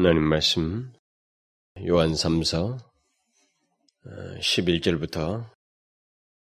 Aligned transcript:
하나님 0.00 0.22
말씀 0.22 0.92
요한 1.84 2.12
3서 2.12 2.78
11절부터 4.40 5.40
어, 5.40 5.50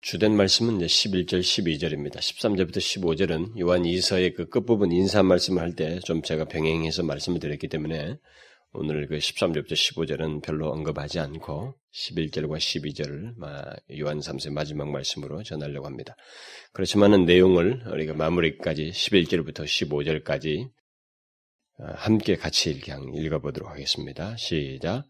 주된 0.02 0.36
말씀은 0.36 0.82
이제 0.82 0.88
11절, 0.88 1.40
12절입니다. 1.40 2.18
13절부터 2.18 2.80
15절은 2.80 3.58
요한 3.58 3.84
2서의 3.84 4.36
그 4.36 4.50
끝부분 4.50 4.92
인사 4.92 5.24
말씀을 5.24 5.62
할 5.62 5.74
때 5.74 6.02
좀 6.02 6.22
제가 6.22 6.50
병행해서 6.50 7.04
말씀을 7.04 7.40
드렸기 7.40 7.70
때문에 7.70 8.18
오늘 8.74 9.08
그 9.08 9.20
13절부터 9.20 9.72
15절은 9.72 10.44
별로 10.44 10.70
언급하지 10.72 11.22
않고 11.22 11.76
11절과 11.94 12.58
12절을 12.58 14.00
요한 14.02 14.20
3세 14.20 14.52
마지막 14.52 14.90
말씀으로 14.90 15.44
전하려고 15.44 15.86
합니다. 15.86 16.18
그렇지만은 16.74 17.24
내용을 17.24 17.84
우리가 17.88 18.16
마무리까지 18.16 18.90
11절부터 18.90 19.64
15절까지 19.64 20.68
어, 20.68 20.85
함께 21.78 22.36
같이 22.36 22.72
읽어보도록 22.72 23.70
하겠습니다. 23.70 24.36
시작. 24.38 25.06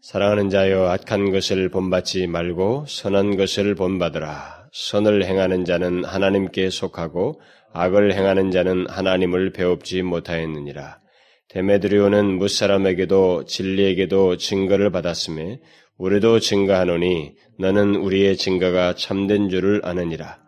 사랑하는 0.00 0.48
자여 0.48 0.88
악한 0.88 1.32
것을 1.32 1.70
본받지 1.70 2.26
말고 2.28 2.86
선한 2.86 3.36
것을 3.36 3.74
본받으라. 3.74 4.68
선을 4.72 5.24
행하는 5.24 5.64
자는 5.64 6.04
하나님께 6.04 6.70
속하고 6.70 7.40
악을 7.72 8.14
행하는 8.14 8.50
자는 8.50 8.86
하나님을 8.88 9.52
배웁지 9.52 10.02
못하였느니라. 10.02 11.00
데메드리오는 11.48 12.38
무사람에게도 12.38 13.46
진리에게도 13.46 14.36
증거를 14.36 14.90
받았음에 14.90 15.60
우리도 15.96 16.40
증거하노니 16.40 17.34
너는 17.58 17.96
우리의 17.96 18.36
증거가 18.36 18.94
참된 18.94 19.48
줄을 19.48 19.80
아느니라. 19.84 20.38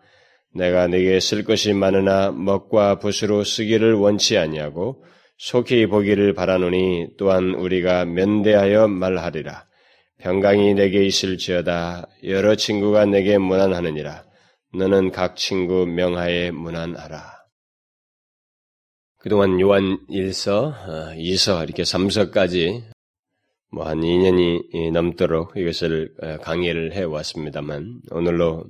내가 0.54 0.86
네게 0.86 1.20
쓸 1.20 1.44
것이 1.44 1.72
많으나 1.72 2.30
먹과 2.30 2.98
붓으로 2.98 3.44
쓰기를 3.44 3.94
원치 3.94 4.38
아니하고 4.38 5.02
속히 5.40 5.86
보기를 5.86 6.34
바라노니 6.34 7.16
또한 7.16 7.54
우리가 7.54 8.04
면대하여 8.04 8.88
말하리라. 8.88 9.66
평강이 10.18 10.74
내게 10.74 11.06
있을지어다 11.06 12.06
여러 12.24 12.54
친구가 12.56 13.06
내게 13.06 13.38
무난하느니라. 13.38 14.22
너는 14.74 15.12
각 15.12 15.36
친구 15.36 15.86
명하에 15.86 16.50
무난하라. 16.50 17.40
그동안 19.16 19.58
요한 19.60 19.98
1서, 20.10 21.16
2서, 21.16 21.60
어, 21.60 21.64
이렇게 21.64 21.84
3서까지 21.84 22.82
뭐 23.72 23.86
한 23.86 24.00
2년이 24.00 24.92
넘도록 24.92 25.56
이것을 25.56 26.14
어, 26.22 26.36
강의를 26.38 26.92
해 26.92 27.02
왔습니다만 27.02 28.02
오늘로 28.10 28.66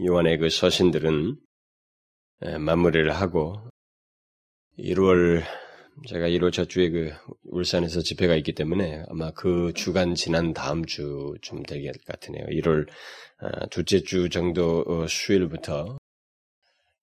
요한의 0.00 0.38
그 0.38 0.48
서신들은 0.48 1.36
마무리를 2.60 3.10
하고 3.10 3.68
1월 4.78 5.42
제가 6.06 6.28
1월 6.28 6.52
첫 6.52 6.68
주에 6.68 6.90
그 6.90 7.10
울산에서 7.44 8.02
집회가 8.02 8.36
있기 8.36 8.52
때문에 8.52 9.04
아마 9.08 9.30
그 9.30 9.72
주간 9.74 10.14
지난 10.14 10.52
다음 10.52 10.84
주좀 10.84 11.62
되게 11.66 11.90
같으네요. 12.06 12.44
1월 12.46 12.86
어, 13.40 13.66
둘째 13.70 14.02
주 14.02 14.28
정도 14.28 15.06
수요일부터 15.06 15.96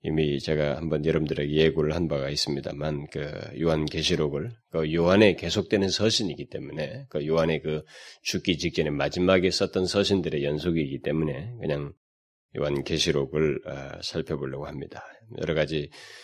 이미 0.04 0.40
제가 0.40 0.78
한번 0.78 1.06
여러분들에게 1.06 1.52
예고를 1.52 1.96
한 1.96 2.08
바가 2.08 2.30
있습니다만 2.30 3.08
그 3.10 3.32
요한 3.60 3.86
계시록을 3.86 4.52
그 4.70 4.94
요한에 4.94 5.36
계속되는 5.36 5.90
서신이기 5.90 6.50
때문에 6.50 7.06
그 7.10 7.26
요한의 7.26 7.62
그 7.62 7.84
죽기 8.22 8.58
직전에 8.58 8.90
마지막에 8.90 9.50
썼던 9.50 9.88
서신들의 9.88 10.44
연속이기 10.44 11.02
때문에 11.02 11.54
그냥 11.60 11.94
요한 12.58 12.84
계시록을 12.84 13.62
어, 13.66 14.02
살펴보려고 14.04 14.68
합니다. 14.68 15.04
여러 15.42 15.54
가지 15.56 15.90
어, 15.90 16.23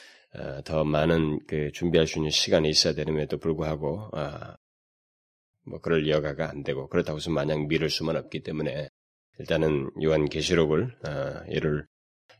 더 0.63 0.83
많은 0.83 1.39
그 1.47 1.71
준비할 1.73 2.07
수 2.07 2.19
있는 2.19 2.29
시간이 2.29 2.69
있어야 2.69 2.93
되는데도 2.93 3.37
불구하고 3.37 4.09
어, 4.13 4.55
뭐 5.65 5.79
그럴 5.79 6.07
여가가 6.07 6.49
안 6.49 6.63
되고 6.63 6.87
그렇다고 6.87 7.17
해서 7.17 7.29
마냥 7.31 7.67
미룰 7.67 7.89
수만 7.89 8.15
없기 8.15 8.41
때문에 8.41 8.89
일단은 9.39 9.89
요한 10.03 10.25
계시록을 10.25 10.95
이를 11.49 11.85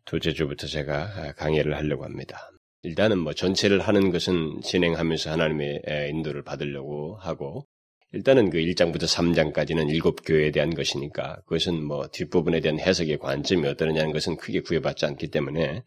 둘째 0.06 0.34
주부터 0.34 0.68
제가 0.68 1.34
강의를 1.34 1.76
하려고 1.78 2.04
합니다. 2.04 2.52
일단은 2.84 3.20
뭐 3.20 3.34
전체를 3.34 3.82
하는 3.82 4.10
것은 4.12 4.62
진행하면서 4.62 5.32
하나님의 5.32 5.82
인도를 6.12 6.44
받으려고 6.44 7.18
하고 7.18 7.66
일단은 8.12 8.50
그 8.50 8.58
1장부터 8.58 9.04
3장까지는 9.04 9.90
일곱 9.90 10.22
교회에 10.26 10.52
대한 10.52 10.74
것이니까 10.74 11.42
그것은 11.46 11.84
뭐 11.84 12.08
뒷부분에 12.08 12.60
대한 12.60 12.80
해석의 12.80 13.20
관점이 13.20 13.68
어떠느냐는 13.68 14.12
것은 14.14 14.38
크게 14.38 14.62
구애받지 14.62 15.06
않기 15.06 15.28
때문에 15.28 15.84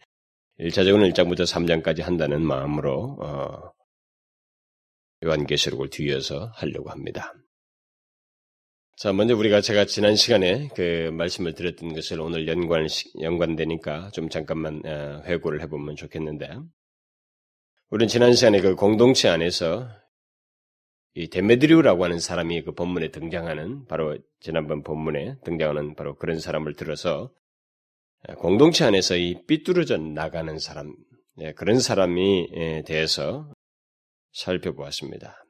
1차적으로 0.62 1.12
1장부터 1.12 1.42
3장까지 1.42 2.02
한다는 2.02 2.40
마음으로 2.46 3.18
어, 3.20 3.72
요한계시록을 5.24 5.90
뒤이어서 5.90 6.52
하려고 6.54 6.90
합니다. 6.90 7.34
자, 8.96 9.12
먼저 9.12 9.34
우리가 9.34 9.60
제가 9.60 9.86
지난 9.86 10.14
시간에 10.14 10.68
그 10.76 11.10
말씀을 11.12 11.54
드렸던 11.54 11.94
것을 11.94 12.20
오늘 12.20 12.46
연관, 12.46 12.86
연관되니까 13.20 14.10
좀 14.12 14.28
잠깐만 14.28 14.82
어, 14.86 15.22
회고를 15.24 15.60
해보면 15.62 15.96
좋겠는데, 15.96 16.48
우리는 17.90 18.08
지난 18.08 18.32
시간에 18.32 18.60
그 18.60 18.76
공동체 18.76 19.28
안에서 19.28 19.88
이 21.14 21.28
데메드리우라고 21.28 22.04
하는 22.04 22.20
사람이 22.20 22.62
그 22.62 22.72
본문에 22.74 23.10
등장하는, 23.10 23.86
바로 23.86 24.16
지난번 24.38 24.84
본문에 24.84 25.38
등장하는 25.44 25.96
바로 25.96 26.14
그런 26.14 26.38
사람을 26.38 26.74
들어서 26.74 27.32
공동체 28.38 28.84
안에서 28.84 29.16
이 29.16 29.44
삐뚤어져 29.46 29.98
나가는 29.98 30.58
사람, 30.58 30.94
예, 31.40 31.52
그런 31.52 31.80
사람이 31.80 32.48
예, 32.54 32.82
대해서 32.86 33.52
살펴보았습니다. 34.32 35.44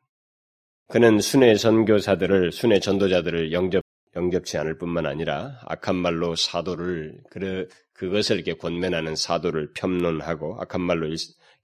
그는 0.89 1.21
순회 1.21 1.57
선교사들을 1.57 2.53
순회 2.53 2.81
전도자들을 2.81 3.53
영접 3.53 3.83
영접치 4.15 4.59
않을 4.59 4.77
뿐만 4.77 5.07
아니라 5.07 5.59
악한 5.67 5.97
말로 5.97 6.37
사도를 6.37 7.19
그 7.31 7.69
그것을 7.95 8.37
이렇게 8.37 8.55
권면하는 8.55 9.17
사도를 9.17 9.73
폄론하고 9.75 10.61
악한 10.61 10.81
말로 10.81 11.09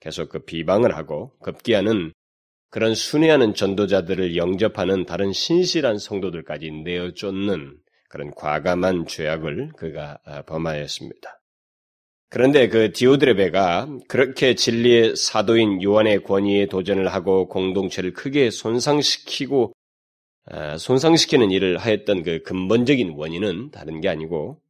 계속 0.01 0.31
그 0.31 0.39
비방을 0.41 0.97
하고 0.97 1.37
급기야는 1.41 2.13
그런 2.71 2.95
순회하는 2.95 3.55
전도자들을 3.55 4.37
영접하는 4.37 5.05
다른 5.05 5.33
신실한 5.33 5.99
성도들까지 5.99 6.71
내어 6.85 7.13
쫓는 7.13 7.79
그런 8.09 8.31
과감한 8.35 9.07
죄악을 9.07 9.73
그가 9.77 10.19
아, 10.25 10.43
범하였습니다. 10.43 11.41
그런데 12.31 12.69
그 12.69 12.93
디오드레베가 12.93 13.89
그렇게 14.07 14.55
진리의 14.55 15.17
사도인 15.17 15.83
요한의 15.83 16.25
권위에 16.25 16.67
도전을 16.67 17.09
하고 17.09 17.49
공동체를 17.49 18.13
크게 18.13 18.51
손상시키고 18.51 19.73
아, 20.47 20.79
손상시키는 20.79 21.51
일을 21.51 21.79
하였던 21.79 22.23
그 22.23 22.43
근본적인 22.43 23.15
원인은 23.17 23.71
다른 23.71 24.01
게 24.01 24.09
아니고 24.09 24.61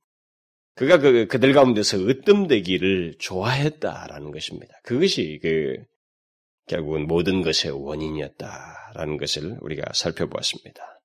그가 0.74 0.98
그 0.98 1.26
그들 1.26 1.52
가운데서 1.52 1.98
으뜸되기를 1.98 3.16
좋아했다라는 3.18 4.30
것입니다. 4.30 4.74
그것이 4.84 5.40
그 5.42 5.76
결국은 6.66 7.06
모든 7.08 7.42
것의 7.42 7.72
원인이었다라는 7.72 9.16
것을 9.16 9.56
우리가 9.60 9.92
살펴보았습니다. 9.92 10.97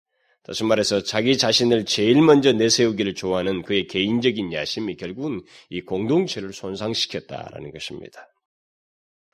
다시 0.43 0.63
말해서 0.63 1.03
자기 1.03 1.37
자신을 1.37 1.85
제일 1.85 2.21
먼저 2.21 2.51
내세우기를 2.51 3.15
좋아하는 3.15 3.61
그의 3.61 3.87
개인적인 3.87 4.51
야심이 4.51 4.97
결국은 4.97 5.41
이 5.69 5.81
공동체를 5.81 6.51
손상시켰다라는 6.53 7.71
것입니다. 7.71 8.27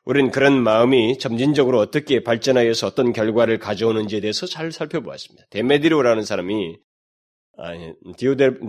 우리는 0.05 0.31
그런 0.31 0.61
마음이 0.61 1.17
점진적으로 1.17 1.79
어떻게 1.79 2.23
발전하여서 2.23 2.87
어떤 2.87 3.11
결과를 3.11 3.59
가져오는지에 3.59 4.21
대해서 4.21 4.45
잘 4.45 4.71
살펴보았습니다. 4.71 5.47
데메디로라는 5.49 6.23
사람이 6.23 6.77
아니, 7.57 7.93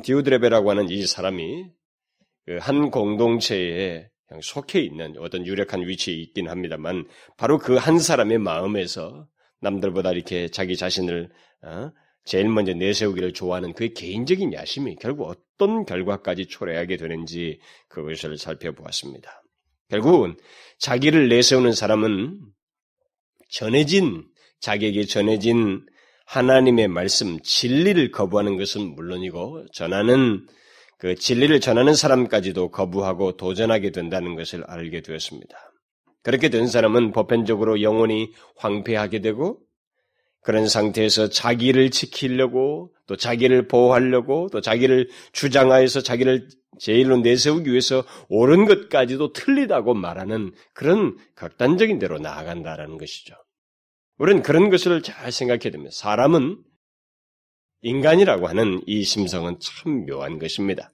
디오드레베라고 0.02 0.70
하는 0.70 0.88
이 0.90 1.06
사람이 1.06 1.66
그 2.46 2.58
한 2.58 2.90
공동체에 2.90 4.08
속해 4.42 4.80
있는 4.80 5.14
어떤 5.18 5.46
유력한 5.46 5.86
위치에 5.86 6.14
있긴 6.14 6.48
합니다만 6.48 7.06
바로 7.36 7.58
그 7.58 7.76
한 7.76 7.98
사람의 7.98 8.38
마음에서 8.38 9.28
남들보다 9.60 10.12
이렇게 10.12 10.48
자기 10.48 10.76
자신을 10.76 11.30
어? 11.62 11.92
제일 12.24 12.48
먼저 12.48 12.74
내세우기를 12.74 13.32
좋아하는 13.32 13.72
그의 13.72 13.94
개인적인 13.94 14.52
야심이 14.52 14.96
결국 15.00 15.28
어떤 15.28 15.84
결과까지 15.84 16.46
초래하게 16.46 16.96
되는지 16.96 17.60
그것을 17.88 18.38
살펴보았습니다. 18.38 19.42
결국은 19.88 20.36
자기를 20.78 21.28
내세우는 21.28 21.72
사람은 21.72 22.38
전해진, 23.48 24.24
자기에게 24.60 25.04
전해진 25.04 25.84
하나님의 26.26 26.86
말씀, 26.88 27.40
진리를 27.42 28.12
거부하는 28.12 28.56
것은 28.56 28.94
물론이고, 28.94 29.66
전하는, 29.72 30.46
그 30.96 31.16
진리를 31.16 31.58
전하는 31.60 31.94
사람까지도 31.94 32.70
거부하고 32.70 33.36
도전하게 33.36 33.90
된다는 33.90 34.36
것을 34.36 34.62
알게 34.64 35.00
되었습니다. 35.00 35.56
그렇게 36.22 36.50
된 36.50 36.68
사람은 36.68 37.10
보편적으로 37.10 37.82
영혼이 37.82 38.32
황폐하게 38.56 39.20
되고, 39.20 39.58
그런 40.42 40.68
상태에서 40.68 41.28
자기를 41.28 41.90
지키려고 41.90 42.94
또 43.06 43.16
자기를 43.16 43.68
보호하려고 43.68 44.48
또 44.50 44.60
자기를 44.60 45.10
주장하여서 45.32 46.02
자기를 46.02 46.48
제일로 46.78 47.18
내세우기 47.18 47.70
위해서 47.70 48.04
옳은 48.28 48.64
것까지도 48.64 49.32
틀리다고 49.32 49.94
말하는 49.94 50.52
그런 50.72 51.16
극단적인 51.34 51.98
대로 51.98 52.18
나아간다라는 52.18 52.96
것이죠. 52.96 53.34
우리는 54.16 54.42
그런 54.42 54.70
것을 54.70 55.02
잘 55.02 55.30
생각해야 55.30 55.70
됩니다. 55.70 55.90
사람은 55.92 56.62
인간이라고 57.82 58.48
하는 58.48 58.82
이 58.86 59.02
심성은 59.02 59.58
참 59.60 60.06
묘한 60.06 60.38
것입니다. 60.38 60.92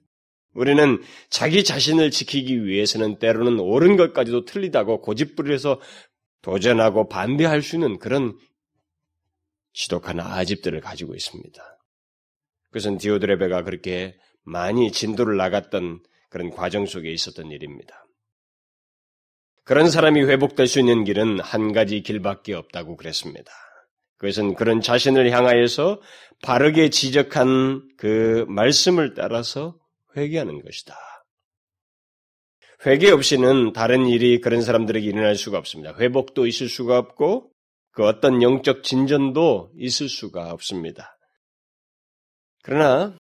우리는 0.53 1.01
자기 1.29 1.63
자신을 1.63 2.09
지키기 2.11 2.65
위해서는 2.65 3.19
때로는 3.19 3.59
옳은 3.59 3.95
것까지도 3.95 4.45
틀리다고 4.45 5.01
고집부려서 5.01 5.79
도전하고 6.41 7.09
반대할 7.09 7.61
수 7.61 7.75
있는 7.75 7.99
그런 7.99 8.37
지독한 9.77 10.19
아집들을 10.19 10.81
가지고 10.81 11.13
있습니다. 11.13 11.61
그것은 12.65 12.97
디오드레베가 12.97 13.61
그렇게 13.61 14.17
많이 14.43 14.91
진도를 14.91 15.37
나갔던 15.37 16.01
그런 16.29 16.49
과정 16.49 16.87
속에 16.87 17.11
있었던 17.11 17.51
일입니다. 17.51 18.03
그런 19.65 19.89
사람이 19.91 20.23
회복될 20.23 20.65
수 20.65 20.79
있는 20.79 21.03
길은 21.03 21.41
한 21.41 21.73
가지 21.73 22.01
길밖에 22.01 22.55
없다고 22.55 22.97
그랬습니다. 22.97 23.51
그것은 24.17 24.55
그런 24.55 24.81
자신을 24.81 25.29
향하여서 25.29 26.01
바르게 26.41 26.89
지적한 26.89 27.87
그 27.97 28.45
말씀을 28.47 29.13
따라서 29.13 29.77
회개하는 30.15 30.63
것이다. 30.63 30.97
회개 32.87 33.11
없이는 33.11 33.73
다른 33.73 34.07
일이 34.07 34.41
그런 34.41 34.63
사람들에게 34.63 35.05
일어날 35.05 35.35
수가 35.35 35.59
없습니다. 35.59 35.95
회복도 35.99 36.47
있을 36.47 36.67
수가 36.67 36.97
없고 36.97 37.51
그 37.97 38.05
어떤 38.05 38.43
영적 38.43 38.83
진전도 38.83 39.71
있을 39.75 40.07
수가 40.07 40.51
없습니다. 40.51 41.17
그러나 42.61 43.17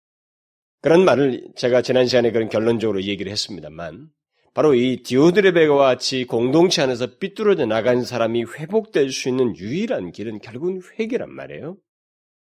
그런 0.80 1.04
말을 1.04 1.48
제가 1.56 1.82
지난 1.82 2.06
시간에 2.06 2.32
그런 2.32 2.48
결론적으로 2.48 3.02
얘기를 3.02 3.30
했습니다만 3.30 4.08
바로 4.54 4.74
이 4.74 5.02
디오드레베와 5.02 5.76
같이 5.76 6.24
공동체 6.24 6.80
안에서 6.80 7.18
삐뚤어져 7.18 7.66
나간 7.66 8.02
사람이 8.02 8.44
회복될 8.44 9.10
수 9.10 9.28
있는 9.28 9.54
유일한 9.58 10.10
길은 10.10 10.38
결국은 10.38 10.80
회개란 10.98 11.30
말이에요. 11.30 11.76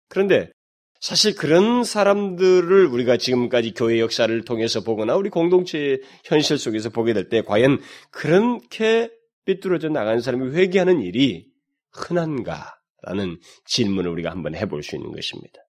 그런데 0.08 0.50
사실 1.02 1.36
그런 1.36 1.84
사람들을 1.84 2.86
우리가 2.86 3.18
지금까지 3.18 3.74
교회 3.74 4.00
역사를 4.00 4.42
통해서 4.46 4.80
보거나 4.86 5.18
우리 5.18 5.30
공동체의 5.30 6.00
현실 6.24 6.58
속에서 6.58 6.92
보게 6.92 7.12
될 7.12 7.28
때 7.28 7.42
과연 7.42 7.82
그렇게 8.10 9.10
삐뚤어져 9.44 9.90
나간 9.90 10.22
사람이 10.22 10.56
회개하는 10.56 11.02
일이 11.02 11.51
흔한가 11.94 12.76
라는 13.04 13.40
질문을 13.66 14.12
우리가 14.12 14.30
한번 14.30 14.56
해볼 14.56 14.84
수 14.84 14.96
있는 14.96 15.12
것입니다. 15.12 15.60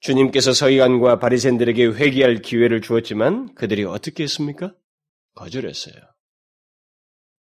주님께서 0.00 0.52
서기관과 0.52 1.18
바리새인들에게 1.18 1.86
회개할 1.86 2.42
기회를 2.42 2.80
주었지만 2.80 3.54
그들이 3.54 3.84
어떻게 3.84 4.22
했습니까? 4.22 4.72
거절했어요. 5.34 5.94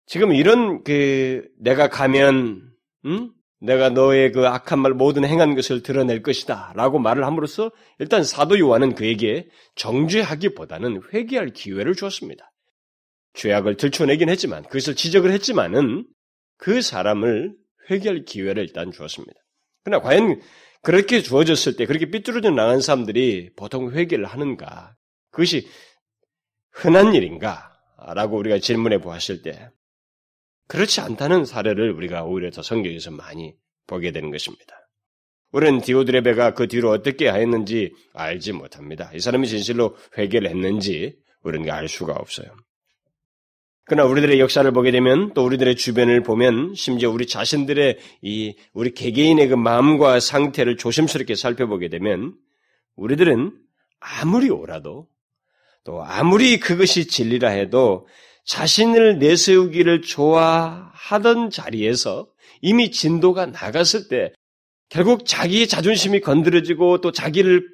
지금 0.06 0.34
이런 0.34 0.84
그 0.84 1.48
내가 1.60 1.90
가면 1.90 2.74
음? 3.06 3.31
내가 3.63 3.89
너의 3.89 4.34
그 4.34 4.46
악한 4.46 4.80
말 4.80 4.94
모든 4.94 5.24
행한 5.24 5.56
것을 5.56 5.84
드러낼 5.84 6.22
것이다. 6.22 6.74
라고 6.75 7.00
말을 7.00 7.25
함으로써 7.25 7.72
일단 7.98 8.24
사도 8.24 8.60
요한은 8.60 8.94
그에게 8.94 9.48
정죄하기보다는 9.75 11.01
회개할 11.13 11.54
기회를 11.54 11.96
주었습니다. 11.96 12.51
죄악을 13.36 13.78
들춰내긴 13.78 14.28
했지만, 14.30 14.63
그것을 14.63 14.96
지적을 14.96 15.31
했지만은 15.31 16.06
그 16.57 16.81
사람을 16.81 17.55
회개할 17.89 18.25
기회를 18.25 18.63
일단 18.63 18.91
주었습니다. 18.91 19.33
그러나 19.83 20.01
과연 20.01 20.41
그렇게 20.81 21.21
주어졌을 21.21 21.75
때, 21.75 21.85
그렇게 21.85 22.09
삐뚤어져 22.09 22.50
나간 22.50 22.81
사람들이 22.81 23.51
보통 23.55 23.91
회개를 23.91 24.25
하는가? 24.25 24.95
그것이 25.31 25.67
흔한 26.71 27.13
일인가? 27.13 27.71
라고 28.15 28.38
우리가 28.38 28.59
질문해 28.59 29.00
보았을 29.00 29.41
때, 29.41 29.69
그렇지 30.67 31.01
않다는 31.01 31.45
사례를 31.45 31.91
우리가 31.91 32.23
오히려 32.23 32.50
더 32.51 32.61
성경에서 32.61 33.11
많이 33.11 33.53
보게 33.88 34.11
되는 34.11 34.31
것입니다. 34.31 34.75
우리는 35.51 35.81
디오드레베가 35.81 36.53
그 36.53 36.67
뒤로 36.67 36.89
어떻게 36.89 37.29
하였는지 37.29 37.94
알지 38.13 38.53
못합니다. 38.53 39.11
이 39.13 39.19
사람이 39.19 39.47
진실로 39.47 39.95
회개를 40.17 40.50
했는지 40.50 41.15
우리는 41.44 41.69
알 41.69 41.88
수가 41.88 42.13
없어요. 42.13 42.47
그러나 43.85 44.09
우리들의 44.09 44.39
역사를 44.39 44.69
보게 44.71 44.91
되면 44.91 45.33
또 45.33 45.45
우리들의 45.45 45.75
주변을 45.75 46.24
보면 46.24 46.74
심지어 46.75 47.12
우리 47.12 47.27
자신들의 47.27 47.97
이 48.21 48.56
우리 48.74 48.94
개개인의 48.94 49.50
그 49.50 49.56
마음과 49.56 50.21
상태를 50.21 50.77
조심스럽게 50.77 51.35
살펴보게 51.35 51.89
되면 51.89 52.33
우리들은 52.95 53.51
아무리 54.00 54.50
오라도 54.50 55.07
또 55.83 56.01
아무리 56.03 56.59
그것이 56.59 57.07
진리라 57.07 57.50
해도 57.50 58.07
자신을 58.45 59.19
내세우기를 59.19 60.01
좋아하던 60.01 61.50
자리에서 61.50 62.27
이미 62.62 62.89
진도가 62.89 63.47
나갔을 63.47 64.07
때 64.07 64.31
결국 64.88 65.25
자기의 65.25 65.68
자존심이 65.68 66.21
건드려지고 66.21 67.01
또 67.01 67.12
자기를 67.12 67.68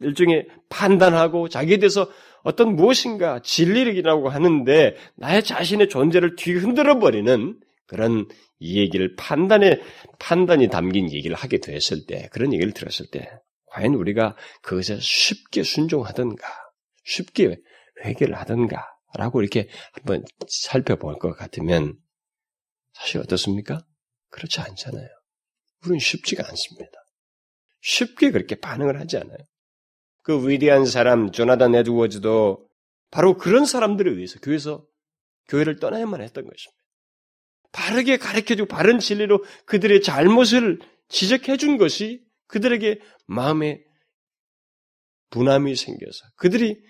일종의 0.00 0.48
판단하고 0.68 1.48
자기에 1.48 1.76
대해서 1.76 2.08
어떤 2.42 2.76
무엇인가 2.76 3.40
진리라고 3.42 4.28
하는데 4.28 4.96
나의 5.16 5.44
자신의 5.44 5.88
존재를 5.88 6.36
뒤흔들어 6.36 6.98
버리는 6.98 7.58
그런 7.86 8.26
이 8.58 8.78
얘기를 8.78 9.14
판단에 9.16 9.80
판단이 10.18 10.68
담긴 10.68 11.12
얘기를 11.12 11.36
하게 11.36 11.58
됐을 11.58 12.06
때 12.06 12.28
그런 12.32 12.52
얘기를 12.52 12.72
들었을 12.72 13.06
때 13.10 13.28
과연 13.66 13.94
우리가 13.94 14.36
그것에 14.62 14.98
쉽게 15.00 15.62
순종하던가 15.62 16.46
쉽게 17.04 17.56
회개를 18.04 18.36
하던가 18.36 18.86
라고 19.14 19.42
이렇게 19.42 19.68
한번 19.92 20.24
살펴볼 20.48 21.18
것 21.18 21.36
같으면 21.36 21.98
사실 22.94 23.20
어떻습니까? 23.20 23.84
그렇지 24.30 24.60
않잖아요. 24.60 25.08
우리는 25.82 25.98
쉽지가 25.98 26.44
않습니다. 26.48 26.92
쉽게 27.80 28.30
그렇게 28.30 28.54
반응을 28.54 28.98
하지 29.00 29.18
않아요. 29.18 29.38
그 30.22 30.48
위대한 30.48 30.86
사람 30.86 31.32
조나단 31.32 31.74
에드워즈도 31.74 32.68
바로 33.10 33.36
그런 33.36 33.64
사람들에 33.66 34.10
의해서 34.10 34.38
교회에서 34.40 34.86
교회를 35.48 35.76
떠나야만 35.76 36.22
했던 36.22 36.44
것입니다. 36.44 36.82
바르게 37.72 38.18
가르쳐주고 38.18 38.68
바른 38.68 38.98
진리로 38.98 39.44
그들의 39.66 40.02
잘못을 40.02 40.78
지적해 41.08 41.56
준 41.56 41.76
것이 41.78 42.22
그들에게 42.46 43.00
마음에 43.26 43.82
분함이 45.30 45.74
생겨서 45.74 46.24
그들이 46.36 46.82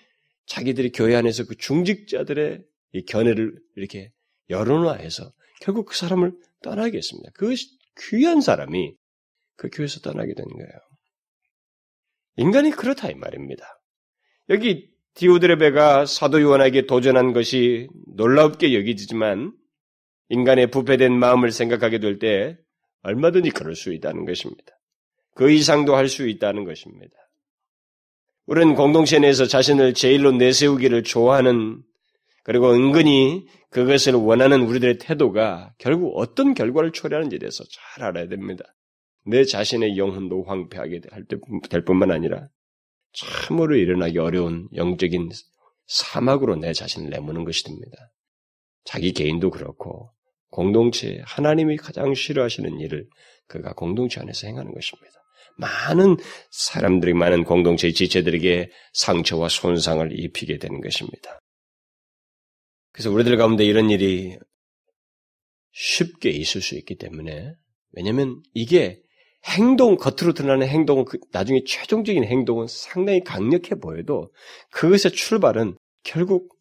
자기들이 0.46 0.90
교회 0.93 1.14
안에서 1.14 1.44
그 1.44 1.56
중직자들의 1.56 2.64
이 2.94 3.05
견해를 3.05 3.55
이렇게 3.76 4.11
여론화해서 4.50 5.32
결국 5.61 5.87
그 5.87 5.96
사람을 5.96 6.32
떠나게 6.62 6.99
했습니다. 6.99 7.31
그 7.35 7.55
귀한 8.11 8.40
사람이 8.40 8.94
그 9.56 9.70
교회에서 9.70 10.00
떠나게 10.00 10.35
된 10.35 10.45
거예요. 10.45 10.91
인간이 12.37 12.71
그렇다 12.71 13.11
이 13.11 13.15
말입니다. 13.15 13.65
여기 14.49 14.91
디오드레베가 15.15 16.07
사도 16.07 16.41
요한에게 16.41 16.87
도전한 16.87 17.33
것이 17.33 17.89
놀랍게 18.17 18.75
여기지만 18.75 19.53
인간의 20.29 20.71
부패된 20.71 21.12
마음을 21.12 21.51
생각하게 21.53 21.99
될 21.99 22.19
때 22.19 22.57
얼마든지 23.03 23.51
그럴 23.51 23.75
수 23.75 23.93
있다는 23.93 24.25
것입니다. 24.25 24.73
그 25.35 25.51
이상도 25.51 25.97
할 25.97 26.09
수 26.09 26.29
있다는 26.29 26.65
것입니다. 26.65 27.15
우리는 28.47 28.75
공동체 28.75 29.19
내에서 29.19 29.47
자신을 29.47 29.95
제일로 29.95 30.33
내세우기를 30.33 31.05
좋아하는 31.05 31.83
그리고 32.45 32.73
은근히 32.73 33.47
그것을 33.71 34.15
원하는 34.15 34.62
우리들의 34.62 34.99
태도가 34.99 35.75
결국 35.79 36.15
어떤 36.17 36.55
결과를 36.55 36.93
초래하는지에 36.93 37.39
대해서 37.39 37.65
잘 37.71 38.05
알아야 38.09 38.29
됩니다. 38.29 38.65
내 39.25 39.45
자신의 39.45 39.97
영혼도 39.97 40.45
황폐하게 40.45 41.00
될 41.71 41.85
뿐만 41.85 42.11
아니라 42.11 42.49
참으로 43.12 43.76
일어나기 43.76 44.19
어려운 44.19 44.69
영적인 44.75 45.31
사막으로 45.87 46.57
내 46.57 46.73
자신을 46.73 47.11
내모는 47.11 47.45
것이 47.45 47.64
됩니다. 47.64 48.12
자기 48.85 49.12
개인도 49.12 49.50
그렇고 49.50 50.11
공동체 50.50 51.23
하나님이 51.25 51.76
가장 51.76 52.14
싫어하시는 52.14 52.81
일을 52.81 53.09
그가 53.47 53.75
공동체 53.75 54.21
안에서 54.21 54.47
행하는 54.47 54.73
것입니다. 54.73 55.12
많은 55.57 56.17
사람들이 56.50 57.14
많은 57.14 57.45
공동체의 57.45 57.93
지체들에게 57.93 58.71
상처와 58.95 59.49
손상을 59.49 60.19
입히게 60.19 60.59
되는 60.59 60.81
것입니다. 60.81 61.38
그래서 62.93 63.11
우리들 63.11 63.37
가운데 63.37 63.64
이런 63.64 63.91
일이 63.91 64.38
쉽게 65.73 66.31
있을 66.31 66.61
수 66.61 66.76
있기 66.76 66.97
때문에 66.97 67.55
왜냐하면 67.93 68.43
이게 68.55 69.01
행동 69.46 69.96
겉으로 69.96 70.34
드러나는 70.34 70.68
행동은 70.68 71.04
그 71.04 71.18
나중에 71.32 71.64
최종적인 71.66 72.25
행동은 72.25 72.66
상당히 72.68 73.22
강력해 73.25 73.75
보여도 73.76 74.32
그것의 74.70 75.12
출발은 75.12 75.76
결국 76.04 76.56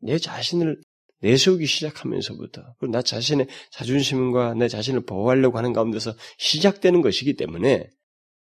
내 0.00 0.18
자신을 0.18 0.80
내세우기 1.20 1.66
시작하면서부터 1.66 2.62
그리고 2.78 2.92
나 2.92 3.02
자신의 3.02 3.46
자존심과 3.70 4.54
내 4.54 4.66
자신을 4.68 5.02
보호하려고 5.06 5.58
하는 5.58 5.72
가운데서 5.72 6.14
시작되는 6.38 7.00
것이기 7.00 7.34
때문에 7.36 7.88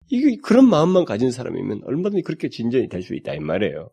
이게 0.08 0.36
그런 0.42 0.68
마음만 0.68 1.04
가진 1.04 1.30
사람이면 1.30 1.82
얼마든지 1.84 2.22
그렇게 2.22 2.48
진전이 2.48 2.88
될 2.88 3.02
수 3.02 3.14
있다 3.14 3.34
이 3.34 3.38
말이에요. 3.38 3.90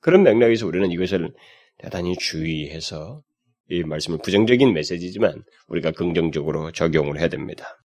그런 0.00 0.22
맥락에서 0.22 0.66
우리는 0.66 0.90
이것을 0.92 1.32
대단히 1.78 2.16
주의해서 2.16 3.22
이 3.68 3.82
말씀은 3.82 4.18
부정적인 4.22 4.72
메시지지만 4.72 5.42
우리가 5.68 5.92
긍정적으로 5.92 6.70
적용을 6.72 7.18
해야 7.18 7.28
됩니다. 7.28 7.81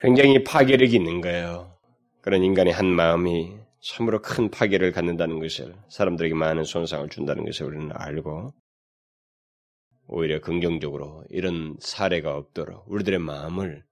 굉장히 0.00 0.42
파괴력이 0.44 0.96
있는 0.96 1.20
거예요. 1.20 1.76
그런 2.20 2.42
인간의 2.42 2.72
한 2.72 2.86
마음이 2.86 3.52
참으로 3.80 4.22
큰 4.22 4.50
파괴를 4.50 4.92
갖는다는 4.92 5.40
것을 5.40 5.74
사람들에게 5.88 6.34
많은 6.34 6.64
손상을 6.64 7.08
준다는 7.10 7.44
것을 7.44 7.66
우리는 7.66 7.90
알고 7.92 8.54
오히려 10.06 10.40
긍정적으로 10.40 11.24
이런 11.30 11.76
사례가 11.80 12.36
없도록 12.36 12.84
우리들의 12.90 13.18
마음을 13.18 13.84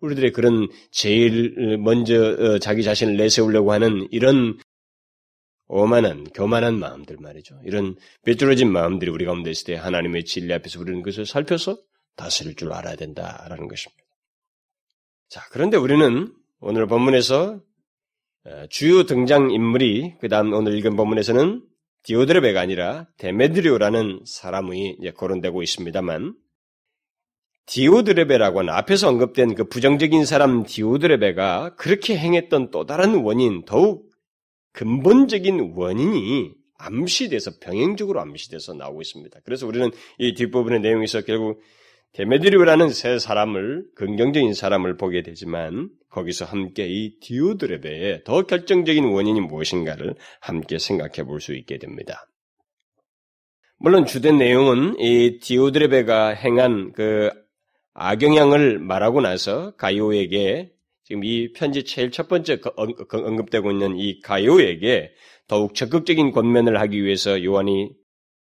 우리들의 0.00 0.32
그런 0.32 0.68
제일 0.90 1.78
먼저 1.78 2.14
어, 2.14 2.58
자기 2.58 2.82
자신을 2.82 3.16
내세우려고 3.16 3.72
하는 3.72 4.08
이런 4.10 4.58
오만한 5.66 6.24
교만한 6.34 6.78
마음들 6.78 7.16
말이죠. 7.20 7.60
이런 7.64 7.96
삐뚤어진 8.24 8.72
마음들이 8.72 9.10
우리 9.10 9.24
가운데 9.24 9.50
있을 9.50 9.66
때 9.66 9.74
하나님의 9.76 10.24
진리 10.24 10.52
앞에서 10.54 10.80
우리는 10.80 11.02
그것을 11.02 11.26
살펴서 11.26 11.78
다스릴 12.16 12.56
줄 12.56 12.72
알아야 12.72 12.96
된다라는 12.96 13.68
것입니다. 13.68 14.09
자, 15.30 15.42
그런데 15.52 15.76
우리는 15.76 16.34
오늘 16.58 16.88
본문에서 16.88 17.60
어, 18.46 18.66
주요 18.68 19.04
등장 19.04 19.52
인물이 19.52 20.16
그 20.20 20.28
다음 20.28 20.52
오늘 20.52 20.76
읽은 20.76 20.96
본문에서는 20.96 21.62
디오드레베가 22.02 22.60
아니라 22.60 23.06
데메드리오라는 23.18 24.24
사람이 24.26 24.98
거론되고 25.14 25.62
있습니다만 25.62 26.34
디오드레베라고 27.66 28.58
하는 28.58 28.74
앞에서 28.74 29.08
언급된 29.08 29.54
그 29.54 29.68
부정적인 29.68 30.24
사람 30.24 30.64
디오드레베가 30.64 31.76
그렇게 31.76 32.16
행했던 32.16 32.72
또 32.72 32.84
다른 32.84 33.22
원인, 33.22 33.64
더욱 33.64 34.10
근본적인 34.72 35.74
원인이 35.76 36.54
암시돼서 36.76 37.52
병행적으로 37.60 38.20
암시돼서 38.20 38.74
나오고 38.74 39.00
있습니다. 39.00 39.38
그래서 39.44 39.68
우리는 39.68 39.92
이 40.18 40.34
뒷부분의 40.34 40.80
내용에서 40.80 41.20
결국 41.20 41.62
데메드리오라는 42.12 42.90
새 42.90 43.18
사람을 43.18 43.84
긍정적인 43.94 44.54
사람을 44.54 44.96
보게 44.96 45.22
되지만 45.22 45.90
거기서 46.10 46.44
함께 46.44 46.86
이 46.88 47.20
디오드레베의 47.20 48.24
더 48.24 48.42
결정적인 48.42 49.04
원인이 49.04 49.40
무엇인가를 49.42 50.16
함께 50.40 50.78
생각해 50.78 51.24
볼 51.24 51.40
수 51.40 51.54
있게 51.54 51.78
됩니다. 51.78 52.26
물론 53.78 54.06
주된 54.06 54.38
내용은 54.38 54.98
이 54.98 55.38
디오드레베가 55.40 56.30
행한 56.30 56.92
그 56.92 57.30
악영향을 57.94 58.78
말하고 58.78 59.20
나서 59.20 59.74
가이오에게 59.76 60.72
지금 61.04 61.24
이 61.24 61.52
편지 61.52 61.84
제일 61.84 62.10
첫 62.10 62.28
번째 62.28 62.58
언급되고 62.76 63.70
있는 63.70 63.98
이 63.98 64.20
가요에게 64.20 65.12
더욱 65.48 65.74
적극적인 65.74 66.32
권면을 66.32 66.80
하기 66.80 67.02
위해서 67.02 67.42
요한이 67.42 67.90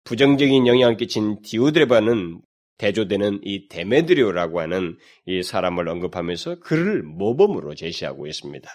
부정적인 0.05 0.67
영향을 0.67 0.97
끼친 0.97 1.43
디오드레바는 1.43 2.41
대조되는 2.79 3.41
이 3.45 3.69
데메드리오라고 3.69 4.61
하는 4.61 4.99
이 5.27 5.43
사람을 5.43 5.89
언급하면서 5.89 6.61
그를 6.61 7.03
모범으로 7.03 7.75
제시하고 7.75 8.27
있습니다. 8.27 8.69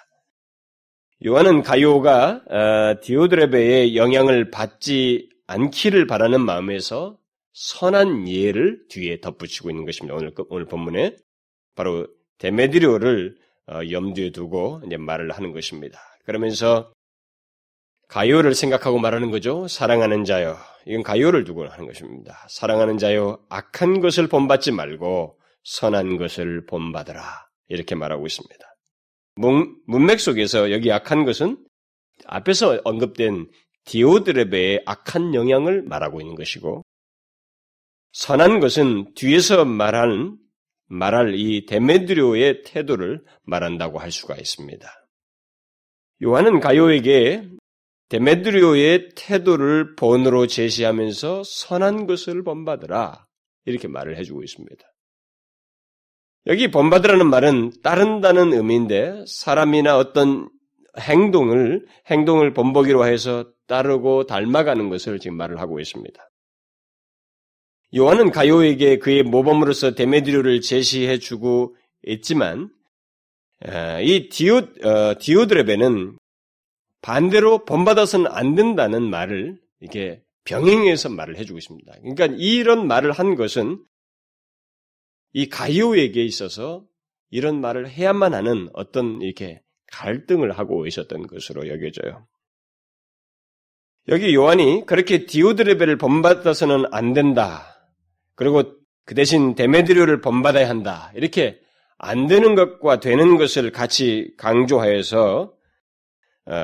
요한은 1.25 1.63
가요가 1.63 2.41
어, 2.49 3.01
디오드레베의 3.01 3.97
영향을 3.97 4.51
받지 4.51 5.29
않기를 5.47 6.05
바라는 6.05 6.41
마음에서 6.41 7.17
선한 7.53 8.27
예를 8.27 8.87
뒤에 8.89 9.19
덧붙이고 9.19 9.71
있는 9.71 9.85
것입니다. 9.85 10.15
오늘 10.15 10.31
오늘 10.49 10.65
본문에 10.65 11.15
바로 11.75 12.07
데메드리오를 12.37 13.35
어, 13.69 13.79
염두에 13.89 14.31
두고 14.31 14.81
이제 14.85 14.97
말을 14.97 15.31
하는 15.31 15.53
것입니다. 15.53 15.99
그러면서 16.23 16.93
가요를 18.07 18.53
생각하고 18.53 18.99
말하는 18.99 19.31
거죠. 19.31 19.67
사랑하는 19.67 20.23
자요. 20.23 20.55
이건 20.87 21.03
가요를 21.03 21.43
두고 21.43 21.67
하는 21.67 21.85
것입니다. 21.85 22.47
사랑하는 22.49 22.97
자요. 22.97 23.45
악한 23.49 23.99
것을 23.99 24.27
본받지 24.27 24.71
말고 24.71 25.37
선한 25.63 26.17
것을 26.17 26.65
본받으라. 26.65 27.21
이렇게 27.67 27.93
말하고 27.93 28.25
있습니다. 28.25 28.55
문, 29.35 29.75
문맥 29.85 30.19
속에서 30.21 30.71
여기 30.71 30.91
악한 30.91 31.25
것은 31.25 31.57
앞에서 32.25 32.79
언급된 32.85 33.49
디오드레베의 33.83 34.83
악한 34.85 35.35
영향을 35.35 35.83
말하고 35.83 36.21
있는 36.21 36.35
것이고 36.35 36.83
선한 38.13 38.59
것은 38.61 39.13
뒤에서 39.13 39.65
말하는 39.65 40.37
말할 40.87 41.35
이 41.35 41.65
데메드리오의 41.65 42.63
태도를 42.63 43.23
말한다고 43.43 43.99
할 43.99 44.11
수가 44.11 44.35
있습니다. 44.35 44.89
요한은 46.23 46.61
가요에게 46.61 47.47
데메드리오의 48.09 49.09
태도를 49.15 49.95
본으로 49.95 50.47
제시하면서 50.47 51.43
선한 51.43 52.07
것을 52.07 52.43
본받으라 52.43 53.27
이렇게 53.65 53.87
말을 53.87 54.17
해주고 54.17 54.43
있습니다. 54.43 54.85
여기 56.47 56.71
본받으라는 56.71 57.29
말은 57.29 57.71
따른다는 57.83 58.53
의미인데 58.53 59.25
사람이나 59.27 59.97
어떤 59.97 60.49
행동을 60.97 61.85
행동을 62.09 62.53
본보기로 62.53 63.05
해서 63.05 63.51
따르고 63.67 64.25
닮아가는 64.25 64.89
것을 64.89 65.19
지금 65.19 65.35
말을 65.35 65.59
하고 65.59 65.79
있습니다. 65.79 66.29
요한은 67.95 68.31
가요에게 68.31 68.99
그의 68.99 69.23
모범으로서 69.23 69.95
데메드리오를 69.95 70.61
제시해 70.61 71.19
주고 71.19 71.75
있지만 72.05 72.69
이 74.01 74.29
디오 74.29 74.57
어, 74.57 75.15
디오드레베는 75.19 76.16
반대로 77.01 77.65
본받아서는 77.65 78.27
안 78.27 78.55
된다는 78.55 79.03
말을 79.03 79.59
이렇게 79.79 80.23
병행해서 80.45 81.09
말을 81.09 81.37
해주고 81.37 81.57
있습니다. 81.57 81.93
그러니까 82.01 82.25
이런 82.37 82.87
말을 82.87 83.11
한 83.11 83.35
것은 83.35 83.83
이 85.33 85.49
가이오에게 85.49 86.23
있어서 86.23 86.85
이런 87.29 87.59
말을 87.61 87.89
해야만 87.89 88.33
하는 88.33 88.69
어떤 88.73 89.21
이렇게 89.21 89.61
갈등을 89.91 90.51
하고 90.51 90.87
있었던 90.87 91.27
것으로 91.27 91.67
여겨져요. 91.67 92.27
여기 94.09 94.33
요한이 94.33 94.85
그렇게 94.85 95.25
디오드레베를 95.25 95.97
본받아서는 95.97 96.85
안 96.91 97.13
된다. 97.13 97.77
그리고 98.35 98.63
그 99.03 99.15
대신 99.15 99.55
데메드리오를 99.55 100.21
본받아야 100.21 100.69
한다. 100.69 101.11
이렇게 101.15 101.59
안 101.97 102.27
되는 102.27 102.55
것과 102.55 102.99
되는 102.99 103.37
것을 103.37 103.71
같이 103.71 104.33
강조하여서 104.37 105.41
어, 105.41 105.56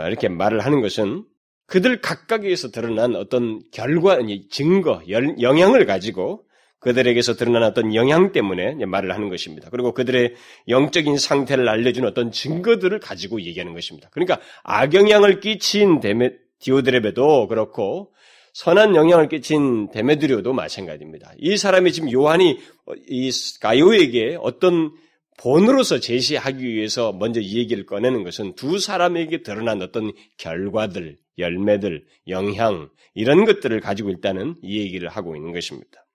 이렇게 0.08 0.30
말을 0.30 0.62
하는 0.62 0.82
것은 0.82 1.26
그들 1.68 2.02
각각에서 2.02 2.72
드러난 2.72 3.16
어떤 3.16 3.62
결과, 3.72 4.20
증거, 4.50 5.02
영향을 5.10 5.86
가지고 5.86 6.44
그들에게서 6.80 7.36
드러난 7.36 7.64
어떤 7.64 7.96
영향 7.96 8.32
때문에 8.32 8.86
말을 8.86 9.14
하는 9.14 9.30
것입니다. 9.30 9.70
그리고 9.72 9.94
그들의 9.94 10.36
영적인 10.68 11.18
상태를 11.18 11.70
알려주는 11.70 12.08
어떤 12.08 12.32
증거들을 12.32 13.00
가지고 13.00 13.42
얘기하는 13.42 13.74
것입니다. 13.74 14.10
그러니까 14.12 14.40
악영향을 14.64 15.40
끼친 15.40 16.02
데메, 16.02 16.34
디오드레베도 16.60 17.48
그렇고 17.48 18.14
선한 18.54 18.96
영향을 18.96 19.30
끼친 19.30 19.90
데메드리오도 19.92 20.54
마찬가지입니다. 20.54 21.34
이 21.40 21.58
사람이 21.58 21.92
지금 21.92 22.12
요한이 22.12 22.60
이 23.08 23.32
가요에게 23.62 24.38
어떤 24.40 24.92
본으로서 25.38 26.00
제시하기 26.00 26.64
위해서 26.64 27.12
먼저 27.12 27.40
이 27.40 27.58
얘기를 27.58 27.86
꺼내는 27.86 28.24
것은 28.24 28.56
두 28.56 28.80
사람에게 28.80 29.44
드러난 29.44 29.82
어떤 29.82 30.12
결과들, 30.38 31.18
열매들, 31.38 32.06
영향, 32.28 32.90
이런 33.14 33.46
것들을 33.46 33.80
가지고 33.80 34.10
일단은 34.10 34.56
이 34.62 34.80
얘기를 34.80 35.10
하고 35.10 35.36
있는 35.36 35.52
것입니다. 35.52 36.06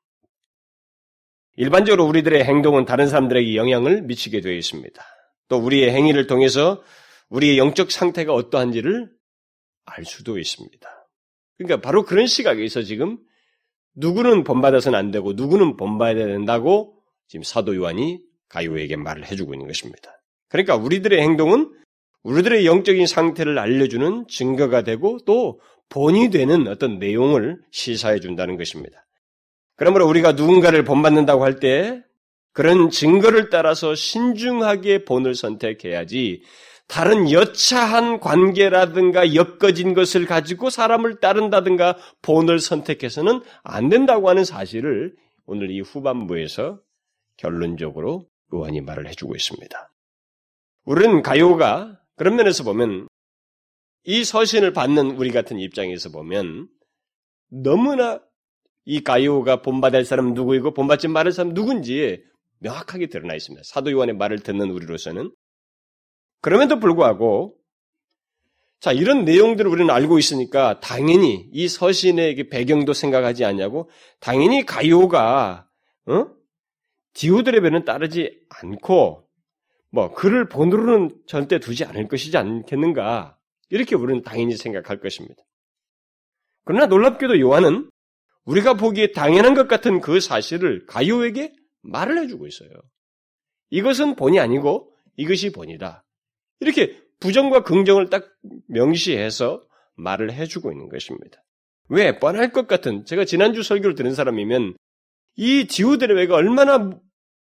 일반적으로 1.57 2.07
우리들의 2.07 2.45
행동은 2.45 2.85
다른 2.85 3.09
사람들에게 3.09 3.57
영향을 3.57 4.03
미치게 4.03 4.41
되어 4.41 4.53
있습니다. 4.53 5.05
또 5.49 5.57
우리의 5.59 5.91
행위를 5.91 6.27
통해서 6.27 6.83
우리의 7.31 7.59
영적 7.59 7.91
상태가 7.91 8.33
어떠한지를 8.33 9.11
알 9.85 10.05
수도 10.05 10.39
있습니다. 10.39 10.89
그러니까 11.57 11.81
바로 11.81 12.05
그런 12.05 12.27
시각에서 12.27 12.83
지금 12.83 13.19
누구는 13.95 14.45
본받아서는 14.45 14.97
안 14.97 15.11
되고 15.11 15.33
누구는 15.33 15.77
본받아야 15.77 16.27
된다고 16.27 16.95
지금 17.27 17.43
사도 17.43 17.75
요한이 17.75 18.21
가요에게 18.49 18.97
말을 18.97 19.31
해주고 19.31 19.55
있는 19.55 19.67
것입니다. 19.67 20.21
그러니까 20.49 20.77
우리들의 20.77 21.21
행동은 21.21 21.73
우리들의 22.23 22.67
영적인 22.67 23.07
상태를 23.07 23.59
알려주는 23.59 24.27
증거가 24.29 24.83
되고 24.83 25.19
또 25.25 25.61
본이 25.89 26.31
되는 26.31 26.67
어떤 26.69 26.99
내용을 26.99 27.59
시사해 27.71 28.21
준다는 28.21 28.57
것입니다. 28.57 29.07
그러므로 29.77 30.07
우리가 30.09 30.33
누군가를 30.33 30.85
본받는다고 30.85 31.45
할 31.45 31.61
때 31.61 32.03
그런 32.53 32.91
증거를 32.91 33.51
따라서 33.51 33.95
신중하게 33.95 35.05
본을 35.05 35.37
선택해야지 35.37 36.43
다른 36.89 37.31
여차한 37.31 38.19
관계라든가 38.19 39.35
엮어진 39.35 39.95
것을 39.95 40.27
가지고 40.27 40.69
사람을 40.71 41.21
따른다든가 41.21 41.97
본을 42.23 42.59
선택해서는 42.59 43.43
안 43.63 43.89
된다고 43.89 44.29
하는 44.29 44.45
사실을 44.45 45.15
오늘 45.47 45.71
이 45.71 45.81
후반부에서 45.83 46.81
결론적으로 47.37 48.27
요한이 48.53 48.81
말을 48.81 49.09
해주고 49.09 49.35
있습니다. 49.35 49.93
우리는 50.85 51.23
가요가 51.23 52.01
그런 52.17 52.37
면에서 52.37 52.65
보면 52.65 53.09
이 54.05 54.25
서신을 54.25 54.73
받는 54.73 55.13
우리 55.13 55.31
같은 55.31 55.59
입장에서 55.59 56.11
보면 56.11 56.69
너무나 57.51 58.21
이 58.85 59.03
가이오가 59.03 59.61
본받을 59.61 60.05
사람은 60.05 60.35
누구이고 60.35 60.73
본받지 60.73 61.09
말을 61.09 61.33
사람은 61.33 61.55
누군지 61.55 62.23
명확하게 62.61 63.09
드러나 63.09 63.35
있습니다. 63.35 63.63
사도 63.65 63.93
요한의 63.93 64.17
말을 64.17 64.39
듣는 64.41 64.71
우리로서는 64.71 65.31
그럼에도 66.41 66.81
불구하고 66.81 67.57
자 68.81 68.93
이런 68.93 69.25
내용들을 69.25 69.71
우리는 69.71 69.93
알고 69.93 70.19
있으니까 70.19 70.81
당연히 70.81 71.49
이 71.53 71.69
서신의 71.69 72.49
배경도 72.49 72.93
생각하지 72.93 73.45
않냐고 73.45 73.91
당연히 74.21 74.65
가이오가 74.65 75.69
어? 76.07 76.38
디오드레베는 77.19 77.85
따르지 77.85 78.41
않고 78.49 79.29
뭐 79.91 80.15
그를 80.15 80.49
본으로는 80.49 81.21
절대 81.27 81.59
두지 81.59 81.85
않을 81.85 82.07
것이지 82.07 82.37
않겠는가 82.37 83.37
이렇게 83.71 83.97
우리는 83.97 84.23
당연히 84.23 84.57
생각할 84.57 85.01
것입니다. 85.01 85.43
그러나 86.65 86.87
놀랍게도 86.87 87.41
요한은 87.41 87.91
우리가 88.45 88.75
보기에 88.75 89.13
당연한 89.13 89.55
것 89.55 89.67
같은 89.67 90.01
그 90.01 90.21
사실을 90.21 90.87
가요에게 90.87 91.55
말을 91.83 92.19
해주고 92.19 92.47
있어요. 92.47 92.71
이것은 93.71 94.15
본이 94.15 94.39
아니고 94.39 94.95
이것이 95.17 95.51
본이다. 95.51 96.05
이렇게 96.61 97.03
부정과 97.19 97.65
긍정을 97.65 98.11
딱 98.11 98.27
명시해서 98.69 99.67
말을 99.97 100.33
해주고 100.33 100.71
있는 100.71 100.89
것입니다. 100.89 101.43
왜? 101.89 102.19
뻔할 102.21 102.53
것 102.53 102.69
같은, 102.69 103.05
제가 103.05 103.25
지난주 103.25 103.63
설교를 103.63 103.97
들은 103.97 104.15
사람이면 104.15 104.77
이 105.37 105.67
디오드레베가 105.67 106.35
얼마나 106.35 106.91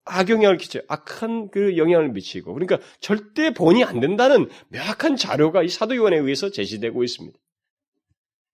악영향을 0.07 0.57
끼쳐요. 0.57 0.85
악한 0.89 1.51
그 1.51 1.77
영향을 1.77 2.11
미치고. 2.11 2.55
그러니까 2.55 2.79
절대 3.01 3.53
본이 3.53 3.85
안 3.85 4.01
된다는 4.01 4.49
명확한 4.69 5.17
자료가 5.17 5.63
이 5.63 5.69
사도 5.69 5.97
요한에 5.97 6.17
의해서 6.17 6.51
제시되고 6.51 7.05
있습니다. 7.05 7.39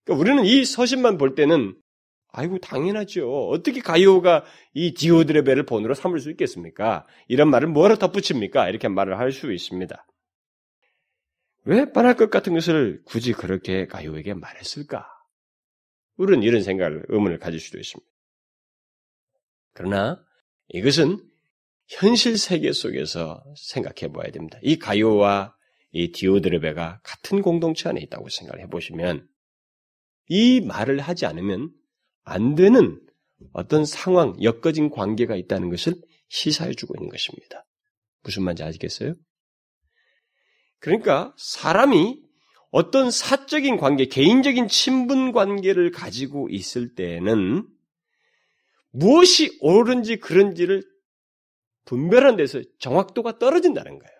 그러니까 0.03 0.21
우리는 0.21 0.45
이 0.45 0.65
서신만 0.65 1.17
볼 1.17 1.35
때는 1.35 1.75
아이고 2.35 2.57
당연하죠. 2.57 3.49
어떻게 3.49 3.79
가이오가 3.79 4.43
이 4.73 4.95
디오드레베를 4.95 5.65
본으로 5.67 5.93
삼을 5.93 6.19
수 6.19 6.31
있겠습니까? 6.31 7.05
이런 7.27 7.49
말을 7.49 7.67
뭐로 7.67 7.97
덧붙입니까? 7.97 8.69
이렇게 8.69 8.87
말을 8.87 9.19
할 9.19 9.31
수 9.31 9.53
있습니다. 9.53 10.05
왜 11.65 11.91
뻔할 11.91 12.15
것 12.15 12.29
같은 12.29 12.53
것을 12.53 13.01
굳이 13.05 13.31
그렇게 13.33 13.85
가이오에게 13.85 14.33
말했을까? 14.33 15.07
우리는 16.17 16.43
이런 16.43 16.63
생각을 16.63 17.05
의문을 17.07 17.37
가질 17.39 17.59
수도 17.59 17.79
있습니다. 17.79 18.11
그러나 19.73 20.23
이것은 20.69 21.19
현실 21.87 22.37
세계 22.37 22.71
속에서 22.71 23.43
생각해 23.55 24.11
봐야 24.13 24.31
됩니다. 24.31 24.57
이 24.61 24.77
가요와 24.77 25.55
이 25.91 26.11
디오드레베가 26.11 27.01
같은 27.03 27.41
공동체 27.41 27.89
안에 27.89 28.01
있다고 28.01 28.29
생각해 28.29 28.67
보시면 28.67 29.27
이 30.27 30.61
말을 30.61 30.99
하지 30.99 31.25
않으면 31.25 31.71
안 32.23 32.55
되는 32.55 32.99
어떤 33.51 33.85
상황, 33.85 34.35
엮어진 34.41 34.89
관계가 34.89 35.35
있다는 35.35 35.69
것을 35.69 35.93
시사해 36.29 36.73
주고 36.73 36.95
있는 36.97 37.09
것입니다. 37.09 37.65
무슨 38.23 38.43
말인지 38.43 38.63
아시겠어요? 38.63 39.13
그러니까 40.79 41.33
사람이 41.37 42.21
어떤 42.71 43.11
사적인 43.11 43.77
관계, 43.77 44.05
개인적인 44.05 44.67
친분 44.67 45.31
관계를 45.31 45.91
가지고 45.91 46.49
있을 46.49 46.95
때에는 46.95 47.67
무엇이 48.91 49.57
옳은지 49.61 50.17
그런지를 50.17 50.83
분별한 51.85 52.37
데서 52.37 52.61
정확도가 52.79 53.39
떨어진다는 53.39 53.99
거예요. 53.99 54.13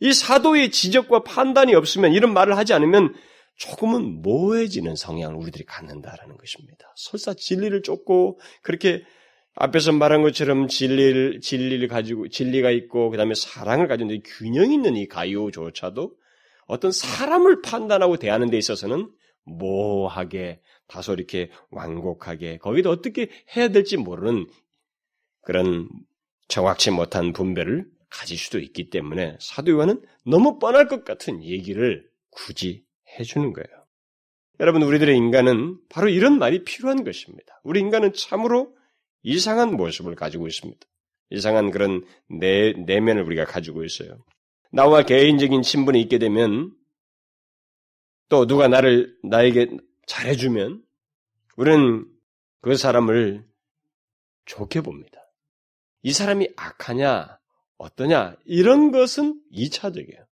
이 0.00 0.12
사도의 0.12 0.70
지적과 0.70 1.24
판단이 1.24 1.74
없으면 1.74 2.12
이런 2.12 2.32
말을 2.32 2.56
하지 2.56 2.72
않으면 2.72 3.14
조금은 3.56 4.22
모해지는 4.22 4.94
성향을 4.94 5.34
우리들이 5.36 5.64
갖는다라는 5.64 6.36
것입니다. 6.36 6.92
설사 6.96 7.34
진리를 7.34 7.82
쫓고 7.82 8.38
그렇게 8.62 9.02
앞에서 9.56 9.90
말한 9.92 10.22
것처럼 10.22 10.68
진리를 10.68 11.40
진리를 11.40 11.88
가지고 11.88 12.28
진리가 12.28 12.70
있고 12.70 13.10
그다음에 13.10 13.34
사랑을 13.34 13.88
가지고 13.88 14.10
균형 14.24 14.72
있는 14.72 14.94
이 14.96 15.08
가요조차도 15.08 16.12
어떤 16.66 16.92
사람을 16.92 17.62
판단하고 17.62 18.18
대하는 18.18 18.50
데 18.50 18.56
있어서는 18.56 19.10
모호하게 19.42 20.60
다소 20.86 21.14
이렇게 21.14 21.50
완곡하게 21.70 22.58
거기도 22.58 22.90
어떻게 22.90 23.28
해야 23.56 23.68
될지 23.68 23.96
모르는 23.96 24.46
그런 25.48 25.88
정확치 26.48 26.90
못한 26.90 27.32
분배를 27.32 27.86
가질 28.10 28.36
수도 28.36 28.58
있기 28.58 28.90
때문에 28.90 29.38
사도 29.40 29.72
요한은 29.72 30.02
너무 30.26 30.58
뻔할 30.58 30.88
것 30.88 31.06
같은 31.06 31.42
얘기를 31.42 32.06
굳이 32.28 32.84
해주는 33.18 33.54
거예요. 33.54 33.86
여러분, 34.60 34.82
우리들의 34.82 35.16
인간은 35.16 35.78
바로 35.88 36.10
이런 36.10 36.38
말이 36.38 36.64
필요한 36.64 37.02
것입니다. 37.02 37.62
우리 37.64 37.80
인간은 37.80 38.12
참으로 38.12 38.76
이상한 39.22 39.74
모습을 39.74 40.16
가지고 40.16 40.48
있습니다. 40.48 40.86
이상한 41.30 41.70
그런 41.70 42.04
내, 42.28 42.74
내면을 42.74 43.22
우리가 43.22 43.46
가지고 43.46 43.84
있어요. 43.84 44.18
나와 44.70 45.02
개인적인 45.02 45.62
친분이 45.62 45.98
있게 46.02 46.18
되면 46.18 46.74
또 48.28 48.46
누가 48.46 48.68
나를, 48.68 49.16
나에게 49.22 49.78
잘해주면 50.04 50.82
우리는 51.56 52.04
그 52.60 52.76
사람을 52.76 53.48
좋게 54.44 54.82
봅니다. 54.82 55.17
이 56.02 56.12
사람이 56.12 56.48
악하냐, 56.56 57.38
어떠냐, 57.78 58.36
이런 58.44 58.90
것은 58.92 59.40
2차적이에요. 59.52 60.26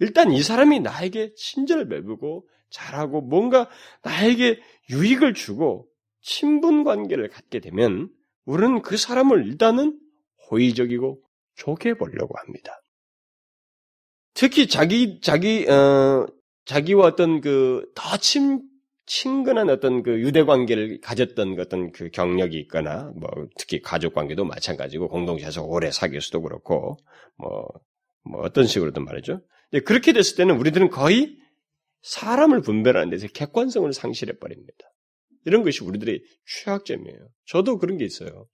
일단 0.00 0.32
이 0.32 0.42
사람이 0.42 0.80
나에게 0.80 1.34
친절을 1.36 1.88
베푸고 1.88 2.48
잘하고 2.70 3.20
뭔가 3.20 3.68
나에게 4.02 4.60
유익을 4.90 5.34
주고 5.34 5.88
친분 6.22 6.84
관계를 6.84 7.28
갖게 7.28 7.60
되면 7.60 8.08
우리는 8.44 8.82
그 8.82 8.96
사람을 8.96 9.46
일단은 9.46 9.98
호의적이고 10.50 11.20
좋게 11.56 11.94
보려고 11.94 12.36
합니다. 12.38 12.82
특히 14.34 14.66
자기 14.66 15.20
자기 15.20 15.68
어 15.68 16.26
자기와 16.64 17.06
어떤 17.06 17.40
그 17.40 17.92
더 17.94 18.16
친 18.18 18.62
친근한 19.14 19.68
어떤 19.68 20.02
그 20.02 20.20
유대 20.22 20.42
관계를 20.42 20.98
가졌던 21.02 21.60
어떤 21.60 21.92
그 21.92 22.08
경력이 22.08 22.58
있거나 22.60 23.12
뭐 23.14 23.28
특히 23.58 23.82
가족 23.82 24.14
관계도 24.14 24.46
마찬가지고 24.46 25.08
공동체에서 25.08 25.62
오래 25.62 25.90
사귀었어도 25.90 26.40
그렇고 26.40 26.96
뭐, 27.36 27.68
뭐 28.24 28.40
어떤 28.40 28.66
식으로든 28.66 29.04
말이죠. 29.04 29.42
그렇게 29.84 30.14
됐을 30.14 30.38
때는 30.38 30.56
우리들은 30.56 30.88
거의 30.88 31.36
사람을 32.00 32.62
분별하는 32.62 33.10
데서 33.10 33.26
객관성을 33.28 33.92
상실해 33.92 34.38
버립니다. 34.38 34.78
이런 35.44 35.62
것이 35.62 35.84
우리들의 35.84 36.22
취약점이에요. 36.46 37.28
저도 37.44 37.76
그런 37.76 37.98
게 37.98 38.06
있어요. 38.06 38.46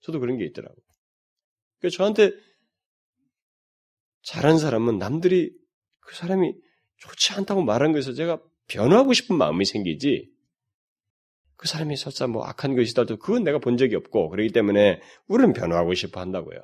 저도 0.00 0.18
그런 0.18 0.36
게 0.36 0.44
있더라고요. 0.46 0.84
그러니까 1.78 1.96
저한테 1.96 2.32
잘한 4.24 4.58
사람은 4.58 4.98
남들이 4.98 5.52
그 6.00 6.16
사람이 6.16 6.54
좋지 6.96 7.34
않다고 7.34 7.62
말한 7.62 7.92
것에서 7.92 8.14
제가 8.14 8.40
변화하고 8.72 9.12
싶은 9.12 9.36
마음이 9.36 9.64
생기지 9.64 10.30
그 11.56 11.68
사람이 11.68 11.96
설사 11.96 12.26
뭐 12.26 12.44
악한 12.44 12.74
것이다도 12.74 13.18
그건 13.18 13.44
내가 13.44 13.58
본 13.58 13.76
적이 13.76 13.96
없고 13.96 14.30
그렇기 14.30 14.52
때문에 14.52 15.00
우리는 15.28 15.52
변화하고 15.52 15.94
싶어 15.94 16.20
한다고요. 16.20 16.58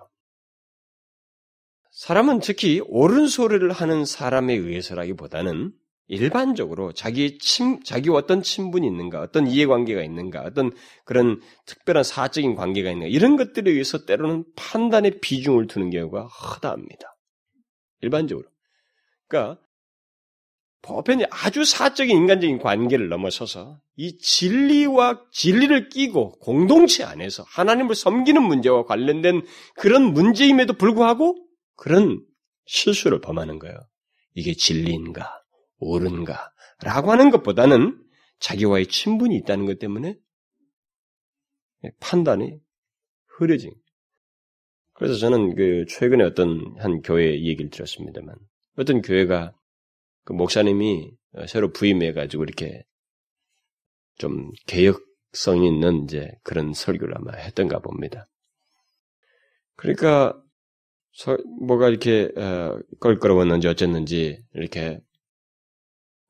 사람은 1.93 2.41
특히 2.41 2.81
옳은 2.87 3.29
소리를 3.29 3.71
하는 3.71 4.05
사람에 4.05 4.55
의해서라기보다는 4.55 5.73
일반적으로 6.09 6.93
자기 6.93 7.39
친, 7.39 7.83
자기와 7.85 8.19
어떤 8.19 8.43
친분이 8.43 8.87
있는가, 8.87 9.21
어떤 9.21 9.47
이해관계가 9.47 10.03
있는가, 10.03 10.43
어떤 10.43 10.73
그런 11.05 11.41
특별한 11.67 12.03
사적인 12.03 12.55
관계가 12.55 12.91
있는가, 12.91 13.09
이런 13.09 13.37
것들에 13.37 13.71
의해서 13.71 14.07
때로는 14.07 14.45
판단의 14.57 15.21
비중을 15.21 15.67
두는 15.67 15.91
경우가 15.91 16.27
허다합니다. 16.27 17.17
일반적으로. 18.01 18.49
그러니까 19.27 19.61
보편이 20.83 21.25
아주 21.31 21.65
사적인 21.65 22.17
인간적인 22.17 22.59
관계를 22.59 23.09
넘어서서 23.09 23.81
이 23.97 24.17
진리와 24.19 25.25
진리를 25.33 25.89
끼고 25.89 26.39
공동체 26.39 27.03
안에서 27.05 27.45
하나님을 27.49 27.95
섬기는 27.95 28.41
문제와 28.43 28.85
관련된 28.85 29.43
그런 29.75 30.13
문제임에도 30.13 30.75
불구하고 30.75 31.37
그런 31.77 32.25
실수를 32.67 33.21
범하는 33.21 33.59
거예요. 33.59 33.77
이게 34.35 34.55
진리인가, 34.55 35.43
옳은가, 35.79 36.53
라고 36.81 37.11
하는 37.11 37.31
것보다는 37.31 38.01
자기와의 38.39 38.87
친분이 38.87 39.35
있다는 39.37 39.67
것 39.67 39.79
때문에 39.79 40.17
판단이 42.01 42.59
흐려진. 43.27 43.73
그래서 44.93 45.17
저는 45.17 45.55
그 45.55 45.87
최근에 45.89 46.25
어떤 46.25 46.75
한 46.79 47.03
교회 47.03 47.43
얘기를 47.43 47.71
들었습니다만 47.71 48.35
어떤 48.77 49.03
교회가 49.03 49.55
그 50.29 50.35
목사님이 50.35 51.11
새로 51.47 51.73
부임해가지고 51.73 52.43
이렇게 52.43 52.85
좀 54.19 54.51
개혁성 54.67 55.65
있는 55.65 56.05
이제 56.05 56.31
그런 56.43 56.75
설교를 56.75 57.17
아마 57.17 57.33
했던가 57.33 57.79
봅니다. 57.79 58.29
그러니까 59.75 60.39
서, 61.15 61.39
뭐가 61.67 61.89
이렇게 61.89 62.29
어, 62.37 62.79
껄끄러웠는지 63.01 63.69
어쨌는지 63.69 64.45
이렇게 64.53 65.01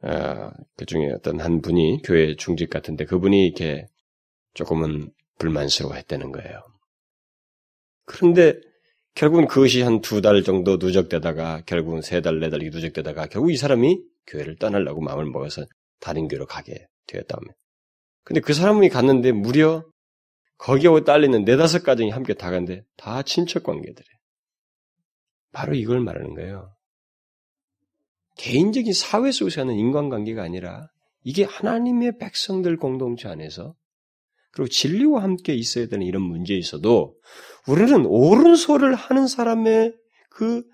어, 0.04 0.52
그 0.76 0.87
중에 0.87 1.11
어떤 1.11 1.40
한 1.40 1.61
분이 1.61 2.02
교회 2.04 2.37
중직 2.37 2.70
같은데 2.70 3.04
그분이 3.04 3.46
이렇게 3.46 3.88
조금은 4.54 5.11
불만스러워했다는 5.40 6.30
거예요. 6.30 6.62
그런데 8.04 8.61
결국은 9.18 9.48
그것이 9.48 9.83
한 9.83 10.00
두 10.00 10.20
달 10.22 10.44
정도 10.44 10.76
누적되다가 10.76 11.62
결국은 11.66 12.02
세 12.02 12.20
달, 12.20 12.38
네 12.38 12.50
달 12.50 12.62
이 12.62 12.70
누적되다가 12.70 13.26
결국 13.26 13.50
이 13.50 13.57
사람이 13.57 14.00
교회를 14.28 14.57
떠나려고 14.59 15.00
마음을 15.00 15.24
먹어서 15.26 15.64
다른 15.98 16.28
교회로 16.28 16.46
가게 16.46 16.87
되었다면. 17.09 17.52
근데 18.22 18.40
그 18.40 18.52
사람이 18.52 18.88
갔는데 18.90 19.33
무려 19.33 19.85
거기하고 20.59 21.02
딸리는 21.02 21.44
네다섯 21.44 21.83
가정이 21.83 22.11
함께 22.11 22.35
다 22.35 22.50
간데 22.52 22.85
다 22.96 23.22
친척 23.22 23.64
관계들이 23.64 24.07
바로 25.50 25.74
이걸 25.74 25.98
말하는 26.00 26.35
거예요. 26.35 26.70
개인적인 28.37 28.92
사회 28.92 29.33
속에서 29.33 29.62
하는 29.62 29.74
인간관계가 29.74 30.42
아니라 30.44 30.87
이게 31.24 31.42
하나님의 31.42 32.18
백성들 32.18 32.76
공동체 32.76 33.26
안에서 33.28 33.74
그리고 34.52 34.68
진리와 34.68 35.22
함께 35.24 35.54
있어야 35.54 35.88
되는 35.88 36.07
이런 36.07 36.22
문제에 36.22 36.57
있어도 36.57 37.16
우리는 37.68 38.07
옳은 38.07 38.57
소를 38.57 38.94
하는 38.94 39.26
사람의 39.26 39.94
그, 40.31 40.64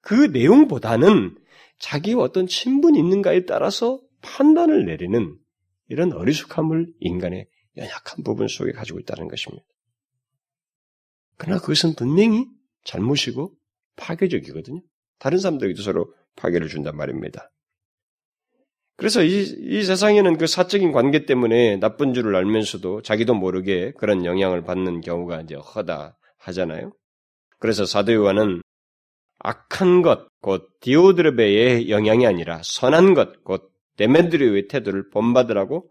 그 0.00 0.14
내용보다는 0.14 1.36
자기 1.78 2.14
어떤 2.14 2.46
친분이 2.46 2.98
있는가에 2.98 3.46
따라서 3.46 4.00
판단을 4.22 4.86
내리는 4.86 5.36
이런 5.88 6.12
어리숙함을 6.12 6.92
인간의 7.00 7.48
연약한 7.76 8.22
부분 8.24 8.46
속에 8.46 8.72
가지고 8.72 9.00
있다는 9.00 9.28
것입니다. 9.28 9.64
그러나 11.36 11.60
그것은 11.60 11.94
분명히 11.94 12.46
잘못이고 12.84 13.54
파괴적이거든요. 13.96 14.80
다른 15.18 15.38
사람들에게도 15.38 15.82
서로 15.82 16.14
파괴를 16.36 16.68
준단 16.68 16.96
말입니다. 16.96 17.50
그래서 18.98 19.22
이, 19.22 19.42
이 19.60 19.84
세상에는 19.84 20.38
그 20.38 20.48
사적인 20.48 20.90
관계 20.90 21.24
때문에 21.24 21.76
나쁜 21.76 22.14
줄을 22.14 22.34
알면서도 22.34 23.02
자기도 23.02 23.32
모르게 23.32 23.92
그런 23.96 24.24
영향을 24.24 24.64
받는 24.64 25.02
경우가 25.02 25.42
이제 25.42 25.54
허다 25.54 26.18
하잖아요. 26.38 26.92
그래서 27.60 27.86
사도 27.86 28.12
요한은 28.12 28.60
악한 29.38 30.02
것, 30.02 30.26
곧 30.40 30.68
디오드르베의 30.80 31.90
영향이 31.90 32.26
아니라 32.26 32.60
선한 32.64 33.14
것, 33.14 33.44
곧 33.44 33.70
데메드리오의 33.98 34.66
태도를 34.66 35.10
본받으라고 35.10 35.88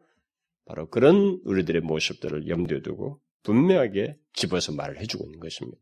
바로 0.65 0.89
그런 0.89 1.39
우리들의 1.45 1.83
모습들을 1.83 2.49
염두에 2.49 2.81
두고 2.81 3.21
분명하게 3.43 4.17
집어서 4.33 4.73
말을 4.73 4.99
해주고 4.99 5.23
있는 5.23 5.39
것입니다. 5.39 5.79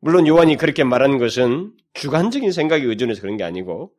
물론 0.00 0.26
요한이 0.26 0.58
그렇게 0.58 0.84
말하는 0.84 1.16
것은 1.16 1.72
주관적인 1.94 2.52
생각에 2.52 2.84
의존해서 2.84 3.22
그런 3.22 3.38
게 3.38 3.44
아니고 3.44 3.94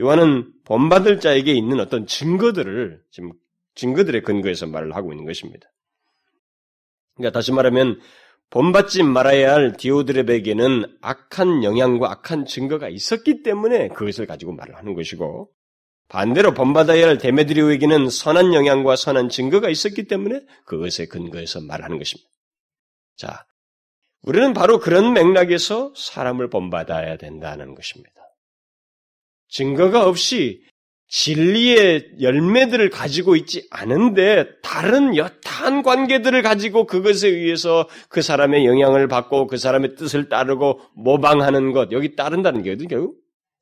요한은 0.00 0.52
본받을 0.64 1.20
자에게 1.20 1.52
있는 1.52 1.80
어떤 1.80 2.06
증거들을 2.06 3.02
지금 3.10 3.32
증거들의 3.74 4.22
근거에서 4.22 4.66
말을 4.66 4.94
하고 4.94 5.12
있는 5.12 5.24
것입니다. 5.24 5.68
그러니까 7.14 7.36
다시 7.36 7.52
말하면 7.52 8.00
본받지 8.50 9.02
말아야 9.02 9.54
할 9.54 9.72
디오드랩에게는 9.72 10.98
악한 11.00 11.64
영향과 11.64 12.10
악한 12.10 12.46
증거가 12.46 12.88
있었기 12.88 13.42
때문에 13.42 13.88
그것을 13.88 14.26
가지고 14.26 14.52
말을 14.52 14.76
하는 14.76 14.94
것이고 14.94 15.50
반대로 16.08 16.54
본받아야 16.54 17.08
할 17.08 17.18
데메드리오에게는 17.18 18.10
선한 18.10 18.54
영향과 18.54 18.94
선한 18.96 19.30
증거가 19.30 19.68
있었기 19.70 20.06
때문에 20.06 20.44
그것에 20.66 21.06
근거해서 21.06 21.60
말하는 21.62 21.98
것입니다. 21.98 22.30
자, 23.16 23.46
우리는 24.22 24.52
바로 24.52 24.78
그런 24.78 25.12
맥락에서 25.12 25.92
사람을 25.96 26.50
본받아야 26.50 27.16
된다는 27.16 27.74
것입니다. 27.74 28.23
증거가 29.54 30.04
없이 30.08 30.64
진리의 31.06 32.16
열매들을 32.20 32.90
가지고 32.90 33.36
있지 33.36 33.68
않은데 33.70 34.46
다른 34.64 35.16
여타한 35.16 35.84
관계들을 35.84 36.42
가지고 36.42 36.86
그것에 36.86 37.28
의해서 37.28 37.88
그 38.08 38.20
사람의 38.20 38.66
영향을 38.66 39.06
받고 39.06 39.46
그 39.46 39.56
사람의 39.56 39.94
뜻을 39.94 40.28
따르고 40.28 40.80
모방하는 40.96 41.70
것 41.70 41.92
여기 41.92 42.16
따른다는 42.16 42.62
게거든요. 42.62 42.88
결국 42.88 43.20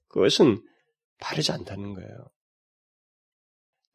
그것은 0.09 0.63
바르지 1.21 1.53
않다는 1.53 1.93
거예요. 1.93 2.31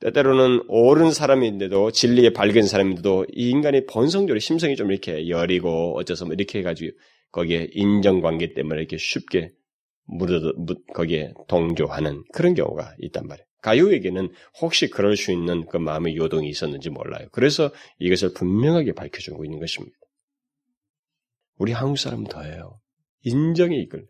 때때로는 0.01 0.65
옳은 0.67 1.11
사람인데도 1.11 1.89
진리에 1.89 2.33
밝은 2.33 2.61
사람인데도 2.61 3.25
이 3.33 3.49
인간이 3.49 3.87
본성적으로 3.87 4.37
심성이 4.37 4.75
좀 4.75 4.91
이렇게 4.91 5.29
여리고 5.29 5.97
어째서 5.97 6.25
뭐 6.25 6.35
이렇게 6.35 6.59
해가지고 6.59 6.95
거기에 7.31 7.69
인정관계 7.71 8.53
때문에 8.53 8.81
이렇게 8.81 8.97
쉽게 8.97 9.56
무르, 10.07 10.53
거기에 10.93 11.33
동조하는 11.47 12.23
그런 12.33 12.53
경우가 12.53 12.95
있단 12.99 13.27
말이에요. 13.27 13.45
가요에게는 13.61 14.29
혹시 14.61 14.89
그럴 14.89 15.17
수 15.17 15.31
있는 15.31 15.65
그 15.65 15.77
마음의 15.77 16.15
요동이 16.15 16.47
있었는지 16.49 16.89
몰라요. 16.89 17.27
그래서 17.31 17.71
이것을 17.99 18.33
분명하게 18.33 18.93
밝혀주고 18.93 19.43
있는 19.43 19.59
것입니다. 19.59 19.95
우리 21.57 21.71
한국 21.73 21.97
사람은 21.97 22.25
더해요. 22.25 22.79
인정에 23.23 23.75
이끌. 23.77 24.07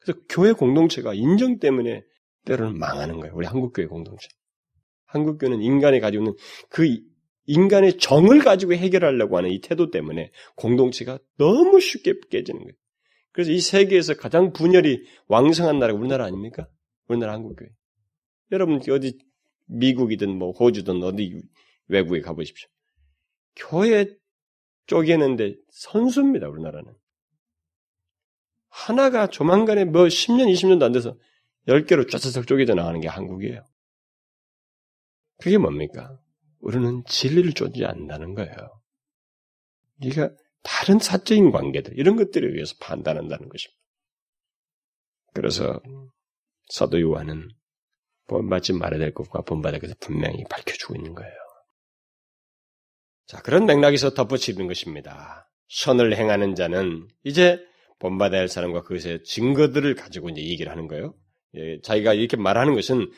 그래서 0.00 0.18
교회 0.28 0.52
공동체가 0.52 1.14
인정 1.14 1.58
때문에 1.58 2.02
때로는 2.44 2.78
망하는 2.78 3.20
거예요. 3.20 3.34
우리 3.36 3.46
한국교회 3.46 3.86
공동체. 3.86 4.28
한국교회는 5.06 5.62
인간이 5.62 6.00
가지고 6.00 6.24
있는 6.24 6.36
그 6.68 6.98
인간의 7.46 7.98
정을 7.98 8.40
가지고 8.40 8.74
해결하려고 8.74 9.36
하는 9.36 9.50
이 9.50 9.60
태도 9.60 9.90
때문에 9.90 10.30
공동체가 10.56 11.18
너무 11.38 11.78
쉽게 11.80 12.14
깨지는 12.30 12.60
거예요. 12.60 12.74
그래서 13.32 13.50
이 13.50 13.60
세계에서 13.60 14.14
가장 14.14 14.52
분열이 14.52 15.04
왕성한 15.28 15.78
나라가 15.78 15.98
우리나라 15.98 16.26
아닙니까? 16.26 16.68
우리나라 17.08 17.32
한국교회. 17.32 17.70
여러분 18.52 18.80
어디 18.90 19.18
미국이든 19.66 20.36
뭐 20.38 20.52
호주든 20.52 21.02
어디 21.02 21.42
외국에 21.88 22.20
가보십시오. 22.20 22.68
교회 23.56 24.06
쪼개는데 24.86 25.56
선수입니다. 25.70 26.48
우리나라는. 26.48 26.92
하나가 28.68 29.26
조만간에 29.26 29.84
뭐 29.84 30.04
10년, 30.04 30.52
20년도 30.52 30.82
안 30.82 30.92
돼서 30.92 31.16
10개로 31.68 32.10
쫙쫙 32.10 32.46
쪼개져 32.46 32.74
나가는 32.74 33.00
게 33.00 33.08
한국이에요. 33.08 33.64
그게 35.38 35.58
뭡니까? 35.58 36.18
우리는 36.60 37.02
진리를 37.06 37.52
쫓지 37.52 37.84
않는다는 37.84 38.34
거예요. 38.34 38.54
네가 40.00 40.30
다른 40.62 40.98
사적인 40.98 41.50
관계들 41.50 41.98
이런 41.98 42.16
것들에 42.16 42.46
의해서 42.46 42.74
판단한다는 42.80 43.48
것입니다. 43.48 43.80
그래서 45.34 45.80
사도 46.68 47.00
요한은 47.00 47.48
본받지 48.28 48.72
말아야 48.74 48.98
될 48.98 49.14
것과 49.14 49.42
본받아야 49.42 49.80
될 49.80 49.80
것을 49.80 49.96
분명히 50.00 50.44
밝혀주고 50.48 50.94
있는 50.94 51.14
거예요. 51.14 51.32
자, 53.26 53.40
그런 53.40 53.66
맥락에서 53.66 54.10
덧붙이는 54.10 54.66
것입니다. 54.66 55.50
선을 55.68 56.16
행하는 56.16 56.54
자는 56.54 57.08
이제 57.24 57.58
본받아야 57.98 58.40
할 58.40 58.48
사람과 58.48 58.82
그것의 58.82 59.24
증거들을 59.24 59.94
가지고 59.94 60.28
이제 60.28 60.42
얘기를 60.42 60.70
하는 60.70 60.86
거예요. 60.86 61.14
예, 61.54 61.80
자기가 61.82 62.14
이렇게 62.14 62.36
말하는 62.36 62.74
것은 62.74 63.10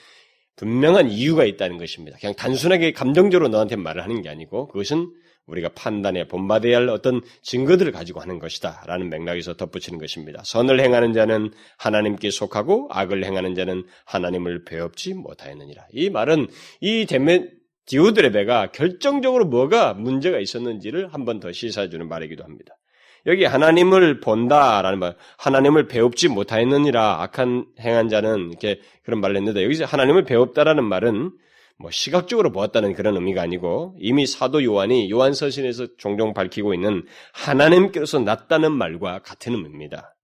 분명한 0.56 1.10
이유가 1.10 1.44
있다는 1.44 1.78
것입니다. 1.78 2.16
그냥 2.18 2.34
단순하게 2.36 2.92
감정적으로 2.92 3.48
너한테 3.48 3.76
말을 3.76 4.02
하는 4.02 4.22
게 4.22 4.28
아니고 4.28 4.68
그것은 4.68 5.12
우리가 5.46 5.70
판단에 5.74 6.26
본받아야 6.26 6.76
할 6.76 6.88
어떤 6.88 7.20
증거들을 7.42 7.92
가지고 7.92 8.20
하는 8.20 8.38
것이다. 8.38 8.82
라는 8.86 9.10
맥락에서 9.10 9.54
덧붙이는 9.54 9.98
것입니다. 9.98 10.42
선을 10.44 10.80
행하는 10.80 11.12
자는 11.12 11.50
하나님께 11.76 12.30
속하고 12.30 12.88
악을 12.90 13.24
행하는 13.24 13.54
자는 13.54 13.84
하나님을 14.06 14.64
배웁지 14.64 15.14
못하였느니라. 15.14 15.86
이 15.92 16.10
말은 16.10 16.48
이 16.80 17.06
데메, 17.06 17.44
디오드레베가 17.86 18.72
결정적으로 18.72 19.44
뭐가 19.44 19.92
문제가 19.94 20.38
있었는지를 20.38 21.12
한 21.12 21.24
번 21.26 21.40
더 21.40 21.52
시사해주는 21.52 22.08
말이기도 22.08 22.42
합니다. 22.42 22.74
여기 23.26 23.44
하나님을 23.44 24.20
본다라는 24.20 24.98
말, 24.98 25.16
하나님을 25.38 25.88
배웁지 25.88 26.28
못하였느니라 26.28 27.22
악한 27.22 27.66
행한 27.80 28.08
자는 28.08 28.50
이렇게 28.50 28.80
그런 29.02 29.20
말을 29.20 29.36
했는데 29.36 29.64
여기서 29.64 29.84
하나님을 29.86 30.24
배웠다라는 30.24 30.84
말은 30.84 31.32
뭐 31.78 31.90
시각적으로 31.90 32.52
보았다는 32.52 32.94
그런 32.94 33.16
의미가 33.16 33.42
아니고 33.42 33.96
이미 33.98 34.26
사도 34.26 34.62
요한이 34.62 35.10
요한 35.10 35.34
서신에서 35.34 35.96
종종 35.98 36.32
밝히고 36.32 36.74
있는 36.74 37.04
하나님께서 37.32 38.20
낫다는 38.20 38.72
말과 38.72 39.20
같은 39.20 39.52
의미입니다. 39.52 40.14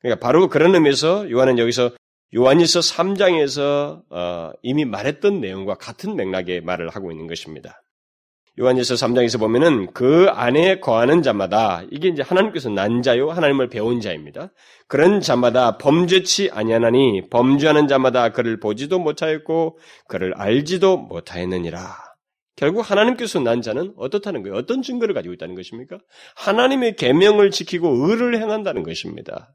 그러니까 0.00 0.24
바로 0.24 0.48
그런 0.48 0.74
의미에서 0.74 1.30
요한은 1.30 1.58
여기서 1.58 1.90
요한일서 2.34 2.80
3장에서 2.80 4.02
어, 4.10 4.52
이미 4.62 4.84
말했던 4.84 5.40
내용과 5.40 5.76
같은 5.76 6.14
맥락의 6.14 6.60
말을 6.60 6.90
하고 6.90 7.10
있는 7.10 7.26
것입니다. 7.26 7.82
요한일서 8.58 8.94
3장에서 8.94 9.38
보면은 9.38 9.92
그 9.92 10.26
안에 10.30 10.80
거하는 10.80 11.22
자마다 11.22 11.82
이게 11.92 12.08
이제 12.08 12.22
하나님께서 12.22 12.70
난 12.70 13.02
자요 13.02 13.30
하나님을 13.30 13.68
배운 13.68 14.00
자입니다. 14.00 14.50
그런 14.88 15.20
자마다 15.20 15.78
범죄치 15.78 16.50
아니하나니 16.50 17.28
범죄하는 17.30 17.86
자마다 17.86 18.30
그를 18.30 18.58
보지도 18.58 18.98
못하였고 18.98 19.78
그를 20.08 20.34
알지도 20.34 20.96
못하였느니라. 20.96 22.08
결국 22.56 22.90
하나님께서 22.90 23.38
난 23.38 23.62
자는 23.62 23.94
어떻다는 23.96 24.42
거예요? 24.42 24.56
어떤 24.56 24.82
증거를 24.82 25.14
가지고 25.14 25.32
있다는 25.34 25.54
것입니까? 25.54 25.98
하나님의 26.34 26.96
계명을 26.96 27.52
지키고 27.52 28.08
의를 28.08 28.40
행한다는 28.40 28.82
것입니다. 28.82 29.54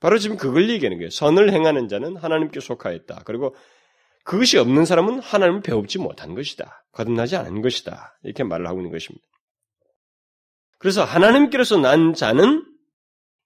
바로 0.00 0.18
지금 0.18 0.36
그걸 0.36 0.68
얘기하는 0.68 0.98
거예요. 0.98 1.08
선을 1.08 1.52
행하는 1.52 1.88
자는 1.88 2.16
하나님께 2.16 2.60
속하였다. 2.60 3.22
그리고 3.24 3.54
그것이 4.28 4.58
없는 4.58 4.84
사람은 4.84 5.20
하나님을 5.20 5.62
배웁지 5.62 5.96
못한 5.96 6.34
것이다. 6.34 6.84
거듭나지 6.92 7.34
않은 7.36 7.62
것이다. 7.62 8.18
이렇게 8.24 8.44
말을 8.44 8.66
하고 8.66 8.80
있는 8.80 8.92
것입니다. 8.92 9.26
그래서 10.78 11.02
하나님께로서 11.02 11.78
난 11.78 12.12
자는 12.12 12.62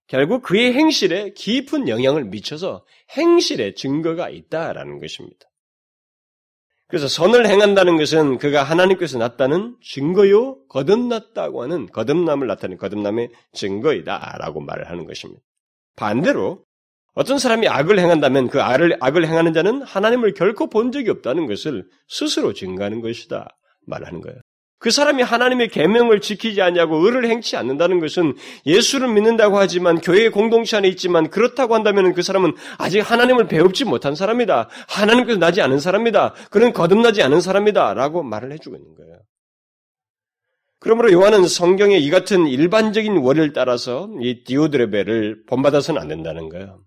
결국 0.09 0.42
그의 0.42 0.73
행실에 0.73 1.35
깊은 1.35 1.88
영향을 1.88 2.25
미쳐서 2.25 2.85
행실에 3.16 3.75
증거가 3.75 4.29
있다라는 4.29 4.99
것입니다. 4.99 5.47
그래서 6.88 7.07
선을 7.07 7.47
행한다는 7.47 7.97
것은 7.97 8.38
그가 8.38 8.64
하나님께서 8.64 9.18
났다는 9.18 9.77
증거요, 9.85 10.66
거듭났다고 10.66 11.62
하는 11.62 11.87
거듭남을 11.87 12.49
나타내는 12.49 12.79
거듭남의 12.79 13.31
증거이다라고 13.53 14.61
말을 14.61 14.90
하는 14.90 15.07
것입니다. 15.07 15.40
반대로 15.95 16.64
어떤 17.14 17.38
사람이 17.38 17.68
악을 17.68 17.98
행한다면 17.98 18.48
그 18.48 18.62
악을, 18.62 18.96
악을 19.01 19.27
행하는 19.27 19.53
자는 19.53 19.83
하나님을 19.83 20.35
결코 20.35 20.68
본 20.68 20.92
적이 20.92 21.11
없다는 21.11 21.46
것을 21.46 21.85
스스로 22.09 22.53
증거하는 22.53 23.01
것이다 23.01 23.48
말하는 23.87 24.20
거예요. 24.20 24.40
그 24.83 24.90
사람이 24.90 25.22
하나님의 25.22 25.68
계명을 25.68 26.20
지키지 26.20 26.61
않냐고 26.61 26.96
의를 26.96 27.27
행치 27.27 27.57
않는다는 27.57 28.01
것은 28.01 28.35
예수를 28.66 29.12
믿는다고 29.12 29.59
하지만 29.59 30.01
교회 30.01 30.29
공동체 30.29 30.77
안에 30.77 30.88
있지만 30.88 31.31
그렇다고 31.31 31.77
한다면 31.77 32.14
그 32.14 32.22
사람은 32.22 32.55
아직 32.79 32.98
하나님을 32.98 33.46
배웁지 33.46 33.85
못한 33.85 34.16
사람이다. 34.16 34.68
하나님께서 34.88 35.38
나지 35.38 35.62
않은 35.62 35.79
사람이다. 35.79 36.35
그는 36.51 36.72
거듭나지 36.72 37.22
않은 37.22 37.40
사람이다. 37.40 37.94
라고 37.94 38.25
말을 38.25 38.51
해주고 38.53 38.75
있는 38.75 38.94
거예요. 38.96 39.20
그러므로 40.81 41.12
요한은 41.12 41.46
성경의 41.46 42.03
이 42.03 42.11
같은 42.11 42.48
일반적인 42.48 43.18
원리를 43.18 43.53
따라서 43.53 44.09
이 44.20 44.42
디오드레베를 44.42 45.44
본받아서는 45.46 46.01
안 46.01 46.09
된다는 46.09 46.48
거예요. 46.48 46.81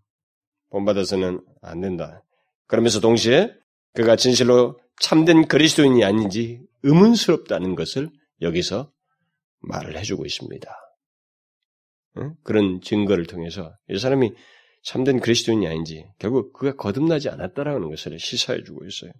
본받아서는 0.76 1.40
안 1.62 1.80
된다. 1.80 2.22
그러면서 2.68 3.00
동시에 3.00 3.54
그가 3.94 4.18
진실로 4.18 4.78
참된 5.00 5.48
그리스도인이 5.48 6.04
아닌지 6.04 6.60
의문스럽다는 6.84 7.76
것을 7.76 8.10
여기서 8.42 8.92
말을 9.62 9.98
해주고 9.98 10.26
있습니다. 10.26 10.70
그런 12.44 12.82
증거를 12.82 13.26
통해서 13.26 13.74
이 13.90 13.98
사람이 13.98 14.34
참된 14.84 15.22
그리스도인이 15.22 15.66
아닌지 15.66 16.06
결국 16.20 16.52
그가 16.52 16.76
거듭나지 16.76 17.30
않았다라는 17.30 17.90
것을 17.90 18.20
시사해주고 18.20 18.86
있어요. 18.86 19.12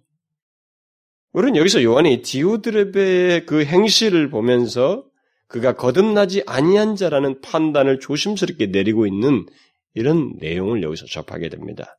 우리는 1.32 1.56
여기서 1.56 1.82
요한이 1.82 2.22
디오드레베의 2.22 3.46
그 3.46 3.64
행실을 3.64 4.28
보면서 4.28 5.06
그가 5.48 5.74
거듭나지 5.74 6.42
아니한 6.46 6.96
자라는 6.96 7.40
판단을 7.40 8.00
조심스럽게 8.00 8.66
내리고 8.66 9.06
있는 9.06 9.46
이런 9.96 10.36
내용을 10.36 10.82
여기서 10.82 11.06
접하게 11.06 11.48
됩니다. 11.48 11.98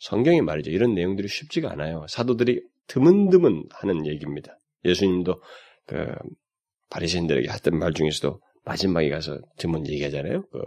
성경이 0.00 0.40
말이죠. 0.40 0.70
이런 0.70 0.94
내용들이 0.94 1.28
쉽지가 1.28 1.70
않아요. 1.72 2.06
사도들이 2.08 2.62
드문드문 2.88 3.68
하는 3.70 4.06
얘기입니다. 4.06 4.58
예수님도 4.84 5.40
그 5.86 6.06
바리새인들에게 6.90 7.48
했던 7.48 7.78
말 7.78 7.92
중에서도 7.92 8.40
마지막에 8.64 9.10
가서 9.10 9.38
드문 9.58 9.86
얘기하잖아요. 9.86 10.46
그 10.48 10.58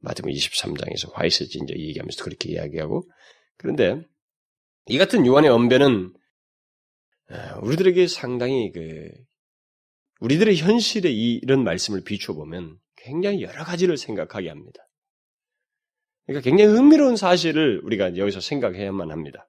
마태복음 0.00 0.32
23장에서 0.32 1.12
화이트 1.12 1.48
진저 1.48 1.74
얘기하면서 1.74 2.24
그렇게 2.24 2.52
이야기하고 2.52 3.02
그런데 3.56 4.00
이 4.86 4.98
같은 4.98 5.26
요한의 5.26 5.50
언변은 5.50 6.12
아, 7.30 7.58
우리들에게 7.62 8.06
상당히 8.06 8.70
그 8.70 9.08
우리들의 10.20 10.56
현실에 10.56 11.10
이런 11.10 11.64
말씀을 11.64 12.04
비춰 12.04 12.32
보면 12.32 12.76
굉장히 12.96 13.42
여러 13.42 13.64
가지를 13.64 13.96
생각하게 13.96 14.50
합니다. 14.50 14.84
그러니까 16.26 16.48
굉장히 16.48 16.72
흥미로운 16.74 17.16
사실을 17.16 17.80
우리가 17.84 18.16
여기서 18.16 18.40
생각해야만 18.40 19.10
합니다. 19.10 19.48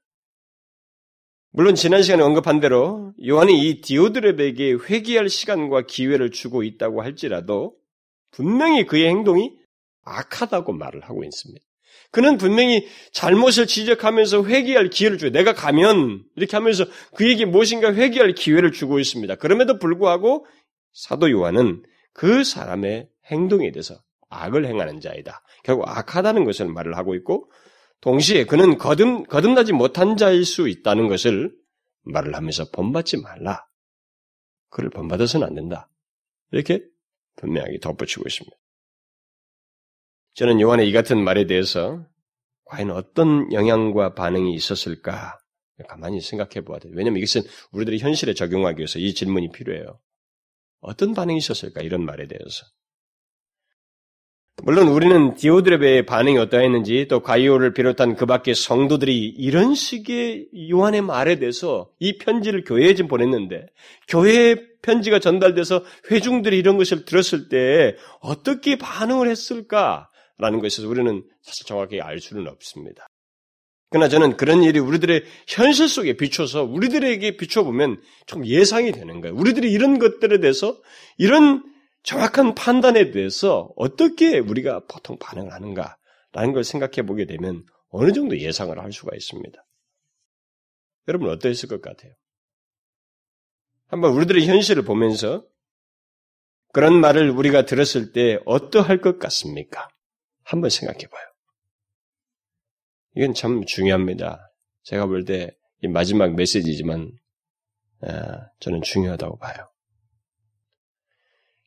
물론 1.51 1.75
지난 1.75 2.01
시간에 2.01 2.23
언급한 2.23 2.59
대로 2.59 3.13
요한이 3.23 3.69
이 3.69 3.81
디오드랩에게 3.81 4.89
회개할 4.89 5.29
시간과 5.29 5.85
기회를 5.85 6.31
주고 6.31 6.63
있다고 6.63 7.03
할지라도 7.03 7.75
분명히 8.31 8.85
그의 8.87 9.07
행동이 9.07 9.51
악하다고 10.03 10.73
말을 10.73 11.01
하고 11.01 11.23
있습니다. 11.23 11.63
그는 12.09 12.37
분명히 12.37 12.87
잘못을 13.11 13.67
지적하면서 13.67 14.45
회개할 14.45 14.89
기회를 14.89 15.17
줘요. 15.17 15.31
내가 15.31 15.53
가면 15.53 16.23
이렇게 16.35 16.57
하면서 16.57 16.85
그에게 17.15 17.45
무엇인가 17.45 17.93
회개할 17.93 18.33
기회를 18.33 18.71
주고 18.71 18.99
있습니다. 18.99 19.35
그럼에도 19.35 19.77
불구하고 19.77 20.45
사도 20.91 21.29
요한은 21.29 21.83
그 22.13 22.43
사람의 22.43 23.09
행동에 23.31 23.71
대해서 23.71 23.95
악을 24.33 24.65
행하는 24.65 24.99
자이다. 24.99 25.41
결국 25.63 25.87
악하다는 25.87 26.45
것을 26.45 26.67
말을 26.67 26.97
하고 26.97 27.15
있고 27.15 27.51
동시에 28.01 28.45
그는 28.45 28.77
거듭, 28.77 29.27
거듭나지 29.29 29.73
못한 29.73 30.17
자일 30.17 30.45
수 30.45 30.67
있다는 30.67 31.07
것을 31.07 31.55
말을 32.01 32.35
하면서 32.35 32.69
본받지 32.71 33.21
말라. 33.21 33.65
그를 34.69 34.89
본받아서는 34.89 35.47
안 35.47 35.53
된다. 35.53 35.89
이렇게 36.51 36.81
분명하게 37.37 37.79
덧붙이고 37.79 38.23
있습니다. 38.27 38.55
저는 40.33 40.59
요한의 40.59 40.89
이 40.89 40.91
같은 40.91 41.23
말에 41.23 41.45
대해서 41.45 42.05
과연 42.65 42.91
어떤 42.91 43.51
영향과 43.53 44.15
반응이 44.15 44.53
있었을까 44.53 45.37
가만히 45.87 46.21
생각해 46.21 46.61
보아야 46.65 46.79
돼요. 46.79 46.93
왜냐하면 46.95 47.21
이것은 47.21 47.41
우리들이 47.71 47.99
현실에 47.99 48.33
적용하기 48.33 48.79
위해서 48.79 48.99
이 48.99 49.13
질문이 49.13 49.51
필요해요. 49.51 49.99
어떤 50.79 51.13
반응이 51.13 51.37
있었을까 51.37 51.81
이런 51.81 52.03
말에 52.03 52.27
대해서. 52.27 52.65
물론 54.61 54.87
우리는 54.89 55.33
디오드레베의 55.33 56.05
반응이 56.05 56.37
어떠했는지 56.37 57.07
또 57.09 57.21
가이오를 57.21 57.73
비롯한 57.73 58.15
그 58.15 58.25
밖의 58.25 58.53
성도들이 58.53 59.27
이런 59.29 59.73
식의 59.73 60.47
요한의 60.69 61.01
말에 61.01 61.39
대해서 61.39 61.89
이 61.99 62.17
편지를 62.17 62.63
교회에 62.63 62.93
좀 62.93 63.07
보냈는데 63.07 63.65
교회에 64.07 64.55
편지가 64.83 65.19
전달돼서 65.19 65.83
회중들이 66.11 66.57
이런 66.57 66.77
것을 66.77 67.03
들었을 67.05 67.49
때 67.49 67.95
어떻게 68.21 68.77
반응을 68.77 69.27
했을까라는 69.27 70.59
것에서 70.61 70.87
우리는 70.87 71.23
사실 71.41 71.65
정확히 71.65 71.99
알 71.99 72.19
수는 72.19 72.47
없습니다. 72.47 73.07
그러나 73.89 74.07
저는 74.07 74.37
그런 74.37 74.63
일이 74.63 74.79
우리들의 74.79 75.23
현실 75.47 75.87
속에 75.87 76.13
비춰서 76.13 76.63
우리들에게 76.63 77.37
비춰보면 77.37 78.01
좀 78.27 78.45
예상이 78.45 78.91
되는 78.91 79.19
거예요. 79.19 79.35
우리들이 79.35 79.71
이런 79.71 79.99
것들에 79.99 80.39
대해서 80.39 80.77
이런 81.17 81.63
정확한 82.03 82.55
판단에 82.55 83.11
대해서 83.11 83.71
어떻게 83.75 84.39
우리가 84.39 84.85
보통 84.87 85.17
반응을 85.19 85.53
하는가라는 85.53 86.53
걸 86.53 86.63
생각해 86.63 87.05
보게 87.05 87.25
되면 87.25 87.65
어느 87.89 88.11
정도 88.11 88.37
예상을 88.37 88.77
할 88.77 88.91
수가 88.91 89.15
있습니다. 89.15 89.65
여러분 91.07 91.29
어떠했을 91.29 91.69
것 91.69 91.81
같아요? 91.81 92.13
한번 93.87 94.13
우리들의 94.13 94.47
현실을 94.47 94.83
보면서 94.83 95.45
그런 96.73 96.99
말을 96.99 97.29
우리가 97.29 97.65
들었을 97.65 98.11
때 98.11 98.39
어떠할 98.45 98.99
것 99.01 99.19
같습니까? 99.19 99.87
한번 100.43 100.69
생각해 100.69 101.07
봐요. 101.07 101.23
이건 103.15 103.33
참 103.33 103.63
중요합니다. 103.65 104.51
제가 104.83 105.05
볼 105.05 105.25
때 105.25 105.51
이 105.83 105.87
마지막 105.89 106.33
메시지지만 106.33 107.11
아, 108.01 108.47
저는 108.61 108.81
중요하다고 108.83 109.37
봐요. 109.37 109.69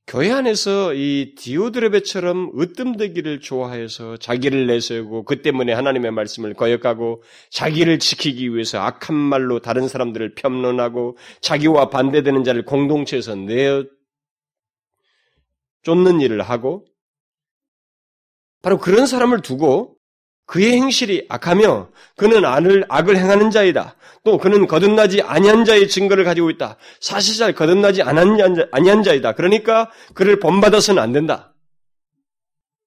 교회 0.08 0.30
안에서 0.30 0.94
이 0.94 1.34
디오드레베처럼 1.36 2.52
으뜸되기를 2.56 3.40
좋아해서 3.40 4.16
자기를 4.16 4.68
내세우고 4.68 5.24
그 5.24 5.42
때문에 5.42 5.72
하나님의 5.72 6.12
말씀을 6.12 6.54
거역하고 6.54 7.24
자기를 7.50 7.98
지키기 7.98 8.54
위해서 8.54 8.78
악한 8.78 9.16
말로 9.16 9.58
다른 9.58 9.88
사람들을 9.88 10.36
평론하고 10.36 11.16
자기와 11.40 11.90
반대되는 11.90 12.44
자를 12.44 12.64
공동체에서 12.64 13.34
내어 13.34 13.84
쫓는 15.82 16.20
일을 16.20 16.40
하고 16.40 16.86
바로 18.62 18.78
그런 18.78 19.06
사람을 19.06 19.42
두고 19.42 19.95
그의 20.46 20.72
행실이 20.72 21.26
악하며 21.28 21.90
그는 22.16 22.44
악을, 22.44 22.86
악을 22.88 23.16
행하는 23.16 23.50
자이다. 23.50 23.96
또 24.24 24.38
그는 24.38 24.66
거듭나지 24.66 25.22
아니한 25.22 25.64
자의 25.64 25.88
증거를 25.88 26.24
가지고 26.24 26.50
있다. 26.50 26.76
사실상 27.00 27.52
거듭나지 27.52 28.02
아니한 28.02 29.02
자이다. 29.02 29.32
그러니까 29.32 29.90
그를 30.14 30.38
본받아서는 30.38 31.02
안 31.02 31.12
된다. 31.12 31.54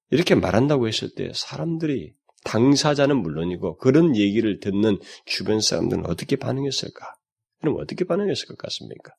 이렇게 0.10 0.36
말한다고 0.36 0.88
했을 0.88 1.10
때 1.15 1.32
사람들이 1.36 2.13
당사자는 2.45 3.17
물론이고 3.17 3.78
그런 3.78 4.15
얘기를 4.15 4.60
듣는 4.60 4.98
주변 5.26 5.60
사람들은 5.60 6.06
어떻게 6.08 6.36
반응했을까? 6.36 7.13
그럼 7.60 7.78
어떻게 7.80 8.06
반응했을 8.06 8.48
것 8.48 8.58
같습니까? 8.58 9.13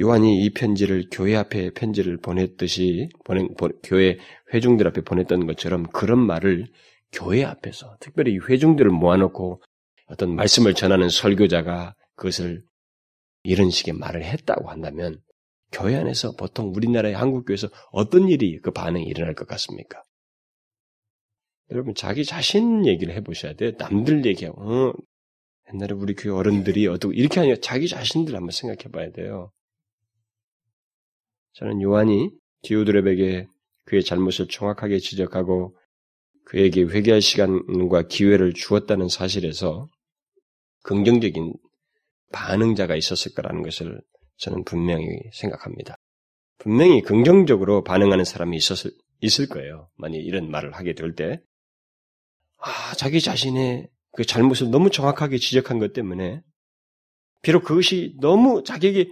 요한이 0.00 0.44
이 0.44 0.50
편지를 0.50 1.08
교회 1.10 1.34
앞에 1.36 1.70
편지를 1.70 2.18
보냈듯이 2.18 3.08
보낸, 3.24 3.54
보, 3.54 3.68
교회 3.82 4.18
회중들 4.52 4.86
앞에 4.88 5.00
보냈던 5.02 5.46
것처럼 5.46 5.84
그런 5.84 6.18
말을 6.18 6.66
교회 7.12 7.44
앞에서 7.44 7.96
특별히 8.00 8.34
이 8.34 8.38
회중들을 8.38 8.90
모아놓고 8.90 9.62
어떤 10.06 10.34
말씀을 10.34 10.74
전하는 10.74 11.08
설교자가 11.08 11.94
그것을 12.16 12.62
이런 13.42 13.70
식의 13.70 13.94
말을 13.94 14.24
했다고 14.24 14.70
한다면 14.70 15.20
교회 15.72 15.96
안에서 15.96 16.32
보통 16.36 16.72
우리나라의 16.74 17.14
한국 17.14 17.44
교회에서 17.44 17.68
어떤 17.92 18.28
일이 18.28 18.58
그 18.60 18.70
반응이 18.70 19.04
일어날 19.04 19.34
것 19.34 19.46
같습니까? 19.46 20.02
여러분 21.70 21.94
자기 21.94 22.24
자신 22.24 22.86
얘기를 22.86 23.14
해보셔야 23.14 23.54
돼요. 23.54 23.72
남들 23.78 24.24
얘기하고 24.24 24.62
어, 24.62 24.92
옛날에 25.72 25.92
우리 25.94 26.14
교회 26.14 26.32
어른들이 26.32 26.86
어떻게 26.86 27.14
이렇게 27.16 27.40
아니라 27.40 27.56
자기 27.60 27.88
자신들 27.88 28.34
한번 28.34 28.50
생각해 28.50 28.90
봐야 28.90 29.10
돼요. 29.10 29.50
저는 31.54 31.82
요한이 31.82 32.30
디오드랩에게 32.64 33.46
그의 33.84 34.04
잘못을 34.04 34.48
정확하게 34.48 34.98
지적하고 34.98 35.76
그에게 36.44 36.82
회개할 36.82 37.20
시간과 37.20 38.06
기회를 38.08 38.54
주었다는 38.54 39.08
사실에서 39.08 39.86
긍정적인 40.82 41.54
반응자가 42.32 42.96
있었을 42.96 43.34
거라는 43.34 43.62
것을 43.62 44.00
저는 44.36 44.64
분명히 44.64 45.06
생각합니다. 45.32 45.96
분명히 46.58 47.02
긍정적으로 47.02 47.82
반응하는 47.84 48.24
사람이 48.24 48.56
있었을, 48.56 48.90
있을 49.20 49.48
거예요. 49.48 49.88
만약 49.96 50.16
이런 50.18 50.50
말을 50.50 50.72
하게 50.72 50.94
될 50.94 51.14
때. 51.14 51.40
아, 52.58 52.94
자기 52.94 53.20
자신의 53.20 53.88
그 54.12 54.24
잘못을 54.24 54.70
너무 54.70 54.90
정확하게 54.90 55.38
지적한 55.38 55.78
것 55.78 55.92
때문에 55.92 56.42
비록 57.42 57.64
그것이 57.64 58.16
너무 58.20 58.64
자기에게 58.64 59.10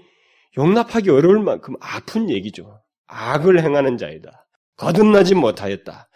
용납하기 0.56 1.10
어려울 1.10 1.40
만큼 1.42 1.74
아픈 1.80 2.30
얘기죠. 2.30 2.82
악을 3.06 3.62
행하는 3.62 3.98
자이다. 3.98 4.48
거듭나지 4.76 5.34
못하였다. 5.34 6.08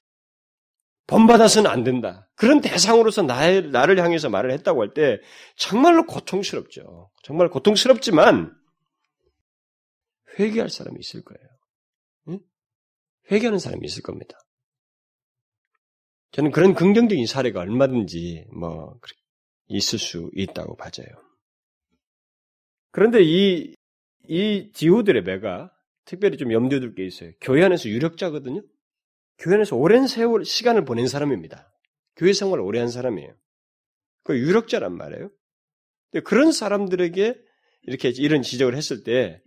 본받아서는 1.06 1.68
안 1.70 1.82
된다. 1.82 2.28
그런 2.36 2.60
대상으로서 2.60 3.22
나의, 3.22 3.70
나를 3.70 3.98
향해서 4.02 4.28
말을 4.30 4.52
했다고 4.52 4.82
할 4.82 4.94
때 4.94 5.18
정말로 5.56 6.06
고통스럽죠. 6.06 7.10
정말 7.22 7.48
고통스럽지만 7.50 8.54
회개할 10.38 10.68
사람이 10.70 10.96
있을 11.00 11.22
거예요. 11.24 11.48
응? 12.28 12.38
회개하는 13.30 13.58
사람이 13.58 13.84
있을 13.84 14.02
겁니다. 14.02 14.38
저는 16.32 16.52
그런 16.52 16.74
긍정적인 16.74 17.26
사례가 17.26 17.60
얼마든지 17.60 18.46
뭐 18.56 18.94
있을 19.66 19.98
수 19.98 20.30
있다고 20.34 20.76
봐져요. 20.76 21.08
그런데 22.92 23.20
이, 23.22 23.74
이 24.32 24.70
디오들의 24.72 25.24
배가 25.24 25.72
특별히 26.04 26.36
좀 26.36 26.52
염두에 26.52 26.78
둘 26.80 26.94
게 26.94 27.04
있어요. 27.04 27.32
교회 27.40 27.64
안에서 27.64 27.88
유력자거든요. 27.88 28.62
교회 29.38 29.56
안에서 29.56 29.76
오랜 29.76 30.06
세월 30.06 30.44
시간을 30.44 30.84
보낸 30.84 31.08
사람입니다. 31.08 31.72
교회 32.16 32.32
생활을 32.32 32.62
오래 32.62 32.78
한 32.78 32.88
사람이에요. 32.88 33.34
그 34.22 34.38
유력자란 34.38 34.96
말이에요. 34.96 35.30
그런 36.24 36.52
사람들에게 36.52 37.34
이렇게 37.82 38.08
이런 38.10 38.42
지적을 38.42 38.76
했을 38.76 39.02
때 39.02 39.42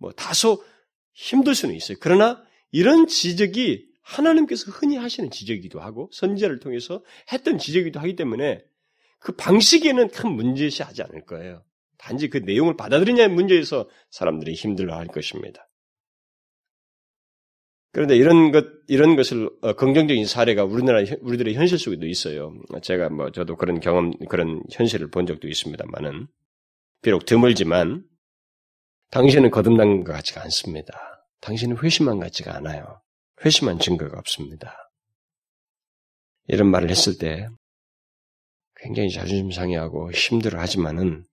뭐 0.00 0.12
다소 0.12 0.64
힘들 1.12 1.54
수는 1.54 1.74
있어요. 1.74 1.98
그러나 2.00 2.42
이런 2.72 3.06
지적이 3.06 3.88
하나님께서 4.02 4.70
흔히 4.72 4.96
하시는 4.96 5.30
지적이기도 5.30 5.78
하고 5.80 6.08
선지자를 6.12 6.58
통해서 6.58 7.04
했던 7.32 7.58
지적이기도 7.58 8.00
하기 8.00 8.16
때문에 8.16 8.64
그 9.18 9.32
방식에는 9.32 10.08
큰 10.08 10.30
문제시 10.30 10.82
하지 10.82 11.02
않을 11.02 11.26
거예요. 11.26 11.62
단지 12.00 12.30
그 12.30 12.38
내용을 12.38 12.76
받아들이냐의 12.76 13.28
문제에서 13.28 13.88
사람들이 14.10 14.54
힘들어할 14.54 15.06
것입니다. 15.06 15.68
그런데 17.92 18.16
이런 18.16 18.52
것, 18.52 18.66
이런 18.86 19.16
것을, 19.16 19.50
어, 19.62 19.74
긍정적인 19.74 20.24
사례가 20.24 20.64
우리나라, 20.64 21.02
우리들의 21.20 21.54
현실 21.54 21.78
속에도 21.78 22.06
있어요. 22.06 22.54
제가 22.82 23.10
뭐, 23.10 23.32
저도 23.32 23.56
그런 23.56 23.80
경험, 23.80 24.12
그런 24.28 24.62
현실을 24.70 25.10
본 25.10 25.26
적도 25.26 25.48
있습니다만은, 25.48 26.28
비록 27.02 27.26
드물지만, 27.26 28.04
당신은 29.10 29.50
거듭난 29.50 30.04
것 30.04 30.12
같지가 30.12 30.42
않습니다. 30.44 31.26
당신은 31.40 31.78
회심한 31.82 32.18
것 32.18 32.24
같지가 32.26 32.54
않아요. 32.56 33.02
회심한 33.44 33.80
증거가 33.80 34.18
없습니다. 34.18 34.92
이런 36.46 36.70
말을 36.70 36.90
했을 36.90 37.18
때, 37.18 37.48
굉장히 38.76 39.10
자존심 39.10 39.50
상해하고 39.50 40.12
힘들어 40.12 40.60
하지만은, 40.60 41.26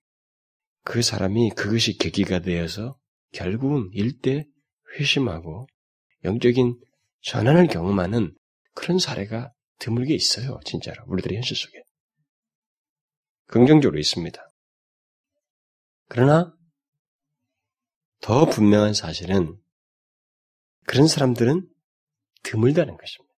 그 0.90 1.02
사람이 1.02 1.50
그것이 1.50 1.98
계기가 1.98 2.40
되어서 2.40 2.98
결국은 3.34 3.90
일대 3.92 4.48
회심하고 4.94 5.68
영적인 6.24 6.80
전환을 7.24 7.68
경험하는 7.68 8.34
그런 8.74 8.98
사례가 8.98 9.52
드물게 9.80 10.16
있어요. 10.16 10.62
진짜로. 10.64 11.04
우리들의 11.08 11.36
현실 11.36 11.58
속에. 11.58 11.84
긍정적으로 13.48 14.00
있습니다. 14.00 14.42
그러나 16.08 16.56
더 18.22 18.46
분명한 18.46 18.94
사실은 18.94 19.60
그런 20.86 21.08
사람들은 21.08 21.68
드물다는 22.44 22.96
것입니다. 22.96 23.36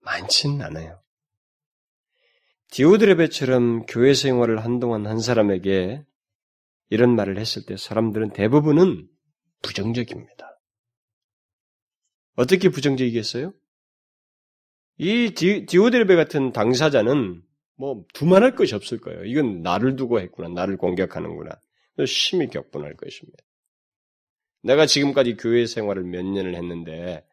많지는 0.00 0.60
않아요. 0.66 1.02
디오드레베처럼 2.72 3.86
교회 3.86 4.12
생활을 4.12 4.62
한동안 4.62 5.06
한 5.06 5.18
사람에게 5.18 6.04
이런 6.90 7.14
말을 7.16 7.38
했을 7.38 7.64
때 7.64 7.76
사람들은 7.76 8.32
대부분은 8.32 9.08
부정적입니다. 9.62 10.60
어떻게 12.36 12.68
부정적이겠어요? 12.68 13.52
이 14.98 15.34
디, 15.34 15.78
오데르베 15.78 16.14
같은 16.16 16.52
당사자는 16.52 17.42
뭐 17.76 18.04
두말할 18.12 18.54
것이 18.54 18.74
없을 18.74 19.00
거예요. 19.00 19.24
이건 19.24 19.62
나를 19.62 19.96
두고 19.96 20.20
했구나. 20.20 20.48
나를 20.48 20.76
공격하는구나. 20.76 21.58
심히 22.06 22.48
격분할 22.48 22.96
것입니다. 22.96 23.38
내가 24.62 24.84
지금까지 24.84 25.36
교회 25.36 25.66
생활을 25.66 26.04
몇 26.04 26.24
년을 26.24 26.54
했는데 26.54 27.26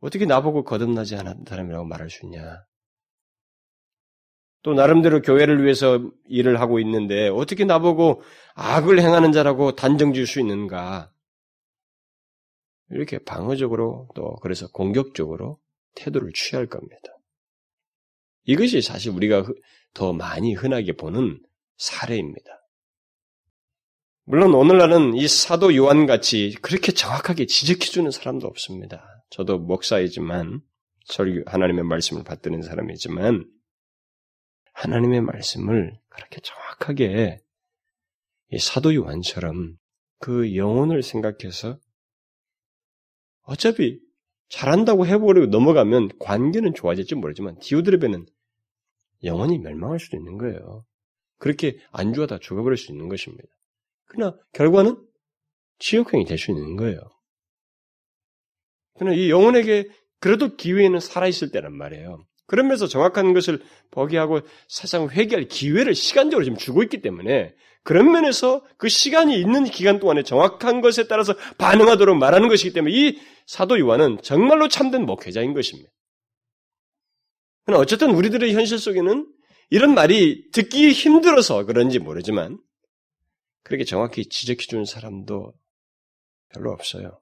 어떻게 0.00 0.26
나보고 0.26 0.64
거듭나지 0.64 1.16
않은 1.16 1.44
사람이라고 1.46 1.84
말할 1.84 2.10
수 2.10 2.24
있냐? 2.26 2.65
또 4.66 4.74
나름대로 4.74 5.22
교회를 5.22 5.62
위해서 5.62 6.00
일을 6.26 6.60
하고 6.60 6.80
있는데 6.80 7.28
어떻게 7.28 7.64
나보고 7.64 8.22
악을 8.56 8.98
행하는 8.98 9.30
자라고 9.30 9.76
단정 9.76 10.12
지을 10.12 10.26
수 10.26 10.40
있는가? 10.40 11.12
이렇게 12.90 13.18
방어적으로 13.18 14.08
또 14.16 14.34
그래서 14.42 14.66
공격적으로 14.72 15.60
태도를 15.94 16.32
취할 16.34 16.66
겁니다. 16.66 17.00
이것이 18.42 18.82
사실 18.82 19.12
우리가 19.12 19.44
더 19.94 20.12
많이 20.12 20.52
흔하게 20.52 20.94
보는 20.94 21.40
사례입니다. 21.76 22.50
물론 24.24 24.52
오늘날은 24.52 25.14
이 25.14 25.28
사도 25.28 25.76
요한 25.76 26.06
같이 26.06 26.56
그렇게 26.60 26.90
정확하게 26.90 27.46
지적해주는 27.46 28.10
사람도 28.10 28.48
없습니다. 28.48 29.22
저도 29.30 29.60
목사이지만 29.60 30.60
설교 31.04 31.48
하나님의 31.48 31.84
말씀을 31.84 32.24
받드는 32.24 32.62
사람이지만 32.62 33.55
하나님의 34.76 35.22
말씀을 35.22 35.98
그렇게 36.08 36.40
정확하게 36.42 37.40
이 38.52 38.58
사도 38.58 38.94
요한처럼 38.94 39.76
그 40.18 40.54
영혼을 40.54 41.02
생각해서 41.02 41.78
어차피 43.42 44.00
잘한다고 44.50 45.06
해버리고 45.06 45.46
넘어가면 45.46 46.18
관계는 46.18 46.74
좋아질지 46.74 47.14
모르지만 47.14 47.58
디오드레베는 47.58 48.26
영원히 49.24 49.58
멸망할 49.58 49.98
수도 49.98 50.18
있는 50.18 50.36
거예요. 50.36 50.84
그렇게 51.38 51.80
안주하다 51.90 52.38
죽어버릴 52.38 52.76
수 52.76 52.92
있는 52.92 53.08
것입니다. 53.08 53.48
그러나 54.04 54.36
결과는 54.52 55.02
지옥행이 55.78 56.26
될 56.26 56.38
수 56.38 56.50
있는 56.50 56.76
거예요. 56.76 57.00
그러나 58.94 59.16
이 59.16 59.30
영혼에게 59.30 59.88
그래도 60.20 60.54
기회는 60.56 61.00
살아있을 61.00 61.50
때란 61.50 61.74
말이에요. 61.74 62.26
그러면서 62.46 62.86
정확한 62.86 63.34
것을 63.34 63.60
포기하고 63.90 64.40
사상 64.68 65.08
회개할 65.08 65.48
기회를 65.48 65.94
시간적으로 65.94 66.44
지금 66.44 66.56
주고 66.56 66.82
있기 66.82 67.02
때문에 67.02 67.54
그런 67.82 68.10
면에서 68.10 68.64
그 68.78 68.88
시간이 68.88 69.38
있는 69.40 69.64
기간 69.64 70.00
동안에 70.00 70.22
정확한 70.22 70.80
것에 70.80 71.06
따라서 71.06 71.34
반응하도록 71.58 72.16
말하는 72.16 72.48
것이기 72.48 72.72
때문에 72.72 72.94
이 72.94 73.20
사도 73.46 73.78
요한은 73.78 74.18
정말로 74.22 74.68
참된 74.68 75.06
목회자인 75.06 75.54
것입니다. 75.54 75.90
그러나 77.64 77.80
어쨌든 77.80 78.10
우리들의 78.10 78.52
현실 78.54 78.78
속에는 78.78 79.32
이런 79.70 79.94
말이 79.94 80.50
듣기 80.52 80.92
힘들어서 80.92 81.64
그런지 81.64 81.98
모르지만 81.98 82.58
그렇게 83.62 83.84
정확히 83.84 84.28
지적해주는 84.28 84.84
사람도 84.84 85.52
별로 86.54 86.70
없어요. 86.70 87.20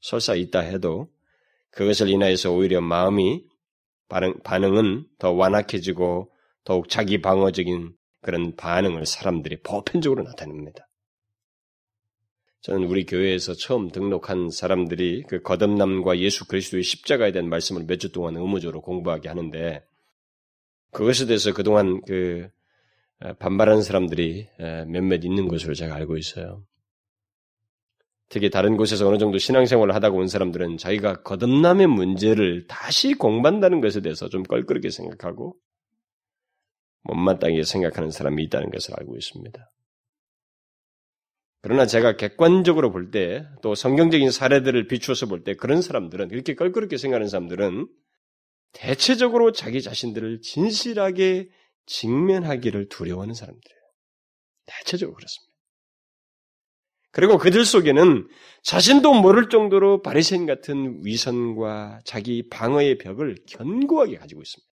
설사 0.00 0.34
있다 0.34 0.60
해도 0.60 1.08
그것을 1.70 2.08
인하여서 2.08 2.52
오히려 2.52 2.80
마음이 2.80 3.44
반응, 4.12 4.34
반응은 4.44 5.06
더 5.18 5.32
완악해지고 5.32 6.30
더욱 6.64 6.90
자기 6.90 7.22
방어적인 7.22 7.94
그런 8.20 8.54
반응을 8.56 9.06
사람들이 9.06 9.62
보편적으로 9.62 10.22
나타냅니다. 10.22 10.86
저는 12.60 12.84
우리 12.88 13.06
교회에서 13.06 13.54
처음 13.54 13.90
등록한 13.90 14.50
사람들이 14.50 15.22
그 15.28 15.40
거듭남과 15.40 16.18
예수 16.18 16.46
그리스도의 16.46 16.82
십자가에 16.82 17.32
대한 17.32 17.48
말씀을 17.48 17.86
몇 17.86 17.96
주 17.96 18.12
동안 18.12 18.36
의무적으로 18.36 18.82
공부하게 18.82 19.30
하는데 19.30 19.82
그것에 20.90 21.24
대해서 21.24 21.54
그동안 21.54 22.02
그 22.02 22.50
반발하는 23.38 23.82
사람들이 23.82 24.46
몇몇 24.88 25.24
있는 25.24 25.48
것으로 25.48 25.72
제가 25.72 25.94
알고 25.94 26.18
있어요. 26.18 26.66
특히 28.32 28.48
다른 28.48 28.78
곳에서 28.78 29.06
어느 29.06 29.18
정도 29.18 29.36
신앙생활을 29.36 29.94
하다가 29.94 30.16
온 30.16 30.26
사람들은 30.26 30.78
자기가 30.78 31.20
거듭남의 31.20 31.86
문제를 31.86 32.66
다시 32.66 33.12
공부한다는 33.12 33.82
것에 33.82 34.00
대해서 34.00 34.30
좀 34.30 34.42
껄끄럽게 34.42 34.88
생각하고 34.88 35.54
못마땅하게 37.02 37.62
생각하는 37.64 38.10
사람이 38.10 38.42
있다는 38.44 38.70
것을 38.70 38.94
알고 38.98 39.18
있습니다. 39.18 39.70
그러나 41.60 41.84
제가 41.84 42.16
객관적으로 42.16 42.90
볼 42.90 43.10
때, 43.10 43.44
또 43.60 43.74
성경적인 43.74 44.30
사례들을 44.30 44.88
비추어서 44.88 45.26
볼 45.26 45.44
때, 45.44 45.54
그런 45.54 45.82
사람들은, 45.82 46.30
이렇게 46.30 46.54
껄끄럽게 46.54 46.96
생각하는 46.96 47.28
사람들은, 47.28 47.86
대체적으로 48.72 49.52
자기 49.52 49.82
자신들을 49.82 50.40
진실하게 50.40 51.50
직면하기를 51.84 52.88
두려워하는 52.88 53.34
사람들이에요. 53.34 53.80
대체적으로 54.64 55.16
그렇습니다. 55.16 55.51
그리고 57.12 57.38
그들 57.38 57.64
속에는 57.64 58.26
자신도 58.62 59.14
모를 59.14 59.48
정도로 59.48 60.02
바리새인 60.02 60.46
같은 60.46 61.00
위선과 61.04 62.00
자기 62.04 62.48
방어의 62.48 62.98
벽을 62.98 63.36
견고하게 63.48 64.16
가지고 64.16 64.40
있습니다. 64.42 64.72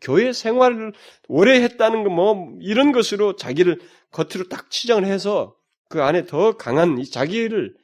교회 0.00 0.32
생활을 0.32 0.92
오래 1.28 1.60
했다는 1.62 2.04
거 2.04 2.10
뭐 2.10 2.56
이런 2.60 2.92
것으로 2.92 3.36
자기를 3.36 3.80
겉으로 4.10 4.48
딱 4.48 4.70
치장을 4.70 5.04
해서 5.04 5.56
그 5.88 6.02
안에 6.02 6.26
더 6.26 6.56
강한 6.56 7.02
자기를 7.02 7.74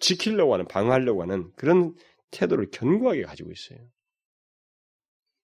지키려고 0.00 0.54
하는 0.54 0.66
방어하려고 0.66 1.22
하는 1.22 1.50
그런 1.56 1.94
태도를 2.30 2.70
견고하게 2.70 3.22
가지고 3.22 3.50
있어요. 3.52 3.78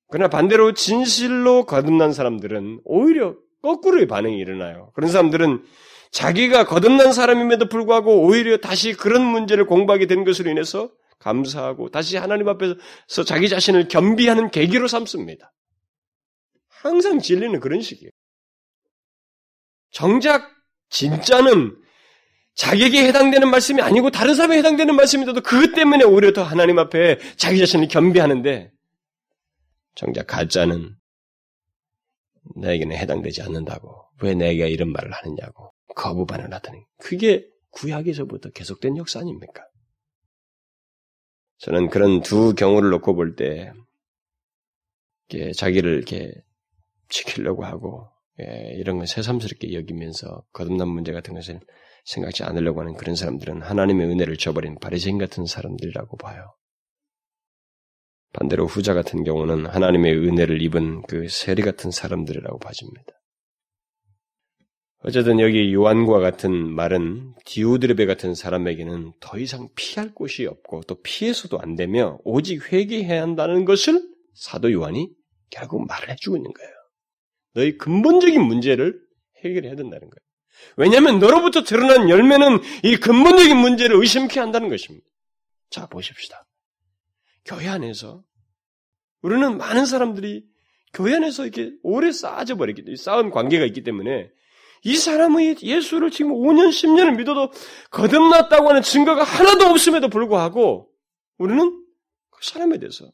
그러나 0.09 0.29
반대로 0.29 0.75
진실로 0.75 1.65
거듭난 1.65 2.13
사람들은 2.13 2.81
오히려 2.85 3.37
거꾸로의 3.63 4.07
반응이 4.07 4.37
일어나요. 4.39 4.91
그런 4.95 5.11
사람들은 5.11 5.65
자기가 6.15 6.67
거듭난 6.67 7.13
사람임에도 7.13 7.69
불구하고 7.69 8.23
오히려 8.23 8.57
다시 8.59 8.93
그런 8.93 9.27
문제를 9.27 9.67
공부하게 9.67 10.07
된 10.07 10.25
것으로 10.25 10.49
인해서 10.49 10.93
감사하고 11.19 11.91
다시 11.91 12.17
하나님 12.17 12.49
앞에서 12.49 13.25
자기 13.27 13.49
자신을 13.49 13.89
겸비하는 13.89 14.53
계기로 14.53 14.87
삼습니다. 14.87 15.53
항상 16.69 17.19
진리는 17.19 17.59
그런 17.59 17.81
식이에요. 17.81 18.13
정작 19.91 20.49
진짜는 20.89 21.77
자기에게 22.55 23.09
해당되는 23.09 23.51
말씀이 23.51 23.83
아니고 23.83 24.13
다른 24.13 24.37
사람에 24.37 24.59
해당되는 24.59 24.95
말씀이라도 24.95 25.41
그것 25.41 25.75
때문에 25.75 26.05
오히려 26.05 26.33
더 26.33 26.45
하나님 26.45 26.79
앞에 26.79 27.19
자기 27.37 27.59
자신을 27.59 27.89
겸비하는데 27.89 28.71
정작 29.97 30.29
가짜는 30.29 30.95
나에게는 32.55 32.97
해당되지 32.97 33.43
않는다고 33.43 34.05
왜 34.23 34.35
내가 34.35 34.67
이런 34.67 34.93
말을 34.93 35.11
하느냐고 35.11 35.74
거부 35.95 36.27
반응을 36.27 36.53
하더니 36.53 36.85
그게 36.99 37.49
구약에서부터 37.71 38.51
계속된 38.51 38.97
역사 38.97 39.21
아닙니까? 39.21 39.65
저는 41.59 41.89
그런 41.91 42.23
두 42.23 42.55
경우를 42.55 42.91
놓고 42.91 43.15
볼 43.15 43.37
때 43.37 43.73
자기를 45.57 45.95
이렇게 45.97 46.33
지키려고 47.09 47.65
하고 47.65 48.09
예, 48.41 48.75
이런 48.77 48.99
걸 48.99 49.07
새삼스럽게 49.07 49.73
여기면서 49.75 50.45
거듭난 50.53 50.89
문제 50.89 51.13
같은 51.13 51.35
것을 51.35 51.61
생각지 52.05 52.45
않으려고 52.45 52.81
하는 52.81 52.95
그런 52.95 53.15
사람들은 53.17 53.63
하나님의 53.63 54.09
은혜를 54.09 54.37
저버린 54.37 54.79
바리새인 54.79 55.19
같은 55.19 55.47
사람들이라고 55.47 56.17
봐요. 56.17 56.55
반대로 58.33 58.67
후자 58.67 58.95
같은 58.95 59.23
경우는 59.23 59.67
하나님의 59.67 60.17
은혜를 60.17 60.61
입은 60.63 61.03
그 61.03 61.29
세리 61.29 61.63
같은 61.63 61.91
사람들이라고 61.91 62.59
봐집니다. 62.59 63.13
어쨌든 65.07 65.39
여기 65.39 65.75
요한과 65.75 66.19
같은 66.19 66.51
말은 66.51 67.35
디오드레베 67.45 68.07
같은 68.07 68.35
사람에게는 68.35 69.13
더 69.21 69.39
이상 69.39 69.69
피할 69.77 70.15
곳이 70.15 70.47
없고 70.47 70.81
또 70.87 71.03
피해서도 71.03 71.61
안 71.61 71.77
되며 71.77 72.19
오직 72.25 72.73
회개해야 72.73 73.21
한다는 73.21 73.67
것을 73.67 74.01
사도 74.33 74.73
요한이 74.73 75.11
결국 75.51 75.87
말을 75.87 76.09
해주고 76.09 76.39
있는 76.39 76.51
거예요. 76.55 76.73
너희 77.53 77.77
근본적인 77.77 78.41
문제를 78.41 78.99
해결해야 79.45 79.77
된다는 79.77 80.09
거예요. 80.09 80.25
왜냐하면 80.79 81.19
너로부터 81.19 81.65
드러난 81.65 82.09
열매는 82.09 82.61
이 82.85 82.97
근본적인 82.97 83.59
문제를 83.59 83.97
의심케 83.97 84.41
한다는 84.41 84.71
것입니다. 84.71 85.07
자, 85.69 85.87
보십시다. 85.87 86.47
교회 87.45 87.69
안에서 87.69 88.25
우리는 89.21 89.59
많은 89.59 89.85
사람들이 89.85 90.47
교회 90.95 91.15
안에서 91.17 91.45
이렇게 91.45 91.73
오래 91.83 92.11
쌓아져 92.11 92.57
버렸기 92.57 92.85
때문에 92.85 92.97
쌓은 92.97 93.31
관계가 93.31 93.67
있기 93.67 93.83
때문에 93.83 94.31
이 94.85 94.97
사람의 94.97 95.57
예수를 95.63 96.11
지금 96.11 96.33
5년, 96.33 96.69
10년을 96.69 97.17
믿어도 97.17 97.51
거듭났다고 97.91 98.69
하는 98.69 98.83
증거가 98.83 99.23
하나도 99.25 99.67
없음에도 99.67 100.09
불구하고 100.09 100.91
우리는 101.39 101.85
그 102.31 102.39
사람에 102.43 102.79
대해서 102.79 103.11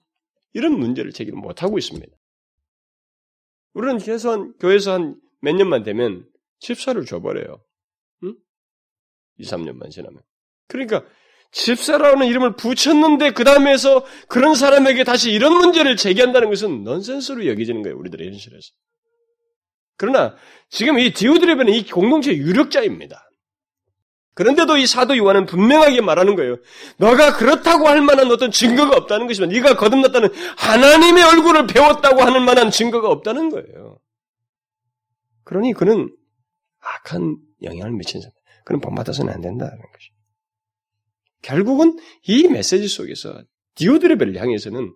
이런 0.52 0.78
문제를 0.78 1.12
제기를 1.12 1.38
못하고 1.38 1.78
있습니다. 1.78 2.14
우리는 3.74 3.98
최소한 3.98 4.52
교회에서 4.58 4.92
한 4.94 5.30
몇 5.40 5.54
년만 5.54 5.82
되면 5.82 6.26
집사를 6.58 7.02
줘버려요. 7.04 7.62
응? 8.24 8.34
2, 9.38 9.44
3년만 9.44 9.90
지나면. 9.90 10.20
그러니까 10.68 11.04
집사라는 11.52 12.26
이름을 12.26 12.56
붙였는데 12.56 13.32
그 13.32 13.42
다음에서 13.44 14.04
그런 14.28 14.54
사람에게 14.54 15.04
다시 15.04 15.32
이런 15.32 15.54
문제를 15.54 15.96
제기한다는 15.96 16.48
것은 16.48 16.84
넌센스로 16.84 17.46
여겨지는 17.46 17.82
거예요. 17.82 17.98
우리들의 17.98 18.28
현실에서. 18.28 18.72
그러나 20.00 20.34
지금 20.70 20.98
이 20.98 21.12
디오드레베는 21.12 21.74
이 21.74 21.84
공동체의 21.84 22.38
유력자입니다. 22.38 23.28
그런데도 24.32 24.78
이 24.78 24.86
사도 24.86 25.14
요한은 25.14 25.44
분명하게 25.44 26.00
말하는 26.00 26.36
거예요. 26.36 26.56
너가 26.96 27.36
그렇다고 27.36 27.86
할 27.86 28.00
만한 28.00 28.30
어떤 28.30 28.50
증거가 28.50 28.96
없다는 28.96 29.26
것이면 29.26 29.50
네가 29.50 29.76
거듭났다는 29.76 30.30
하나님의 30.56 31.22
얼굴을 31.22 31.66
배웠다고 31.66 32.22
하는 32.22 32.46
만한 32.46 32.70
증거가 32.70 33.10
없다는 33.10 33.50
거예요. 33.50 33.98
그러니 35.44 35.74
그는 35.74 36.08
악한 36.80 37.36
영향을 37.62 37.92
미친 37.92 38.22
사람. 38.22 38.32
그는 38.64 38.80
본받아서는 38.80 39.30
안 39.30 39.42
된다는 39.42 39.76
것이. 39.76 40.12
결국은 41.42 41.98
이 42.22 42.48
메시지 42.48 42.88
속에서 42.88 43.44
디오드레벨을 43.74 44.36
향해서는 44.36 44.94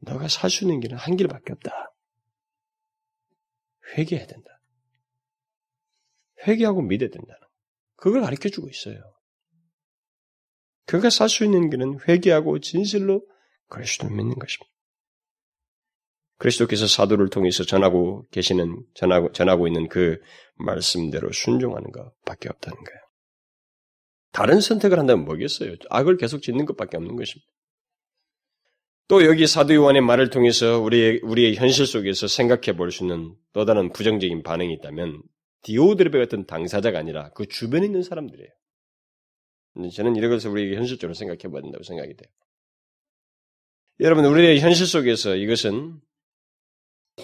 너가 0.00 0.26
있는 0.60 0.80
길은 0.80 0.98
한 0.98 1.16
길밖에 1.16 1.54
없다. 1.54 1.89
회개해야 3.96 4.26
된다. 4.26 4.50
회개하고 6.46 6.82
믿어야 6.82 7.10
된다는 7.10 7.40
그걸 7.96 8.22
가르쳐 8.22 8.48
주고 8.48 8.68
있어요. 8.68 9.00
그가 10.86 11.10
살 11.10 11.28
수 11.28 11.44
있는 11.44 11.70
길은 11.70 12.00
회개하고 12.08 12.60
진실로 12.60 13.26
그리스도를 13.68 14.16
믿는 14.16 14.34
것입니다. 14.38 14.70
그리스도께서 16.38 16.86
사도를 16.86 17.28
통해서 17.28 17.64
전하고 17.64 18.26
계시는 18.30 18.82
전하고 18.94 19.30
전하고 19.32 19.66
있는 19.68 19.88
그 19.88 20.18
말씀대로 20.56 21.30
순종하는 21.32 21.92
것밖에 21.92 22.48
없다는 22.48 22.76
거예요. 22.82 23.00
다른 24.32 24.60
선택을 24.60 24.98
한다면 24.98 25.26
뭐겠어요? 25.26 25.74
악을 25.90 26.16
계속 26.16 26.40
짓는 26.40 26.64
것밖에 26.64 26.96
없는 26.96 27.16
것입니다. 27.16 27.46
또 29.10 29.24
여기 29.26 29.48
사도 29.48 29.74
요한의 29.74 30.02
말을 30.02 30.30
통해서 30.30 30.78
우리의 30.78 31.18
우리의 31.24 31.56
현실 31.56 31.84
속에서 31.84 32.28
생각해 32.28 32.76
볼 32.76 32.92
수 32.92 33.02
있는 33.02 33.34
또 33.52 33.64
다른 33.64 33.92
부정적인 33.92 34.44
반응이 34.44 34.72
있다면 34.74 35.20
디오드레베 35.62 36.16
같은 36.16 36.46
당사자가 36.46 36.96
아니라 37.00 37.30
그 37.30 37.46
주변에 37.46 37.86
있는 37.86 38.04
사람들이에요. 38.04 38.48
저는 39.92 40.14
이런 40.14 40.30
것을 40.30 40.50
우리에게 40.52 40.76
현실적으로 40.76 41.14
생각해 41.14 41.40
봐야 41.52 41.60
된다고 41.60 41.82
생각이 41.82 42.14
돼요. 42.14 42.30
여러분, 43.98 44.26
우리의 44.26 44.60
현실 44.60 44.86
속에서 44.86 45.34
이것은 45.34 45.98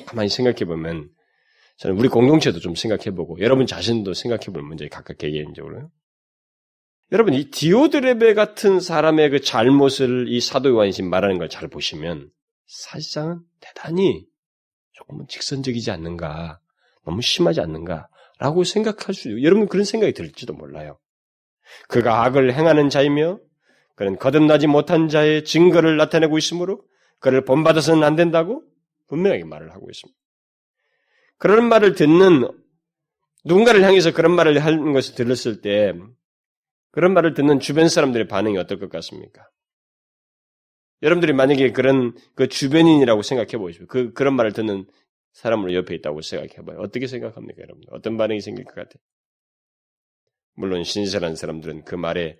가만히 0.07 0.29
생각해 0.29 0.65
보면 0.65 1.09
저는 1.77 1.97
우리 1.97 2.09
공동체도 2.09 2.59
좀 2.59 2.75
생각해 2.75 3.15
보고 3.15 3.39
여러분 3.39 3.65
자신도 3.65 4.13
생각해 4.13 4.47
볼 4.47 4.63
문제 4.63 4.89
각각 4.89 5.19
개개인적으로요. 5.19 5.93
여러분, 7.13 7.35
이 7.35 7.51
디오드레베 7.51 8.35
같은 8.35 8.81
사람의 8.81 9.31
그 9.31 9.41
잘못을 9.41 10.27
이 10.29 10.41
사도 10.41 10.71
요한이 10.71 10.91
말하는 11.03 11.39
걸 11.39 11.49
잘 11.49 11.69
보시면 11.69 12.31
사실상은 12.67 13.41
대단히 13.61 14.27
조금은 14.93 15.27
직선적이지 15.29 15.91
않는가, 15.93 16.59
너무 17.05 17.23
심하지 17.23 17.61
않는가, 17.61 18.09
라고 18.39 18.65
생각할 18.65 19.15
수, 19.15 19.43
여러분 19.45 19.69
그런 19.69 19.85
생각이 19.85 20.13
들지도 20.15 20.53
몰라요. 20.53 20.99
그가 21.89 22.25
악을 22.25 22.55
행하는 22.55 22.91
자이며 22.91 23.39
그는 23.95 24.19
거듭나지 24.19 24.67
못한 24.67 25.09
자의 25.09 25.45
증거를 25.45 25.97
나타내고 25.97 26.37
있으므로 26.39 26.83
그를 27.21 27.45
본받아서는 27.45 28.03
안 28.03 28.17
된다고 28.17 28.63
분명하게 29.09 29.45
말을 29.45 29.73
하고 29.73 29.89
있습니다. 29.91 30.19
그런 31.39 31.69
말을 31.69 31.95
듣는 31.95 32.49
누군가를 33.45 33.83
향해서 33.85 34.13
그런 34.13 34.35
말을 34.35 34.59
하는 34.59 34.93
것을 34.93 35.15
들었을 35.15 35.61
때 35.61 35.95
그런 36.97 37.13
말을 37.13 37.35
듣는 37.35 37.61
주변 37.61 37.91
사람들의 37.91 38.27
반응이 38.27 38.57
어떨 38.57 38.79
것 38.79 38.89
같습니까? 38.89 39.47
여러분들이 41.03 41.35
만약에 41.35 41.73
그런 41.73 42.17
그 42.35 42.49
주변인이라고 42.49 43.21
생각해 43.21 43.59
보십시오. 43.59 43.87
그 43.87 44.15
그런 44.15 44.35
말을 44.35 44.55
듣는 44.55 44.87
사람으로 45.33 45.75
옆에 45.75 45.95
있다고 45.95 46.23
생각해 46.23 46.65
봐요. 46.65 46.79
어떻게 46.81 47.07
생각합니까, 47.07 47.61
여러분? 47.61 47.83
어떤 47.91 48.17
반응이 48.17 48.41
생길 48.41 48.65
것 48.65 48.77
같아요? 48.77 48.99
물론 50.55 50.85
신실한 50.85 51.37
사람들은 51.37 51.85
그 51.85 51.97
말에 51.97 52.39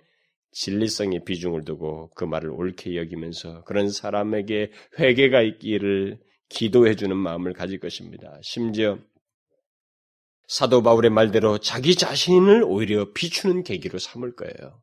진리성의 0.53 1.23
비중을 1.23 1.63
두고 1.63 2.09
그 2.15 2.23
말을 2.23 2.49
옳게 2.49 2.97
여기면서 2.97 3.63
그런 3.65 3.91
사람에게 3.91 4.71
회개가 4.97 5.43
있기를 5.43 6.19
기도해 6.49 6.95
주는 6.95 7.15
마음을 7.15 7.53
가질 7.53 7.79
것입니다. 7.79 8.39
심지어 8.41 8.97
사도 10.47 10.81
바울의 10.81 11.11
말대로 11.11 11.57
자기 11.57 11.95
자신을 11.95 12.63
오히려 12.63 13.11
비추는 13.13 13.63
계기로 13.63 13.99
삼을 13.99 14.35
거예요. 14.35 14.81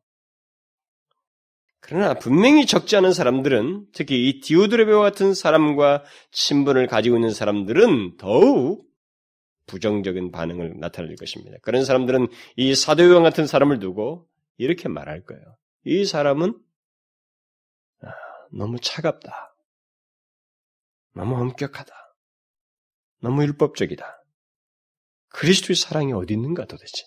그러나 1.79 2.15
분명히 2.15 2.65
적지 2.65 2.95
않은 2.95 3.13
사람들은 3.13 3.87
특히 3.93 4.27
이 4.27 4.39
디오드레베와 4.39 5.01
같은 5.01 5.33
사람과 5.33 6.03
친분을 6.31 6.87
가지고 6.87 7.17
있는 7.17 7.31
사람들은 7.31 8.17
더욱 8.17 8.87
부정적인 9.67 10.31
반응을 10.31 10.79
나타낼 10.79 11.15
것입니다. 11.15 11.57
그런 11.61 11.85
사람들은 11.85 12.27
이 12.55 12.73
사도요한 12.73 13.23
같은 13.23 13.45
사람을 13.45 13.79
두고 13.79 14.27
이렇게 14.57 14.87
말할 14.87 15.23
거예요. 15.25 15.43
이 15.83 16.05
사람은 16.05 16.59
아, 18.01 18.07
너무 18.51 18.79
차갑다. 18.79 19.55
너무 21.13 21.35
엄격하다. 21.35 21.93
너무 23.21 23.43
율법적이다. 23.43 24.24
그리스도의 25.35 25.75
사랑이 25.75 26.13
어디 26.13 26.33
있는가 26.33 26.65
도대체? 26.65 27.03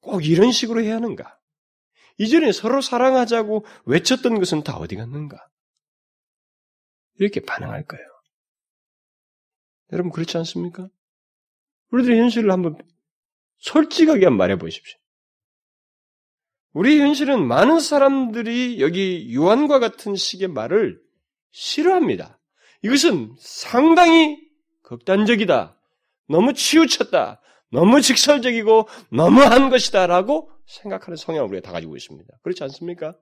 꼭 0.00 0.24
이런 0.24 0.50
식으로 0.50 0.82
해야 0.82 0.96
하는가? 0.96 1.38
이전에 2.16 2.52
서로 2.52 2.80
사랑하자고 2.80 3.66
외쳤던 3.84 4.38
것은 4.38 4.62
다 4.62 4.76
어디 4.76 4.96
갔는가? 4.96 5.36
이렇게 7.18 7.40
반응할 7.40 7.84
거예요. 7.84 8.04
여러분 9.92 10.10
그렇지 10.10 10.36
않습니까? 10.38 10.88
우리들의 11.90 12.18
현실을 12.18 12.50
한번 12.50 12.76
솔직하게 13.58 14.30
말해 14.30 14.56
보십시오. 14.56 14.98
우리 16.72 17.00
현실은 17.00 17.46
많은 17.46 17.80
사람들이 17.80 18.80
여기 18.80 19.34
요한과 19.34 19.80
같은 19.80 20.16
식의 20.16 20.48
말을 20.48 21.02
싫어합니다. 21.50 22.38
이것은 22.82 23.34
상당히 23.38 24.38
극단적이다. 24.82 25.77
너무 26.28 26.52
치우쳤다. 26.52 27.40
너무 27.70 28.00
직설적이고 28.00 28.88
너무한 29.10 29.70
것이다라고 29.70 30.50
생각하는 30.66 31.16
성향을 31.16 31.48
우리가 31.48 31.66
다 31.66 31.72
가지고 31.72 31.96
있습니다. 31.96 32.32
그렇지 32.42 32.62
않습니까? 32.64 33.16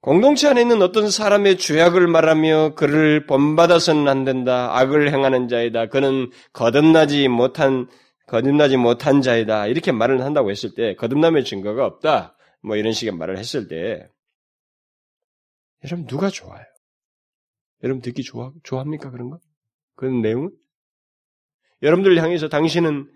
공동체 0.00 0.48
안에 0.48 0.62
있는 0.62 0.80
어떤 0.80 1.10
사람의 1.10 1.58
죄악을 1.58 2.06
말하며 2.06 2.74
그를 2.74 3.26
본받아서는 3.26 4.08
안 4.08 4.24
된다. 4.24 4.76
악을 4.78 5.12
행하는 5.12 5.48
자이다. 5.48 5.86
그는 5.86 6.30
거듭나지 6.52 7.28
못한 7.28 7.86
거듭나지 8.26 8.76
못한 8.76 9.20
자이다. 9.20 9.66
이렇게 9.66 9.92
말을 9.92 10.22
한다고 10.24 10.50
했을 10.50 10.74
때 10.74 10.94
거듭남의 10.94 11.44
증거가 11.44 11.84
없다. 11.84 12.36
뭐 12.62 12.76
이런 12.76 12.92
식의 12.92 13.12
말을 13.12 13.36
했을 13.38 13.68
때 13.68 14.08
여러분 15.84 16.06
누가 16.06 16.30
좋아요? 16.30 16.64
여러분 17.82 18.00
듣기 18.00 18.22
좋아 18.22 18.52
좋아합니까 18.62 19.10
그런 19.10 19.30
거? 19.30 19.38
그런 19.96 20.22
내용은? 20.22 20.50
여러분들 21.82 22.20
향해서 22.22 22.48
당신은 22.48 23.10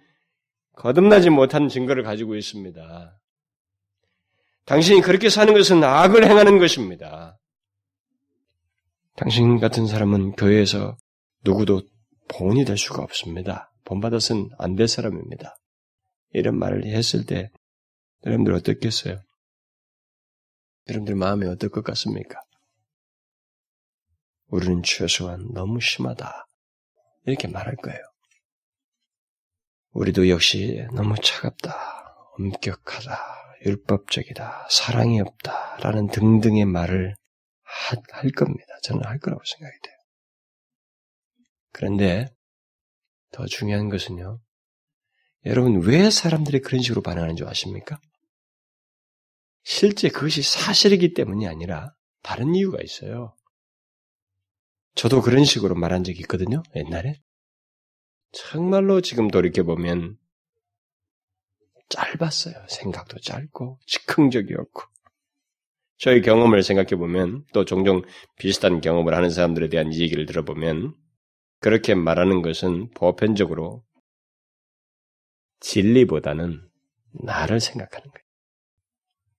거듭나지 0.77 1.31
못한 1.31 1.69
증거를 1.69 2.03
가지고 2.03 2.35
있습니다. 2.37 3.21
당신이 4.65 5.03
그렇게 5.03 5.29
사는 5.29 5.53
것은 5.53 5.85
악을 5.85 6.25
행하는 6.29 6.59
것입니다. 6.59 7.39
당신 9.17 9.61
같은 9.61 9.87
사람은 9.87 10.33
교회에서 10.33 10.97
누구도 11.45 11.83
본이 12.29 12.65
될 12.65 12.77
수가 12.79 13.03
없습니다. 13.03 13.71
본받아서는 13.85 14.49
안 14.59 14.75
될 14.77 14.89
사람입니다. 14.89 15.57
이런 16.33 16.59
말을 16.59 16.87
했을 16.87 17.27
때 17.27 17.51
여러분들 18.27 18.55
어떻겠어요? 18.55 19.21
여러분들 20.89 21.15
마음이 21.15 21.47
어떨 21.47 21.69
것 21.71 21.85
같습니까? 21.85 22.41
우리는 24.49 24.83
최소한 24.83 25.47
너무 25.53 25.81
심하다. 25.81 26.47
이렇게 27.27 27.47
말할 27.49 27.77
거예요. 27.77 28.01
우리도 29.95 30.29
역시 30.29 30.87
너무 30.93 31.15
차갑다, 31.23 31.73
엄격하다, 32.37 33.17
율법적이다, 33.65 34.67
사랑이 34.69 35.21
없다, 35.21 35.77
라는 35.77 36.09
등등의 36.09 36.65
말을 36.65 37.15
하, 37.63 37.97
할 38.11 38.31
겁니다. 38.33 38.67
저는 38.83 39.05
할 39.05 39.21
거라고 39.21 39.41
생각이 39.45 39.77
돼요. 39.83 39.95
그런데 41.73 42.29
더 43.31 43.47
중요한 43.47 43.89
것은요, 43.89 44.41
여러분 45.47 45.81
왜 45.83 46.11
사람들이 46.11 46.61
그런 46.61 46.83
식으로 46.83 47.01
반응하는 47.01 47.37
줄 47.37 47.47
아십니까? 47.47 48.01
실제 49.63 50.09
그것이 50.09 50.43
사실이기 50.43 51.15
때문이 51.15 51.47
아니라 51.47 51.95
다른 52.23 52.55
이유가 52.57 52.79
있어요. 52.83 53.37
저도 54.97 55.23
그런 55.23 55.45
식으로 55.45 55.77
말한 55.77 56.03
적이 56.03 56.21
있거든요, 56.21 56.65
옛날에. 56.75 57.24
정말로 58.35 59.01
지금 59.01 59.29
돌이켜보면 59.29 60.19
짧았어요. 61.89 62.55
생각도 62.69 63.19
짧고 63.21 63.79
즉흥적이었고 63.87 64.83
저희 65.99 66.21
경험을 66.21 66.63
생각해보면 66.63 67.45
또 67.53 67.65
종종 67.65 68.03
비슷한 68.37 68.81
경험을 68.81 69.15
하는 69.15 69.31
사람들에 69.31 69.69
대한 69.69 69.95
얘기를 69.95 70.27
들어보면 70.27 70.95
그렇게 71.61 71.95
말하는 71.95 72.43
것은 72.43 72.91
보편적으로 72.91 73.85
진리보다는 75.61 76.69
나를 77.25 77.61
생각하는 77.61 78.11
거예요. 78.11 78.25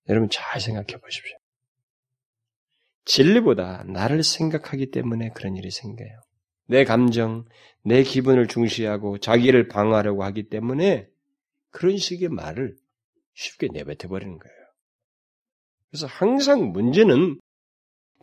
여러분 0.07 0.29
잘 0.31 0.61
생각해 0.61 0.99
보십시오. 1.01 1.37
진리보다 3.03 3.83
나를 3.83 4.23
생각하기 4.23 4.91
때문에 4.91 5.31
그런 5.35 5.55
일이 5.57 5.69
생겨요. 5.69 6.24
내 6.67 6.83
감정, 6.83 7.45
내 7.83 8.03
기분을 8.03 8.47
중시하고 8.47 9.19
자기를 9.19 9.67
방어하려고 9.67 10.23
하기 10.23 10.49
때문에 10.49 11.07
그런 11.69 11.97
식의 11.97 12.29
말을 12.29 12.75
쉽게 13.33 13.67
내뱉어 13.71 14.09
버리는 14.09 14.37
거예요. 14.37 14.55
그래서 15.89 16.07
항상 16.07 16.71
문제는 16.71 17.39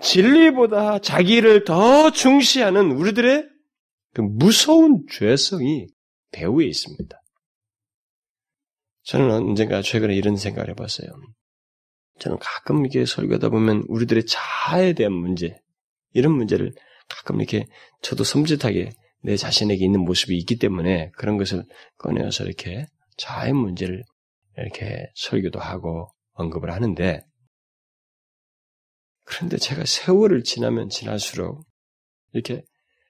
진리보다 0.00 0.98
자기를 0.98 1.64
더 1.64 2.10
중시하는 2.10 2.92
우리들의 2.92 3.48
그 4.14 4.20
무서운 4.20 5.06
죄성이 5.10 5.86
배후에 6.32 6.66
있습니다. 6.66 7.22
저는 9.04 9.30
언젠가 9.30 9.82
최근에 9.82 10.14
이런 10.14 10.36
생각을 10.36 10.70
해봤어요. 10.70 11.08
저는 12.18 12.38
가끔 12.40 12.80
이렇게 12.80 13.04
설교하다 13.04 13.48
보면 13.48 13.84
우리들의 13.88 14.26
자아에 14.26 14.92
대한 14.92 15.12
문제, 15.12 15.60
이런 16.12 16.34
문제를 16.34 16.72
가끔 17.12 17.40
이렇게 17.40 17.66
저도 18.00 18.24
섬찟하게 18.24 18.92
내 19.24 19.36
자신에게 19.36 19.84
있는 19.84 20.00
모습이 20.00 20.36
있기 20.38 20.58
때문에 20.58 21.10
그런 21.12 21.36
것을 21.36 21.64
꺼내어서 21.98 22.44
이렇게 22.44 22.86
자의 23.16 23.52
문제를 23.52 24.02
이렇게 24.56 25.10
설교도 25.14 25.60
하고 25.60 26.08
언급을 26.32 26.72
하는데 26.72 27.24
그런데 29.24 29.56
제가 29.56 29.84
세월을 29.84 30.42
지나면 30.42 30.88
지날수록 30.88 31.64
이렇게 32.32 32.64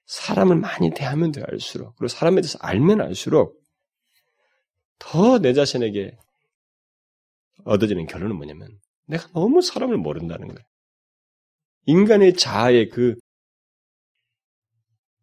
사람을 0.07 0.57
많이 0.57 0.91
대하면 0.91 1.33
대할수록 1.33 1.97
그리고 1.97 2.09
사람에 2.09 2.41
대해서 2.41 2.59
알면 2.61 3.01
알수록 3.01 3.59
더 4.99 5.39
내 5.39 5.53
자신에게 5.55 6.17
얻어지는 7.65 8.07
결론은 8.07 8.37
뭐냐면 8.37 8.69
내가 9.07 9.29
너무 9.29 9.63
사람을 9.63 9.97
모른다는 9.97 10.49
거예요. 10.49 10.65
인간의 11.87 12.35
자아의 12.35 12.89
그 12.91 13.17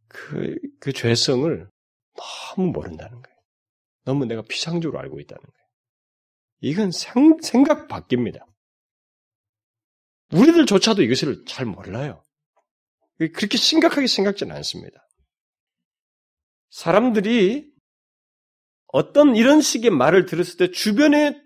그, 0.09 0.57
그 0.79 0.91
죄성을 0.91 1.69
너무 2.15 2.71
모른다는 2.71 3.21
거예요. 3.21 3.39
너무 4.03 4.25
내가 4.25 4.41
피상적으로 4.41 4.99
알고 4.99 5.19
있다는 5.19 5.41
거예요. 5.41 5.67
이건 6.61 6.91
생, 6.91 7.37
생각 7.41 7.87
바뀝니다. 7.87 8.45
우리들조차도 10.33 11.01
이것을 11.03 11.45
잘 11.45 11.65
몰라요. 11.65 12.23
그렇게 13.17 13.57
심각하게 13.57 14.07
생각지는 14.07 14.55
않습니다. 14.57 15.07
사람들이 16.69 17.71
어떤 18.87 19.35
이런 19.35 19.61
식의 19.61 19.91
말을 19.91 20.25
들었을 20.25 20.57
때 20.57 20.71
주변에 20.71 21.39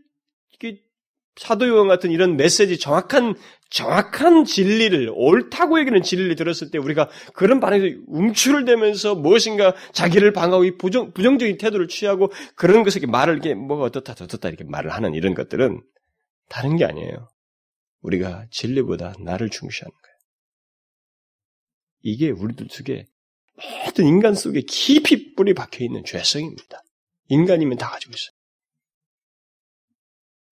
사도요원 1.36 1.88
같은 1.88 2.12
이런 2.12 2.38
메시지 2.38 2.78
정확한 2.78 3.36
정확한 3.74 4.46
진리를 4.46 5.12
옳다고 5.12 5.80
여기는 5.80 6.04
진리를 6.04 6.36
들었을 6.36 6.70
때 6.70 6.78
우리가 6.78 7.10
그런 7.34 7.60
반응에서 7.60 7.98
움츠를 8.06 8.66
대면서 8.66 9.16
무엇인가 9.16 9.74
자기를 9.94 10.32
방어하고 10.32 10.78
부정 10.78 11.12
부정적인 11.12 11.58
태도를 11.58 11.88
취하고 11.88 12.32
그런 12.56 12.84
것에 12.84 13.04
말을 13.04 13.34
이렇게 13.34 13.56
뭐가 13.56 13.86
어떻다 13.86 14.14
어떻다 14.14 14.50
이렇게 14.50 14.64
말을 14.64 14.92
하는 14.92 15.16
이런 15.16 15.34
것들은 15.34 15.82
다른 16.50 16.78
게 16.78 16.86
아니에요. 16.86 17.30
우리가 18.02 18.46
진리보다 18.52 19.16
나를 19.20 19.50
중시하는 19.50 19.92
거예요. 19.92 20.18
이게 22.04 22.30
우리들 22.30 22.68
속에 22.70 23.06
모든 23.86 24.06
인간 24.06 24.36
속에 24.36 24.62
깊이 24.68 25.34
뿌리 25.34 25.56
박혀 25.56 25.84
있는 25.84 26.04
죄성입니다. 26.06 26.84
인간이면 27.30 27.80
다 27.80 27.90
가지고 27.90 28.14
있어요. 28.14 28.36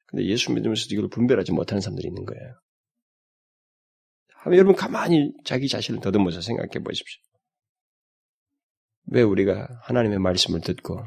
근데 0.07 0.25
예수 0.25 0.51
믿으면서 0.51 0.87
이걸 0.89 1.07
분별하지 1.07 1.51
못하는 1.51 1.81
사람들이 1.81 2.07
있는 2.07 2.25
거예요. 2.25 2.55
여러분 4.47 4.75
가만히 4.75 5.33
자기 5.45 5.67
자신을 5.67 5.99
더듬어서 6.01 6.41
생각해 6.41 6.83
보십시오. 6.83 7.21
왜 9.07 9.21
우리가 9.21 9.67
하나님의 9.83 10.19
말씀을 10.19 10.61
듣고 10.61 11.03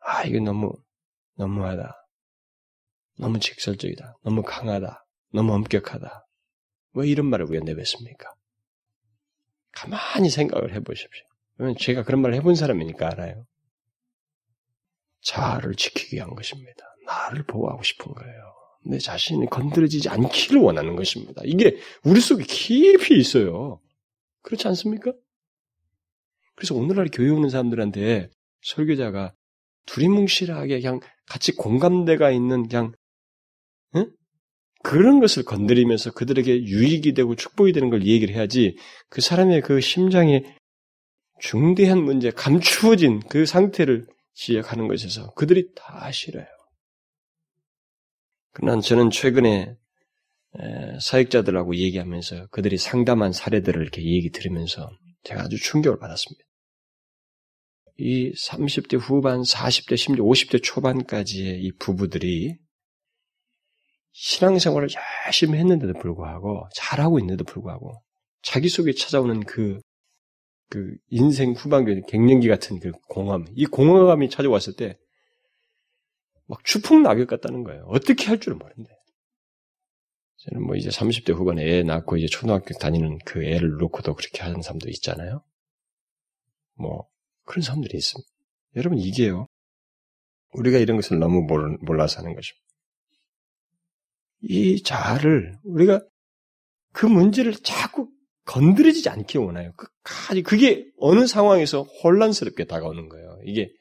아 0.00 0.24
이게 0.24 0.40
너무 0.40 0.72
너무하다, 1.36 1.94
너무 3.18 3.38
직설적이다, 3.38 4.18
너무 4.22 4.42
강하다, 4.42 5.04
너무 5.32 5.54
엄격하다. 5.54 6.26
왜 6.94 7.08
이런 7.08 7.26
말을 7.26 7.46
우리가 7.46 7.64
내뱉습니까? 7.64 8.32
가만히 9.72 10.30
생각을 10.30 10.74
해보십시오. 10.74 11.26
왜냐면 11.56 11.76
제가 11.78 12.04
그런 12.04 12.22
말을 12.22 12.36
해본 12.36 12.54
사람이니까 12.54 13.08
알아요. 13.08 13.46
자아를 15.22 15.74
지키기 15.74 16.16
위한 16.16 16.34
것입니다. 16.34 16.84
나를 17.06 17.44
보호하고 17.44 17.82
싶은 17.82 18.12
거예요. 18.12 18.54
내 18.86 18.98
자신이 18.98 19.46
건드려지지 19.46 20.08
않기를 20.08 20.60
원하는 20.60 20.96
것입니다. 20.96 21.42
이게 21.44 21.76
우리 22.04 22.20
속에 22.20 22.44
깊이 22.44 23.18
있어요. 23.18 23.80
그렇지 24.42 24.68
않습니까? 24.68 25.12
그래서 26.54 26.74
오늘날 26.74 27.08
교회 27.12 27.30
오는 27.30 27.48
사람들한테 27.48 28.30
설교자가 28.62 29.34
두리뭉실하게 29.86 30.80
그냥 30.80 31.00
같이 31.26 31.52
공감대가 31.52 32.30
있는 32.30 32.68
그냥 32.68 32.92
응? 33.96 34.10
그런 34.82 35.20
것을 35.20 35.44
건드리면서 35.44 36.12
그들에게 36.12 36.64
유익이 36.64 37.14
되고 37.14 37.34
축복이 37.34 37.72
되는 37.72 37.90
걸 37.90 38.06
얘기를 38.06 38.34
해야지 38.34 38.76
그 39.08 39.20
사람의 39.20 39.62
그 39.62 39.80
심장에 39.80 40.42
중대한 41.40 42.02
문제, 42.02 42.30
감추어진 42.30 43.20
그 43.28 43.46
상태를 43.46 44.06
지적하는 44.34 44.88
것에서 44.88 45.32
그들이 45.34 45.68
다 45.74 46.10
싫어요. 46.12 46.46
그러나 48.54 48.80
저는 48.80 49.10
최근에 49.10 49.76
사역자들하고 51.00 51.76
얘기하면서 51.76 52.46
그들이 52.46 52.78
상담한 52.78 53.32
사례들을 53.32 53.82
이렇게 53.82 54.02
얘기 54.02 54.30
들으면서 54.30 54.88
제가 55.24 55.42
아주 55.42 55.58
충격을 55.58 55.98
받았습니다. 55.98 56.44
이 57.98 58.32
30대 58.32 58.98
후반, 58.98 59.42
40대, 59.42 59.96
심지어 59.96 60.24
50대 60.24 60.62
초반까지의 60.62 61.62
이 61.62 61.72
부부들이 61.78 62.56
신앙생활을 64.12 64.88
열심히 65.26 65.58
했는데도 65.58 65.94
불구하고, 65.94 66.68
잘하고 66.74 67.18
있는데도 67.18 67.44
불구하고, 67.44 68.02
자기 68.42 68.68
속에 68.68 68.92
찾아오는 68.92 69.40
그, 69.40 69.80
그 70.70 70.94
인생 71.08 71.52
후반기, 71.52 72.00
갱년기 72.08 72.46
같은 72.46 72.78
그 72.78 72.92
공허함, 73.08 73.46
이 73.54 73.66
공허감이 73.66 74.30
찾아왔을 74.30 74.74
때, 74.76 74.96
막 76.54 76.64
추풍 76.64 77.02
낙엽 77.02 77.26
같다는 77.26 77.64
거예요. 77.64 77.84
어떻게 77.88 78.26
할 78.26 78.38
줄을 78.38 78.56
모른대. 78.56 78.90
저는 80.36 80.64
뭐 80.64 80.76
이제 80.76 80.88
30대 80.88 81.34
후반에 81.34 81.64
애 81.64 81.82
낳고 81.82 82.16
이제 82.16 82.26
초등학교 82.28 82.74
다니는 82.78 83.18
그 83.24 83.44
애를 83.44 83.70
놓고도 83.78 84.14
그렇게 84.14 84.42
하는 84.42 84.62
사람도 84.62 84.88
있잖아요. 84.90 85.42
뭐, 86.74 87.08
그런 87.44 87.62
사람들이 87.62 87.96
있습니다. 87.96 88.30
여러분, 88.76 88.98
이게요. 88.98 89.48
우리가 90.52 90.78
이런 90.78 90.96
것을 90.96 91.18
너무 91.18 91.44
몰라서 91.80 92.20
하는 92.20 92.34
것입니다. 92.34 92.64
이 94.42 94.82
자아를 94.82 95.58
우리가 95.64 96.04
그 96.92 97.06
문제를 97.06 97.54
자꾸 97.54 98.10
건드리지 98.44 99.08
않기 99.08 99.38
원해요. 99.38 99.72
끝까지 99.72 100.42
그게 100.42 100.86
어느 100.98 101.26
상황에서 101.26 101.82
혼란스럽게 101.82 102.66
다가오는 102.66 103.08
거예요. 103.08 103.40
이게 103.44 103.72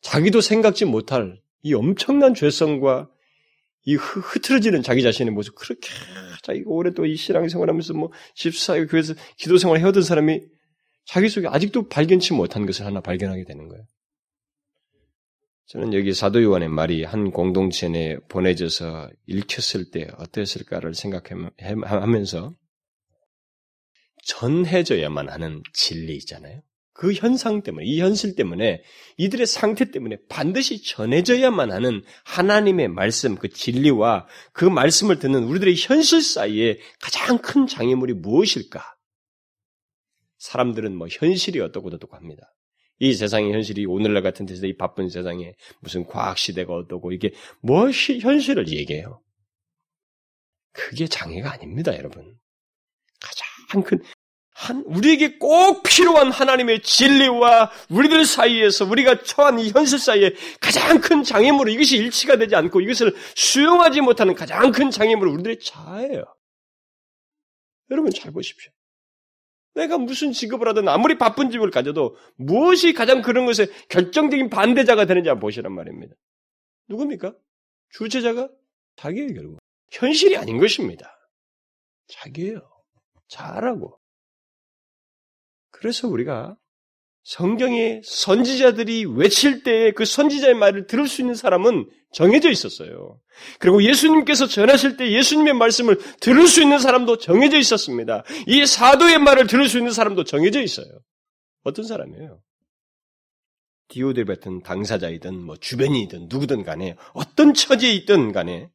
자기도 0.00 0.40
생각지 0.40 0.84
못할 0.84 1.40
이 1.62 1.74
엄청난 1.74 2.34
죄성과 2.34 3.10
이 3.84 3.94
흐트러지는 3.94 4.82
자기 4.82 5.02
자신의 5.02 5.32
모습 5.32 5.54
그렇게 5.54 5.88
자기가 6.42 6.68
또이 6.94 7.16
신앙생활하면서 7.16 7.94
뭐 7.94 8.12
집사에 8.34 8.86
교회에서 8.86 9.14
기도생활을 9.36 9.82
해오던 9.82 10.02
사람이 10.02 10.42
자기 11.06 11.28
속에 11.28 11.48
아직도 11.48 11.88
발견치 11.88 12.34
못한 12.34 12.66
것을 12.66 12.84
하나 12.84 13.00
발견하게 13.00 13.44
되는 13.44 13.68
거예요. 13.68 13.84
저는 15.66 15.92
여기 15.94 16.14
사도 16.14 16.42
요한의 16.42 16.68
말이 16.68 17.04
한 17.04 17.30
공동체 17.30 17.88
내 17.88 18.18
보내져서 18.28 19.10
읽혔을 19.26 19.90
때 19.90 20.08
어땠을까를 20.16 20.94
생각하면서 20.94 22.54
전해져야만 24.24 25.28
하는 25.28 25.62
진리 25.72 26.16
있잖아요. 26.16 26.62
그 26.98 27.12
현상 27.12 27.62
때문에, 27.62 27.86
이 27.86 28.00
현실 28.00 28.34
때문에, 28.34 28.82
이들의 29.18 29.46
상태 29.46 29.92
때문에 29.92 30.16
반드시 30.28 30.82
전해져야만 30.82 31.70
하는 31.70 32.02
하나님의 32.24 32.88
말씀, 32.88 33.36
그 33.36 33.48
진리와 33.48 34.26
그 34.52 34.64
말씀을 34.64 35.20
듣는 35.20 35.44
우리들의 35.44 35.76
현실 35.78 36.20
사이에 36.20 36.80
가장 37.00 37.38
큰 37.38 37.68
장애물이 37.68 38.14
무엇일까? 38.14 38.82
사람들은 40.38 40.96
뭐 40.96 41.06
현실이 41.08 41.60
어떻고 41.60 41.86
어떻고 41.86 42.16
합니다. 42.16 42.52
이 42.98 43.14
세상의 43.14 43.52
현실이 43.52 43.86
오늘날 43.86 44.24
같은 44.24 44.44
데서 44.44 44.66
이 44.66 44.76
바쁜 44.76 45.08
세상에 45.08 45.54
무슨 45.78 46.04
과학 46.04 46.36
시대가 46.36 46.74
어떻고 46.74 47.12
이게 47.12 47.32
무엇이 47.60 48.18
현실을 48.18 48.66
얘기해요. 48.72 49.22
그게 50.72 51.06
장애가 51.06 51.52
아닙니다, 51.52 51.96
여러분. 51.96 52.36
가장 53.20 53.84
큰, 53.84 54.00
한, 54.58 54.82
우리에게 54.86 55.38
꼭 55.38 55.84
필요한 55.84 56.32
하나님의 56.32 56.82
진리와 56.82 57.70
우리들 57.90 58.24
사이에서 58.24 58.86
우리가 58.86 59.22
처한 59.22 59.60
이 59.60 59.70
현실 59.70 60.00
사이에 60.00 60.34
가장 60.60 61.00
큰 61.00 61.22
장애물은 61.22 61.72
이것이 61.72 61.96
일치가 61.96 62.36
되지 62.36 62.56
않고 62.56 62.80
이것을 62.80 63.14
수용하지 63.36 64.00
못하는 64.00 64.34
가장 64.34 64.72
큰 64.72 64.90
장애물은 64.90 65.32
우리들의 65.34 65.60
자아예요. 65.60 66.24
여러분 67.92 68.10
잘 68.10 68.32
보십시오. 68.32 68.72
내가 69.74 69.96
무슨 69.96 70.32
직업을 70.32 70.66
하든 70.70 70.88
아무리 70.88 71.16
바쁜 71.18 71.52
직업을 71.52 71.70
가져도 71.70 72.16
무엇이 72.34 72.94
가장 72.94 73.22
그런 73.22 73.46
것에 73.46 73.68
결정적인 73.88 74.50
반대자가 74.50 75.06
되는지 75.06 75.28
한번 75.28 75.42
보시란 75.42 75.72
말입니다. 75.72 76.16
누굽니까? 76.88 77.32
주체자가 77.90 78.48
자기예요, 78.96 79.34
결국. 79.34 79.58
현실이 79.92 80.36
아닌 80.36 80.58
것입니다. 80.58 81.16
자기예요. 82.08 82.68
잘하고. 83.28 83.97
그래서 85.78 86.08
우리가 86.08 86.56
성경의 87.22 88.02
선지자들이 88.04 89.04
외칠 89.04 89.62
때에 89.62 89.92
그 89.92 90.04
선지자의 90.04 90.54
말을 90.54 90.86
들을 90.86 91.06
수 91.06 91.20
있는 91.20 91.34
사람은 91.34 91.88
정해져 92.10 92.50
있었어요. 92.50 93.20
그리고 93.58 93.82
예수님께서 93.82 94.46
전하실 94.46 94.96
때 94.96 95.12
예수님의 95.12 95.54
말씀을 95.54 95.98
들을 96.20 96.48
수 96.48 96.62
있는 96.62 96.78
사람도 96.78 97.18
정해져 97.18 97.58
있었습니다. 97.58 98.24
이 98.46 98.66
사도의 98.66 99.18
말을 99.18 99.46
들을 99.46 99.68
수 99.68 99.78
있는 99.78 99.92
사람도 99.92 100.24
정해져 100.24 100.62
있어요. 100.62 100.86
어떤 101.64 101.84
사람이에요? 101.84 102.40
디오데 103.88 104.24
같은 104.24 104.62
당사자이든 104.62 105.38
뭐 105.38 105.56
주변이든 105.56 106.28
누구든 106.28 106.64
간에 106.64 106.96
어떤 107.12 107.54
처지에 107.54 107.92
있든 107.92 108.32
간에 108.32 108.70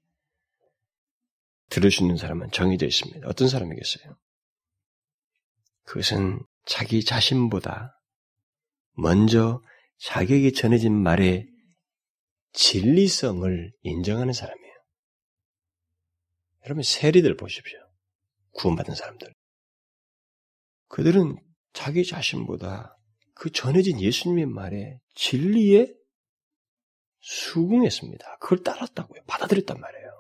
들을 1.70 1.92
수 1.92 2.04
있는 2.04 2.18
사람은 2.18 2.52
정해져 2.52 2.86
있습니다. 2.86 3.28
어떤 3.28 3.48
사람이겠어요? 3.48 4.16
그것은 5.86 6.40
자기 6.66 7.04
자신보다 7.04 8.00
먼저 8.94 9.62
자격이 10.00 10.54
전해진 10.54 10.94
말의 10.94 11.48
진리성을 12.54 13.74
인정하는 13.82 14.34
사람이에요. 14.34 14.74
여러분, 16.66 16.84
세리들 16.84 17.36
보십시오. 17.36 17.80
구원받은 18.52 18.96
사람들. 18.96 19.34
그들은 20.88 21.36
자기 21.74 22.06
자신보다 22.06 22.96
그 23.34 23.52
전해진 23.52 24.00
예수님의 24.00 24.46
말에 24.46 25.00
진리에 25.16 25.92
수긍했습니다. 27.20 28.38
그걸 28.40 28.64
따랐다고요. 28.64 29.24
받아들였단 29.26 29.80
말이에요. 29.80 30.14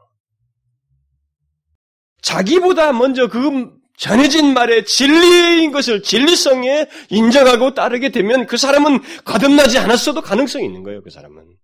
자기보다 2.21 2.93
먼저 2.93 3.27
그 3.27 3.82
전해진 3.97 4.53
말의 4.53 4.85
진리인 4.85 5.71
것을 5.71 6.01
진리성에 6.01 6.87
인정하고 7.09 7.73
따르게 7.73 8.09
되면 8.09 8.47
그 8.47 8.57
사람은 8.57 8.99
거듭나지 9.23 9.77
않았어도 9.77 10.21
가능성이 10.21 10.65
있는 10.65 10.83
거예요. 10.83 11.01
그 11.03 11.09
사람은. 11.09 11.57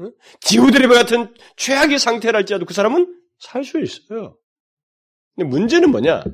응? 0.00 0.12
디오드레베 0.40 0.94
같은 0.94 1.34
최악의 1.56 1.98
상태랄지라도 1.98 2.66
그 2.66 2.74
사람은 2.74 3.18
살 3.38 3.64
수 3.64 3.80
있어요. 3.80 4.38
근데 5.34 5.48
문제는 5.48 5.90
뭐냐? 5.90 6.24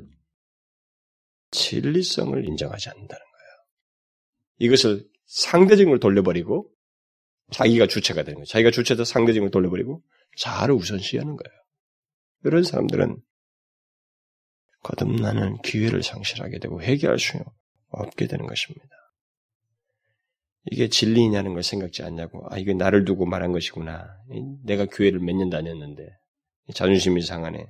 진리성을 1.51 2.45
인정하지 2.45 2.91
않는다는 2.91 3.21
거예요. 3.21 3.51
이것을 4.59 5.05
상대적으로 5.27 5.99
돌려버리고 5.99 6.71
자기가 7.53 7.87
주체가 7.87 8.23
되는 8.23 8.35
거예요. 8.35 8.45
자기가 8.45 8.71
주체도 8.71 9.05
상대적으로 9.05 9.51
돌려버리고 9.51 10.03
자아를 10.37 10.75
우선시하는 10.75 11.37
거예요. 11.37 11.59
이런 12.45 12.63
사람들은 12.63 13.17
거듭나는 14.89 15.61
기회를 15.63 16.03
상실하게 16.03 16.59
되고 16.59 16.81
회개할 16.81 17.19
수 17.19 17.39
없게 17.91 18.27
되는 18.27 18.47
것입니다. 18.47 18.89
이게 20.71 20.89
진리냐는 20.89 21.55
걸 21.55 21.63
생각지 21.63 22.03
않냐고. 22.03 22.47
아, 22.51 22.59
이게 22.59 22.75
나를 22.75 23.05
두고 23.05 23.27
말한 23.27 23.53
것이구나. 23.53 24.07
내가 24.65 24.87
교회를 24.87 25.21
몇 25.21 25.35
년 25.37 25.51
다녔는데. 25.51 26.09
자존심이 26.75 27.23
상하네. 27.23 27.67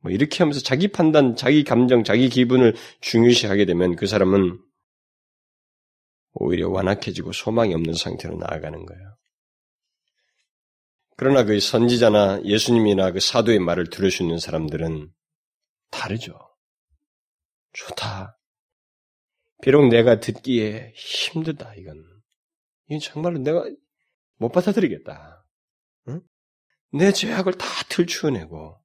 뭐 0.00 0.12
이렇게 0.12 0.38
하면서 0.38 0.60
자기 0.60 0.88
판단, 0.88 1.36
자기 1.36 1.64
감정, 1.64 2.02
자기 2.04 2.28
기분을 2.28 2.74
중요시하게 3.00 3.64
되면 3.64 3.96
그 3.96 4.06
사람은 4.06 4.58
오히려 6.34 6.68
완악해지고 6.68 7.32
소망이 7.32 7.74
없는 7.74 7.94
상태로 7.94 8.36
나아가는 8.36 8.84
거예요. 8.84 9.16
그러나 11.16 11.44
그 11.44 11.58
선지자나 11.60 12.42
예수님이나 12.44 13.12
그 13.12 13.20
사도의 13.20 13.60
말을 13.60 13.90
들을 13.90 14.10
수 14.10 14.22
있는 14.24 14.38
사람들은 14.38 15.10
다르죠. 15.90 16.36
좋다. 17.74 18.38
비록 19.62 19.88
내가 19.88 20.20
듣기에 20.20 20.92
힘들다, 20.94 21.74
이건. 21.74 22.02
이건 22.88 23.00
정말로 23.00 23.38
내가 23.38 23.64
못 24.36 24.50
받아들이겠다. 24.50 25.44
응? 26.08 26.20
내 26.92 27.12
죄악을 27.12 27.54
다 27.54 27.66
들추어내고, 27.88 28.80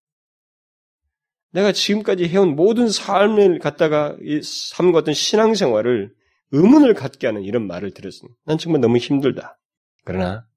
내가 1.51 1.71
지금까지 1.71 2.27
해온 2.27 2.55
모든 2.55 2.89
삶을 2.89 3.59
갖다가 3.59 4.15
삶과 4.43 4.99
어떤 4.99 5.13
신앙생활을 5.13 6.13
의문을 6.51 6.93
갖게 6.93 7.27
하는 7.27 7.43
이런 7.43 7.67
말을 7.67 7.91
들었으니 7.91 8.31
난 8.45 8.57
정말 8.57 8.81
너무 8.81 8.97
힘들다. 8.97 9.59
그러나 10.03 10.47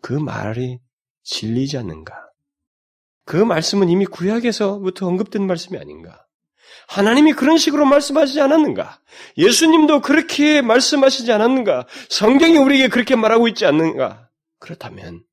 그 0.00 0.12
말이 0.12 0.80
진리지 1.22 1.78
않는가? 1.78 2.14
그 3.24 3.36
말씀은 3.36 3.88
이미 3.88 4.04
구약에서부터 4.04 5.06
언급된 5.06 5.46
말씀이 5.46 5.78
아닌가? 5.78 6.21
하나님이 6.88 7.32
그런 7.32 7.56
식으로 7.56 7.84
말씀하시지 7.84 8.40
않았는가? 8.40 9.00
예수님도 9.36 10.00
그렇게 10.00 10.62
말씀하시지 10.62 11.30
않았는가? 11.32 11.86
성경이 12.08 12.58
우리에게 12.58 12.88
그렇게 12.88 13.16
말하고 13.16 13.48
있지 13.48 13.66
않는가? 13.66 14.28
그렇다면 14.58 15.24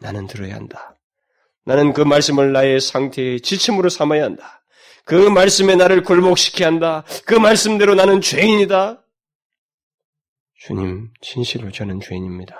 나는 0.00 0.26
들어야 0.26 0.54
한다. 0.54 0.96
나는 1.64 1.92
그 1.92 2.00
말씀을 2.00 2.52
나의 2.52 2.80
상태의 2.80 3.40
지침으로 3.40 3.88
삼아야 3.88 4.24
한다. 4.24 4.64
그 5.04 5.14
말씀에 5.14 5.76
나를 5.76 6.02
굴복시켜야 6.02 6.68
한다. 6.68 7.04
그 7.24 7.34
말씀대로 7.34 7.94
나는 7.94 8.20
죄인이다. 8.20 9.04
주님, 10.58 11.10
진실로 11.20 11.70
저는 11.72 12.00
죄인입니다. 12.00 12.56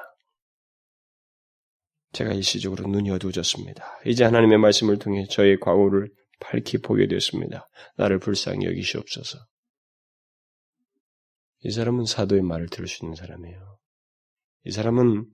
제가 2.12 2.32
일시적으로 2.32 2.88
눈이 2.88 3.10
어두워졌습니다. 3.10 4.00
이제 4.06 4.24
하나님의 4.24 4.58
말씀을 4.58 4.98
통해 4.98 5.24
저의 5.30 5.58
과거를 5.60 6.10
밝히 6.42 6.78
보게 6.78 7.06
되었습니다. 7.06 7.68
나를 7.96 8.18
불쌍히 8.18 8.66
여기시옵소서. 8.66 9.38
이 11.60 11.70
사람은 11.70 12.04
사도의 12.04 12.42
말을 12.42 12.68
들을 12.68 12.88
수 12.88 13.04
있는 13.04 13.14
사람이에요. 13.14 13.78
이 14.64 14.72
사람은 14.72 15.30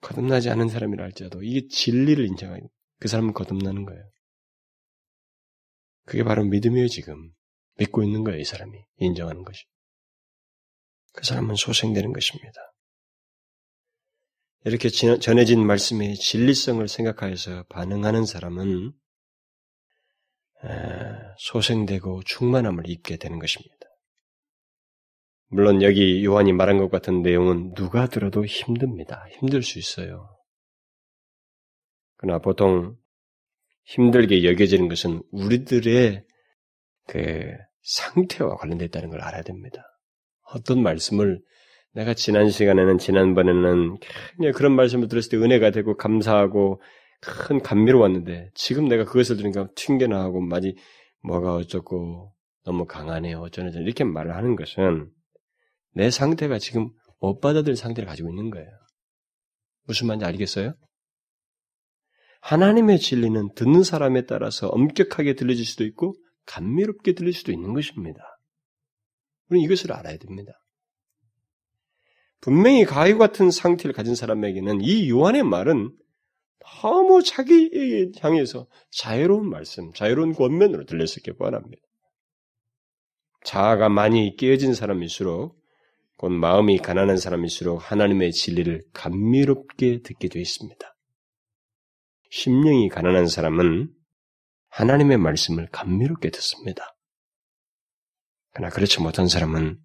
거듭나지 0.00 0.50
않은 0.50 0.68
사람이라 0.68 1.04
할지라도 1.04 1.42
이게 1.42 1.68
진리를 1.68 2.24
인정하는 2.24 2.68
그 2.98 3.08
사람은 3.08 3.34
거듭나는 3.34 3.84
거예요. 3.84 4.02
그게 6.04 6.24
바로 6.24 6.44
믿음이에요, 6.44 6.88
지금. 6.88 7.32
믿고 7.78 8.02
있는 8.02 8.24
거예요, 8.24 8.40
이 8.40 8.44
사람이. 8.44 8.76
인정하는 8.96 9.44
것이. 9.44 9.64
그 11.12 11.24
사람은 11.24 11.54
소생되는 11.54 12.12
것입니다. 12.12 12.58
이렇게 14.64 14.88
전해진 14.88 15.64
말씀의 15.66 16.16
진리성을 16.16 16.86
생각하여서 16.86 17.64
반응하는 17.64 18.24
사람은 18.24 18.92
소생되고 21.38 22.22
충만함을 22.24 22.88
입게 22.88 23.16
되는 23.16 23.38
것입니다. 23.38 23.86
물론 25.48 25.82
여기 25.82 26.24
요한이 26.24 26.52
말한 26.52 26.78
것 26.78 26.90
같은 26.90 27.22
내용은 27.22 27.74
누가 27.74 28.06
들어도 28.06 28.44
힘듭니다. 28.44 29.26
힘들 29.32 29.62
수 29.62 29.78
있어요. 29.78 30.28
그러나 32.16 32.38
보통 32.38 32.96
힘들게 33.84 34.44
여겨지는 34.44 34.88
것은 34.88 35.22
우리들의 35.30 36.24
그 37.08 37.52
상태와 37.82 38.56
관련되어 38.56 38.86
있다는 38.86 39.10
걸 39.10 39.20
알아야 39.20 39.42
됩니다. 39.42 39.82
어떤 40.54 40.82
말씀을 40.82 41.42
내가 41.92 42.14
지난 42.14 42.48
시간에는 42.48 42.96
지난번에는 42.98 43.98
그냥 44.36 44.52
그런 44.52 44.74
말씀을 44.74 45.08
들었을 45.08 45.30
때 45.30 45.36
은혜가 45.36 45.70
되고 45.70 45.96
감사하고 45.96 46.80
큰 47.22 47.62
감미로웠는데 47.62 48.50
지금 48.54 48.88
내가 48.88 49.04
그것을 49.04 49.36
들으니까 49.36 49.68
튕겨나가고 49.76 50.40
마치 50.40 50.74
뭐가 51.22 51.54
어쩌고 51.54 52.34
너무 52.64 52.84
강하네요 52.84 53.38
어쩌네 53.38 53.70
이렇게 53.80 54.02
말을 54.02 54.34
하는 54.34 54.56
것은 54.56 55.10
내 55.94 56.10
상태가 56.10 56.58
지금 56.58 56.90
못 57.20 57.40
받아들일 57.40 57.76
상태를 57.76 58.08
가지고 58.08 58.30
있는 58.30 58.50
거예요. 58.50 58.68
무슨 59.84 60.08
말인지 60.08 60.24
알겠어요? 60.24 60.74
하나님의 62.40 62.98
진리는 62.98 63.54
듣는 63.54 63.84
사람에 63.84 64.26
따라서 64.26 64.66
엄격하게 64.68 65.34
들려질 65.34 65.64
수도 65.64 65.84
있고 65.84 66.14
감미롭게 66.46 67.14
들릴 67.14 67.32
수도 67.32 67.52
있는 67.52 67.72
것입니다. 67.72 68.20
우리는 69.48 69.64
이것을 69.64 69.92
알아야 69.92 70.16
됩니다. 70.16 70.52
분명히 72.40 72.84
가위 72.84 73.14
같은 73.14 73.52
상태를 73.52 73.92
가진 73.92 74.16
사람에게는 74.16 74.80
이 74.80 75.08
요한의 75.08 75.44
말은 75.44 75.96
너무 76.64 77.22
자기 77.22 78.12
향해서 78.18 78.66
자유로운 78.90 79.48
말씀, 79.48 79.92
자유로운 79.92 80.34
권면으로 80.34 80.84
들렸을 80.84 81.22
게 81.22 81.32
뻔합니다. 81.32 81.82
자아가 83.44 83.88
많이 83.88 84.36
깨어진 84.36 84.74
사람일수록 84.74 85.60
곧 86.16 86.28
마음이 86.30 86.78
가난한 86.78 87.16
사람일수록 87.16 87.90
하나님의 87.90 88.32
진리를 88.32 88.84
감미롭게 88.92 90.02
듣게 90.02 90.28
되어 90.28 90.40
있습니다. 90.40 90.96
심령이 92.30 92.88
가난한 92.88 93.26
사람은 93.26 93.92
하나님의 94.68 95.18
말씀을 95.18 95.68
감미롭게 95.70 96.30
듣습니다. 96.30 96.96
그러나 98.52 98.72
그렇지 98.72 99.00
못한 99.00 99.26
사람은 99.26 99.78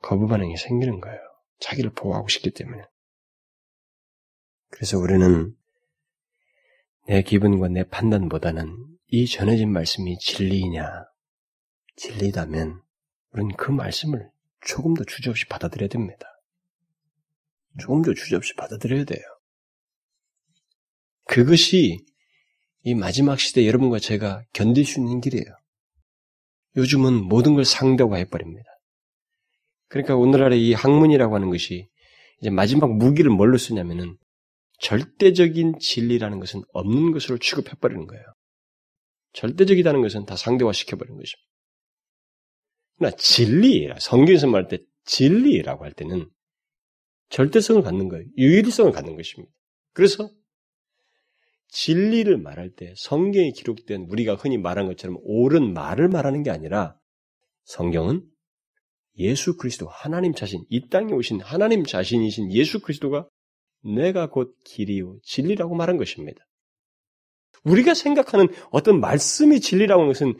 거부 0.00 0.28
반응이 0.28 0.56
생기는 0.56 1.00
거예요. 1.00 1.18
자기를 1.60 1.90
보호하고 1.90 2.28
싶기 2.28 2.50
때문에. 2.52 2.82
그래서 4.70 4.98
우리는 4.98 5.54
내 7.06 7.22
기분과 7.22 7.68
내 7.68 7.84
판단보다는 7.84 8.98
이 9.08 9.26
전해진 9.26 9.72
말씀이 9.72 10.18
진리이냐, 10.18 11.04
진리다면 11.96 12.82
우리는 13.32 13.56
그 13.56 13.70
말씀을 13.70 14.30
조금 14.60 14.94
더 14.94 15.04
주저없이 15.04 15.46
받아들여야 15.46 15.88
됩니다. 15.88 16.26
조금 17.80 18.02
더 18.02 18.12
주저없이 18.12 18.54
받아들여야 18.54 19.04
돼요. 19.04 19.20
그것이 21.24 22.04
이 22.82 22.94
마지막 22.94 23.38
시대 23.38 23.66
여러분과 23.66 23.98
제가 23.98 24.44
견딜 24.52 24.84
수 24.84 25.00
있는 25.00 25.20
길이에요. 25.20 25.44
요즘은 26.76 27.14
모든 27.14 27.54
걸 27.54 27.64
상대화해버립니다. 27.64 28.68
그러니까 29.88 30.16
오늘날의 30.16 30.66
이 30.66 30.74
학문이라고 30.74 31.34
하는 31.34 31.50
것이 31.50 31.88
이제 32.40 32.50
마지막 32.50 32.94
무기를 32.94 33.30
뭘로 33.30 33.58
쓰냐면은 33.58 34.16
절대적인 34.78 35.78
진리라는 35.80 36.40
것은 36.40 36.62
없는 36.72 37.12
것으로 37.12 37.38
취급해버리는 37.38 38.06
거예요. 38.06 38.24
절대적이라는 39.32 40.02
것은 40.02 40.24
다 40.24 40.36
상대화 40.36 40.72
시켜버리는 40.72 41.16
것입니다. 41.16 41.48
그러나 42.96 43.16
진리, 43.16 43.88
성경에서 43.98 44.46
말할 44.46 44.68
때 44.68 44.78
진리라고 45.04 45.84
할 45.84 45.92
때는 45.92 46.28
절대성을 47.30 47.82
갖는 47.82 48.08
거예요. 48.08 48.24
유일성을 48.36 48.90
갖는 48.92 49.16
것입니다. 49.16 49.52
그래서 49.92 50.30
진리를 51.68 52.36
말할 52.38 52.70
때 52.70 52.94
성경에 52.96 53.50
기록된 53.50 54.06
우리가 54.08 54.34
흔히 54.34 54.56
말한 54.58 54.86
것처럼 54.86 55.18
옳은 55.22 55.74
말을 55.74 56.08
말하는 56.08 56.42
게 56.42 56.50
아니라 56.50 56.96
성경은 57.64 58.24
예수 59.18 59.56
그리스도 59.56 59.88
하나님 59.88 60.32
자신 60.32 60.64
이 60.70 60.88
땅에 60.88 61.12
오신 61.12 61.40
하나님 61.40 61.84
자신이신 61.84 62.52
예수 62.52 62.80
그리스도가 62.80 63.28
내가 63.84 64.28
곧 64.28 64.56
길이요 64.64 65.18
진리라고 65.22 65.74
말한 65.74 65.96
것입니다. 65.96 66.44
우리가 67.64 67.94
생각하는 67.94 68.48
어떤 68.70 69.00
말씀이 69.00 69.60
진리라고 69.60 70.02
하는 70.02 70.12
것은 70.12 70.34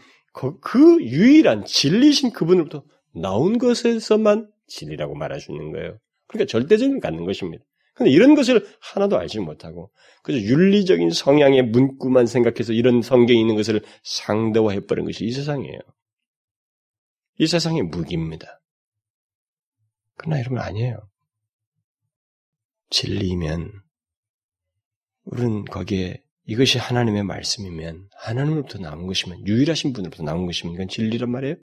그 0.60 1.02
유일한 1.02 1.64
진리신 1.64 2.32
그분으로부터 2.32 2.84
나온 3.14 3.58
것에서만 3.58 4.50
진리라고 4.66 5.14
있는 5.50 5.72
거예요. 5.72 5.98
그러니까 6.28 6.50
절대적인 6.50 7.00
갖는 7.00 7.24
것입니다. 7.24 7.64
근데 7.94 8.12
이런 8.12 8.36
것을 8.36 8.64
하나도 8.80 9.18
알지 9.18 9.40
못하고 9.40 9.90
그저 10.22 10.38
윤리적인 10.38 11.10
성향의 11.10 11.62
문구만 11.62 12.26
생각해서 12.26 12.72
이런 12.72 13.02
성경이 13.02 13.40
있는 13.40 13.56
것을 13.56 13.82
상대화해 14.04 14.86
버린 14.86 15.04
것이 15.04 15.24
이 15.24 15.32
세상이에요. 15.32 15.80
이 17.38 17.46
세상의 17.46 17.82
무기입니다. 17.82 18.60
그러나 20.16 20.38
여러분 20.38 20.58
아니에요. 20.58 21.08
진리면 22.90 23.72
우리는 25.24 25.64
거기에 25.66 26.22
이것이 26.44 26.78
하나님의 26.78 27.24
말씀이면 27.24 28.08
하나님으로부터 28.16 28.78
나온 28.78 29.06
것이면 29.06 29.46
유일하신 29.46 29.92
분으로부터 29.92 30.22
나온 30.22 30.46
것이면 30.46 30.74
이건 30.74 30.88
진리란 30.88 31.30
말이에요. 31.30 31.56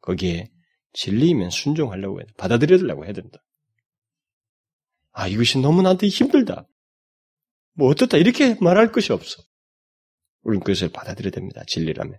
거기에 0.00 0.50
진리이면 0.94 1.50
순종하려고 1.50 2.20
해야 2.20 2.26
돼. 2.26 2.32
받아들여달라고 2.38 3.04
해야 3.04 3.12
된다. 3.12 3.38
아, 5.12 5.28
이것이 5.28 5.58
너무 5.58 5.82
나한테 5.82 6.08
힘들다. 6.08 6.66
뭐 7.74 7.88
어떻다. 7.88 8.16
이렇게 8.16 8.56
말할 8.60 8.92
것이 8.92 9.12
없어. 9.12 9.42
우리는 10.42 10.62
그것을 10.64 10.88
받아들여야 10.88 11.30
됩니다. 11.32 11.62
진리라면. 11.66 12.18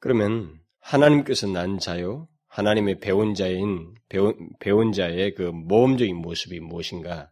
그러면 0.00 0.60
하나님께서 0.80 1.46
난 1.46 1.78
자요, 1.78 2.28
하나님의 2.50 2.98
배운 3.00 3.34
자인 3.34 3.94
배운, 4.08 4.34
배운 4.58 4.92
자의 4.92 5.34
그 5.34 5.42
모험적인 5.42 6.16
모습이 6.16 6.60
무엇인가 6.60 7.30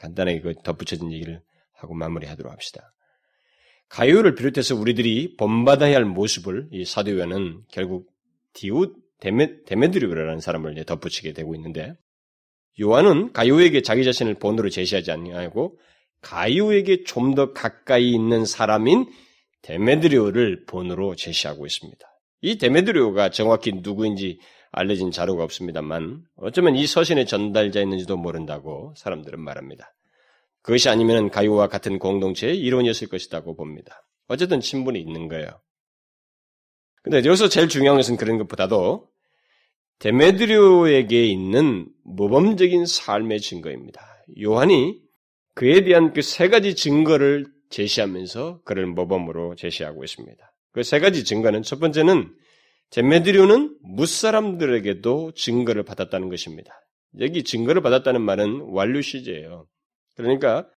간단하게 0.00 0.40
그 0.40 0.54
덧붙여진 0.62 1.12
얘기를 1.12 1.40
하고 1.72 1.94
마무리하도록 1.94 2.52
합시다. 2.52 2.92
가요를 3.88 4.34
비롯해서 4.34 4.74
우리들이 4.74 5.36
본받아야 5.36 5.94
할 5.94 6.04
모습을 6.04 6.68
이 6.72 6.84
사도요한은 6.84 7.62
결국 7.70 8.10
디우 8.52 8.92
데메, 9.20 9.62
데메드리오라는 9.64 10.40
사람을 10.40 10.84
덧붙이게 10.84 11.32
되고 11.32 11.54
있는데 11.54 11.94
요한은 12.80 13.32
가요에게 13.32 13.82
자기 13.82 14.04
자신을 14.04 14.34
본으로 14.34 14.68
제시하지 14.68 15.12
아니하고 15.12 15.78
가요에게 16.22 17.04
좀 17.04 17.34
더 17.36 17.52
가까이 17.52 18.10
있는 18.10 18.44
사람인 18.44 19.06
데메드리오를 19.62 20.64
본으로 20.66 21.14
제시하고 21.14 21.66
있습니다. 21.66 22.06
이 22.40 22.58
데메드리오가 22.58 23.30
정확히 23.30 23.72
누구인지 23.72 24.40
알려진 24.76 25.10
자료가 25.10 25.42
없습니다만 25.44 26.22
어쩌면 26.36 26.76
이 26.76 26.86
서신의 26.86 27.26
전달자였는지도 27.26 28.16
모른다고 28.18 28.92
사람들은 28.96 29.40
말합니다. 29.40 29.94
그것이 30.62 30.88
아니면 30.90 31.30
가요와 31.30 31.68
같은 31.68 31.98
공동체의 31.98 32.58
이론이었을 32.58 33.08
것이라고 33.08 33.56
봅니다. 33.56 34.06
어쨌든 34.28 34.60
친분이 34.60 35.00
있는 35.00 35.28
거예요. 35.28 35.48
근데 37.02 37.18
여기서 37.18 37.48
제일 37.48 37.68
중요한 37.68 37.96
것은 37.96 38.16
그런 38.16 38.36
것보다도 38.38 39.08
데메드리오에게 40.00 41.24
있는 41.24 41.88
모범적인 42.04 42.84
삶의 42.84 43.40
증거입니다. 43.40 44.02
요한이 44.42 45.00
그에 45.54 45.84
대한 45.84 46.12
그 46.12 46.20
세 46.20 46.48
가지 46.50 46.74
증거를 46.74 47.46
제시하면서 47.70 48.60
그를 48.64 48.86
모범으로 48.86 49.54
제시하고 49.54 50.04
있습니다. 50.04 50.52
그 50.72 50.82
세 50.82 51.00
가지 51.00 51.24
증거는 51.24 51.62
첫 51.62 51.80
번째는 51.80 52.30
데메드리오는 52.90 53.78
무사람들에게도 53.82 55.32
증거를 55.32 55.82
받았다는 55.82 56.28
것입니다. 56.28 56.72
여기 57.20 57.42
증거를 57.42 57.82
받았다는 57.82 58.22
말은 58.22 58.60
완료 58.70 59.00
시제예요. 59.00 59.66
그러니까 60.16 60.68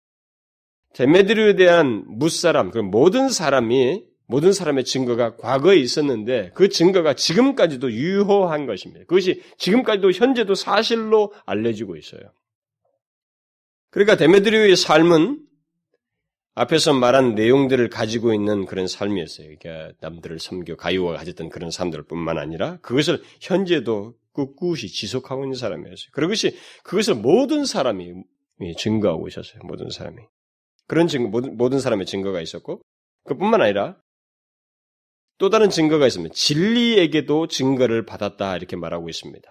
데메드리오에 0.93 1.55
대한 1.55 2.03
무사람, 2.07 2.71
그 2.71 2.79
모든 2.79 3.29
사람이 3.29 4.03
모든 4.29 4.53
사람의 4.53 4.83
증거가 4.85 5.35
과거에 5.37 5.77
있었는데 5.77 6.51
그 6.53 6.69
증거가 6.69 7.15
지금까지도 7.15 7.91
유효한 7.91 8.67
것입니다. 8.67 9.03
그것이 9.05 9.41
지금까지도 9.57 10.11
현재도 10.11 10.53
사실로 10.53 11.33
알려지고 11.47 11.95
있어요. 11.95 12.21
그러니까 13.89 14.17
데메드리오의 14.17 14.75
삶은 14.75 15.39
앞에서 16.55 16.93
말한 16.93 17.35
내용들을 17.35 17.89
가지고 17.89 18.33
있는 18.33 18.65
그런 18.65 18.87
삶이었어요. 18.87 19.47
그러니까 19.59 19.93
남들을 20.01 20.39
섬겨 20.39 20.75
가요가 20.75 21.13
가졌던 21.17 21.49
그런 21.49 21.71
사람들 21.71 22.03
뿐만 22.03 22.37
아니라 22.37 22.77
그것을 22.81 23.21
현재도 23.39 24.15
꿋꿋이 24.33 24.87
지속하고 24.87 25.45
있는 25.45 25.55
사람이었어요. 25.55 26.09
그것이 26.11 26.57
그것을 26.83 27.15
모든 27.15 27.65
사람이 27.65 28.13
증거하고 28.77 29.27
있었어요. 29.27 29.61
모든 29.63 29.89
사람이. 29.89 30.17
그런 30.87 31.07
증거, 31.07 31.29
모든, 31.29 31.55
모든 31.55 31.79
사람의 31.79 32.05
증거가 32.05 32.41
있었고, 32.41 32.81
그뿐만 33.25 33.61
아니라 33.61 33.97
또 35.37 35.49
다른 35.49 35.69
증거가 35.69 36.05
있습니다. 36.07 36.33
진리에게도 36.33 37.47
증거를 37.47 38.05
받았다 38.05 38.57
이렇게 38.57 38.75
말하고 38.75 39.07
있습니다. 39.07 39.49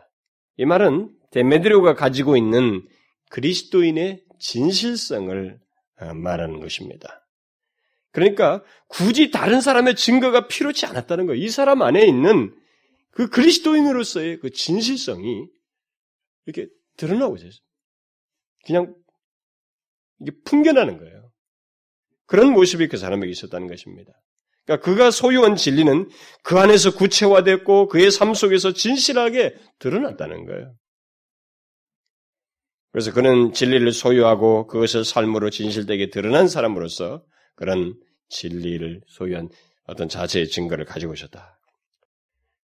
이 0.58 0.64
말은 0.64 1.10
데메드리오가 1.30 1.94
가지고 1.94 2.36
있는 2.36 2.86
그리스도인의 3.30 4.24
진실성을 4.38 5.54
어, 5.54 5.67
말하는 6.14 6.60
것입니다. 6.60 7.26
그러니까 8.12 8.62
굳이 8.88 9.30
다른 9.30 9.60
사람의 9.60 9.96
증거가 9.96 10.48
필요치 10.48 10.86
않았다는 10.86 11.26
거예요. 11.26 11.42
이 11.42 11.48
사람 11.48 11.82
안에 11.82 12.06
있는 12.06 12.54
그 13.10 13.28
그리스도인으로서의 13.28 14.38
그 14.40 14.50
진실성이 14.50 15.46
이렇게 16.46 16.68
드러나고 16.96 17.36
있어요. 17.36 17.50
그냥 18.64 18.94
이게 20.20 20.32
풍겨나는 20.44 20.98
거예요. 20.98 21.30
그런 22.26 22.52
모습이 22.52 22.88
그 22.88 22.96
사람에게 22.96 23.30
있었다는 23.30 23.68
것입니다. 23.68 24.12
그러니까 24.64 24.84
그가 24.84 25.10
소유한 25.10 25.56
진리는 25.56 26.10
그 26.42 26.58
안에서 26.58 26.94
구체화됐고 26.94 27.88
그의 27.88 28.10
삶 28.10 28.34
속에서 28.34 28.72
진실하게 28.72 29.56
드러났다는 29.78 30.44
거예요. 30.44 30.74
그래서 32.92 33.12
그는 33.12 33.52
진리를 33.52 33.92
소유하고 33.92 34.66
그것을 34.66 35.04
삶으로 35.04 35.50
진실되게 35.50 36.10
드러난 36.10 36.48
사람으로서 36.48 37.22
그런 37.54 37.94
진리를 38.28 39.02
소유한 39.06 39.48
어떤 39.86 40.08
자체의 40.08 40.48
증거를 40.48 40.84
가지고 40.84 41.14
있었다. 41.14 41.58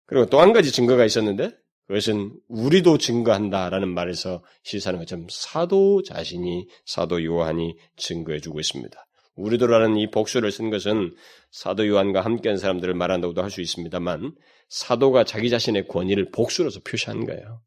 그리고 0.07 0.27
또 0.27 0.41
한 0.41 0.53
가지 0.53 0.73
증거가 0.73 1.05
있었는데 1.05 1.51
그것은 1.87 2.33
우리도 2.49 2.99
증거한다라는 2.99 3.89
말에서 3.89 4.43
시사하는 4.63 5.01
것처럼 5.01 5.27
사도 5.31 6.03
자신이 6.03 6.67
사도 6.87 7.23
요한이 7.25 7.77
증거해주고 7.97 8.61
있습니다. 8.61 9.07
우리도라는 9.37 9.97
이 9.97 10.11
복수를 10.11 10.53
쓴 10.53 10.71
것은 10.71 11.15
사도 11.51 11.87
요한과 11.89 12.21
함께한 12.23 12.57
사람들을 12.57 12.95
말한다고도 12.95 13.43
할 13.43 13.51
수 13.51 13.61
있습니다만 13.61 14.35
사도가 14.69 15.25
자기 15.25 15.51
자신의 15.51 15.89
권위를 15.89 16.31
복수로서 16.31 16.81
표시한 16.81 17.27
거예요. 17.27 17.61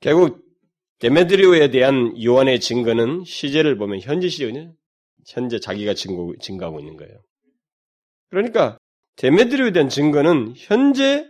결국 0.00 0.45
데메드리오에 0.98 1.70
대한 1.70 2.14
요한의 2.22 2.60
증거는 2.60 3.24
시제를 3.24 3.76
보면 3.76 4.00
현재 4.00 4.28
시제는 4.28 4.74
현재 5.26 5.58
자기가 5.58 5.94
증거, 5.94 6.32
증거하고 6.40 6.80
있는 6.80 6.96
거예요. 6.96 7.20
그러니까 8.30 8.78
데메드리오에 9.16 9.72
대한 9.72 9.88
증거는 9.88 10.54
현재 10.56 11.28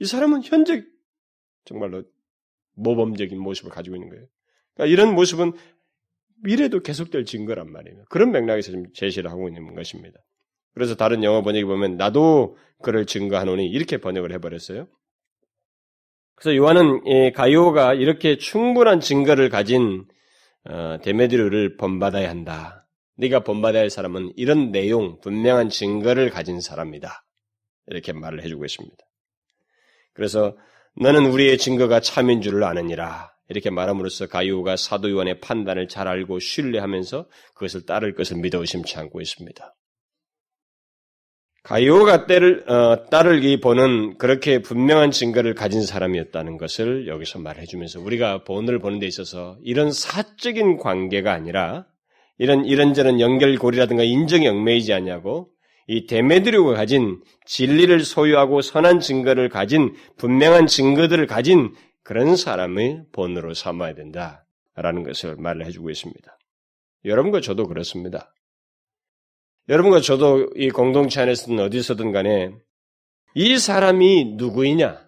이 0.00 0.04
사람은 0.04 0.42
현재 0.44 0.84
정말로 1.64 2.04
모범적인 2.74 3.38
모습을 3.38 3.70
가지고 3.70 3.96
있는 3.96 4.08
거예요. 4.08 4.26
그러니까 4.74 4.92
이런 4.92 5.14
모습은 5.14 5.52
미래도 6.42 6.80
계속될 6.80 7.24
증거란 7.24 7.70
말이에요. 7.70 8.04
그런 8.08 8.30
맥락에서 8.30 8.70
지금 8.70 8.84
제시를 8.94 9.30
하고 9.30 9.48
있는 9.48 9.74
것입니다. 9.74 10.18
그래서 10.74 10.94
다른 10.94 11.24
영어 11.24 11.42
번역이 11.42 11.64
보면 11.64 11.96
나도 11.96 12.56
그를 12.82 13.04
증거하노니 13.04 13.66
이렇게 13.66 13.98
번역을 13.98 14.32
해버렸어요. 14.34 14.86
그래서 16.38 16.56
요한은 16.56 17.32
가요가 17.32 17.94
이렇게 17.94 18.38
충분한 18.38 19.00
증거를 19.00 19.48
가진 19.48 20.06
어, 20.64 20.98
데메드류를 21.02 21.76
본받아야 21.76 22.28
한다. 22.28 22.86
네가 23.16 23.40
본받아야 23.40 23.82
할 23.82 23.90
사람은 23.90 24.34
이런 24.36 24.70
내용, 24.70 25.18
분명한 25.20 25.70
증거를 25.70 26.30
가진 26.30 26.60
사람이다. 26.60 27.24
이렇게 27.88 28.12
말을 28.12 28.42
해주고 28.44 28.64
있습니다. 28.64 28.96
그래서 30.12 30.56
너는 30.96 31.26
우리의 31.26 31.58
증거가 31.58 32.00
참인 32.00 32.40
줄을 32.40 32.62
아느니라. 32.64 33.32
이렇게 33.48 33.70
말함으로써 33.70 34.26
가이오가 34.26 34.76
사도 34.76 35.10
요한의 35.10 35.40
판단을 35.40 35.88
잘 35.88 36.06
알고 36.06 36.38
신뢰하면서 36.38 37.28
그것을 37.54 37.86
따를 37.86 38.14
것을 38.14 38.36
믿어 38.36 38.58
의심치 38.58 38.98
않고 38.98 39.20
있습니다. 39.20 39.74
가이오가 41.68 42.24
때를, 42.24 42.64
어, 42.66 43.10
따르기 43.10 43.60
보는 43.60 44.16
그렇게 44.16 44.62
분명한 44.62 45.10
증거를 45.10 45.54
가진 45.54 45.82
사람이었다는 45.82 46.56
것을 46.56 47.06
여기서 47.06 47.40
말해주면서 47.40 48.00
우리가 48.00 48.42
본을 48.44 48.78
보는 48.78 49.00
데 49.00 49.06
있어서 49.06 49.58
이런 49.62 49.92
사적인 49.92 50.78
관계가 50.78 51.30
아니라 51.30 51.84
이런 52.38 52.64
이런저런 52.64 53.20
연결고리라든가 53.20 54.02
인정이 54.02 54.48
얽매이지 54.48 54.94
않냐고 54.94 55.50
이 55.86 56.06
데메드리오가 56.06 56.72
가진 56.72 57.20
진리를 57.44 58.00
소유하고 58.00 58.62
선한 58.62 59.00
증거를 59.00 59.50
가진 59.50 59.94
분명한 60.16 60.68
증거들을 60.68 61.26
가진 61.26 61.74
그런 62.02 62.36
사람의 62.36 63.02
본으로 63.12 63.52
삼아야 63.52 63.94
된다라는 63.94 65.02
것을 65.04 65.36
말을 65.36 65.66
해주고 65.66 65.90
있습니다. 65.90 66.38
여러분과 67.04 67.42
저도 67.42 67.66
그렇습니다. 67.68 68.32
여러분과 69.68 70.00
저도 70.00 70.50
이 70.56 70.70
공동체 70.70 71.20
안에서든 71.20 71.58
어디서든 71.58 72.12
간에 72.12 72.52
이 73.34 73.58
사람이 73.58 74.36
누구이냐, 74.36 75.00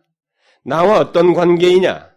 나와 0.65 0.99
어떤 0.99 1.33
관계이냐, 1.33 2.11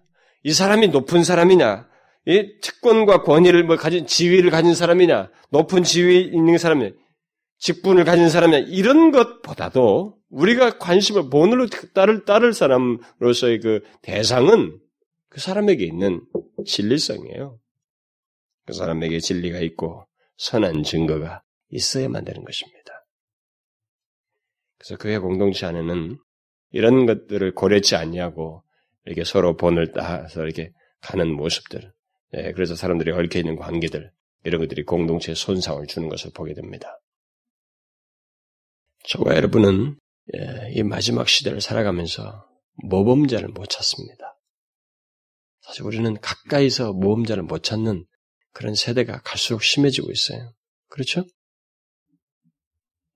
이 0.43 0.51
사람이 0.51 0.89
높은 0.89 1.23
사람이냐, 1.23 1.87
이 2.25 2.59
특권과 2.61 3.23
권위를 3.23 3.63
뭐 3.63 3.77
가진 3.77 4.05
지위를 4.05 4.51
가진 4.51 4.75
사람이냐, 4.75 5.29
높은 5.51 5.83
지위 5.83 6.21
있는 6.21 6.57
사람이냐, 6.57 6.91
직분을 7.59 8.03
가진 8.03 8.29
사람이냐? 8.29 8.65
이런 8.67 9.11
것보다도 9.11 10.17
우리가 10.29 10.79
관심을 10.79 11.29
본으로 11.29 11.67
따를 11.93 12.25
따를 12.25 12.51
사람으로서의 12.51 13.59
그 13.59 13.81
대상은 14.01 14.79
그 15.29 15.39
사람에게 15.39 15.85
있는 15.85 16.21
진리성이에요. 16.65 17.57
그 18.65 18.73
사람에게 18.73 19.19
진리가 19.19 19.59
있고 19.59 20.05
선한 20.37 20.83
증거가 20.83 21.42
있어야만 21.73 22.23
되는 22.23 22.43
것입니다. 22.43 23.05
그래서 24.77 24.97
교회 24.97 25.17
공동체 25.17 25.65
안에는 25.65 26.17
이런 26.71 27.05
것들을 27.05 27.53
고려치 27.53 27.95
않냐고 27.95 28.63
이렇게 29.05 29.23
서로 29.23 29.55
본을 29.55 29.91
따서 29.91 30.43
이렇게 30.43 30.71
가는 31.01 31.33
모습들, 31.33 31.91
예, 32.35 32.51
그래서 32.53 32.75
사람들이 32.75 33.11
얽혀 33.11 33.39
있는 33.39 33.55
관계들 33.55 34.11
이런 34.45 34.61
것들이 34.61 34.83
공동체에 34.83 35.35
손상을 35.35 35.85
주는 35.87 36.09
것을 36.09 36.31
보게 36.33 36.53
됩니다. 36.53 36.99
저와 39.07 39.35
여러분은 39.35 39.97
예, 40.35 40.71
이 40.71 40.83
마지막 40.83 41.27
시대를 41.27 41.61
살아가면서 41.61 42.47
모범자를 42.83 43.49
못 43.49 43.69
찾습니다. 43.69 44.37
사실 45.61 45.83
우리는 45.83 46.19
가까이서 46.19 46.93
모범자를 46.93 47.43
못 47.43 47.63
찾는 47.63 48.05
그런 48.51 48.75
세대가 48.75 49.21
갈수록 49.21 49.63
심해지고 49.63 50.11
있어요. 50.11 50.53
그렇죠? 50.89 51.25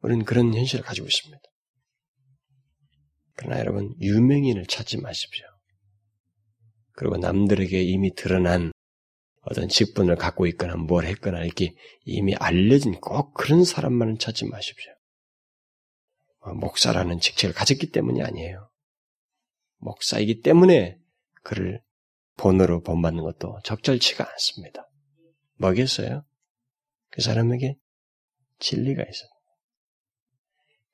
우리는 0.02 0.26
그런 0.26 0.54
현실을 0.54 0.84
가지고 0.84 1.08
있습니다. 1.08 1.42
그러나 3.36 3.60
여러분, 3.60 3.96
유명인을 4.02 4.66
찾지 4.66 5.02
마십시오. 5.02 5.46
그리고 6.94 7.18
남들에게 7.18 7.82
이미 7.84 8.14
드러난 8.16 8.72
어떤 9.42 9.70
직분을 9.70 10.16
갖고 10.16 10.46
있거나 10.48 10.76
뭘 10.76 11.06
했거나 11.06 11.44
이렇게 11.44 11.74
이미 12.04 12.36
알려진 12.36 13.00
꼭 13.00 13.34
그런 13.34 13.64
사람만을 13.64 14.18
찾지 14.18 14.46
마십시오. 14.46 14.92
어, 16.40 16.54
목사라는 16.54 17.20
직책을 17.20 17.54
가졌기 17.54 17.92
때문이 17.92 18.24
아니에요. 18.24 18.70
목사이기 19.78 20.42
때문에 20.42 20.98
그를 21.44 21.82
본으로 22.36 22.82
본받는 22.82 23.24
것도 23.24 23.60
적절치가 23.64 24.30
않습니다. 24.32 24.90
뭐겠어요? 25.60 26.26
그 27.10 27.22
사람에게 27.22 27.76
진리가 28.60 29.04
있어요. 29.04 29.30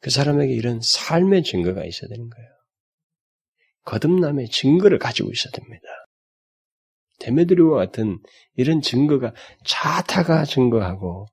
그 0.04 0.10
사람에게 0.10 0.54
이런 0.54 0.82
삶의 0.82 1.44
증거가 1.44 1.86
있어야 1.86 2.10
되는 2.10 2.30
거예요. 2.30 2.50
거듭남의 3.86 4.50
증거를 4.50 5.00
가지고 5.00 5.32
있어야 5.32 5.52
됩니다. 5.54 5.86
데메드리와 7.20 7.78
같은 7.78 8.20
이런 8.56 8.82
증거가 8.82 9.34
자타가 9.66 10.44
증거하고 10.44 11.28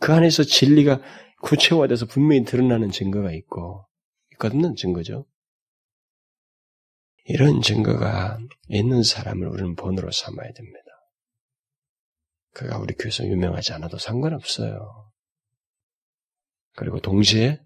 그 0.00 0.12
안에서 0.12 0.42
진리가 0.42 1.00
구체화돼서 1.42 2.06
분명히 2.06 2.42
드러나는 2.44 2.90
증거가 2.90 3.30
있고 3.30 3.86
있거든요. 4.32 4.74
증거죠. 4.74 5.24
이런 7.26 7.62
증거가 7.62 8.40
있는 8.66 9.04
사람을 9.04 9.46
우리는 9.46 9.76
본으로 9.76 10.10
삼아야 10.10 10.50
됩니다. 10.52 10.86
그가 12.54 12.78
우리 12.78 12.94
교회에서 12.94 13.24
유명하지 13.24 13.72
않아도 13.74 13.98
상관없어요. 13.98 15.11
그리고 16.74 17.00
동시에 17.00 17.60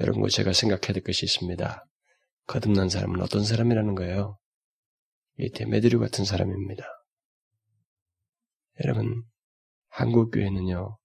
여러분과 0.00 0.28
제가 0.28 0.52
생각해야 0.52 0.92
될 0.92 1.02
것이 1.02 1.24
있습니다. 1.24 1.84
거듭난 2.46 2.88
사람은 2.88 3.20
어떤 3.20 3.44
사람이라는 3.44 3.94
거예요? 3.94 4.38
이 5.38 5.50
데메드류 5.50 5.98
같은 5.98 6.24
사람입니다. 6.24 6.84
여러분, 8.84 9.24
한국교회는요, 9.88 10.98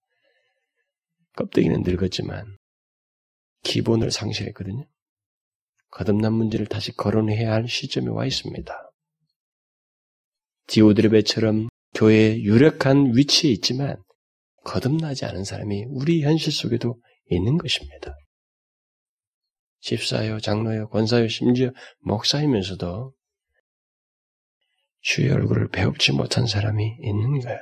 껍데기는 1.35 1.81
늙었지만, 1.83 2.57
기본을 3.63 4.11
상실했거든요. 4.11 4.85
거듭난 5.91 6.33
문제를 6.33 6.67
다시 6.67 6.95
거론해야 6.95 7.51
할 7.51 7.67
시점에 7.67 8.09
와 8.09 8.25
있습니다. 8.25 8.91
디오드레베처럼 10.67 11.67
교회에 11.93 12.41
유력한 12.41 13.15
위치에 13.15 13.51
있지만 13.51 14.01
거듭나지 14.63 15.25
않은 15.25 15.43
사람이 15.43 15.85
우리 15.89 16.23
현실 16.23 16.51
속에도 16.51 16.99
있는 17.29 17.57
것입니다. 17.57 18.15
집사요, 19.79 20.39
장로요, 20.39 20.89
권사요, 20.89 21.27
심지어 21.27 21.71
목사이면서도 22.01 23.13
주의 24.99 25.31
얼굴을 25.31 25.69
배웁지 25.69 26.11
못한 26.11 26.45
사람이 26.45 26.97
있는 27.01 27.39
거예요. 27.39 27.59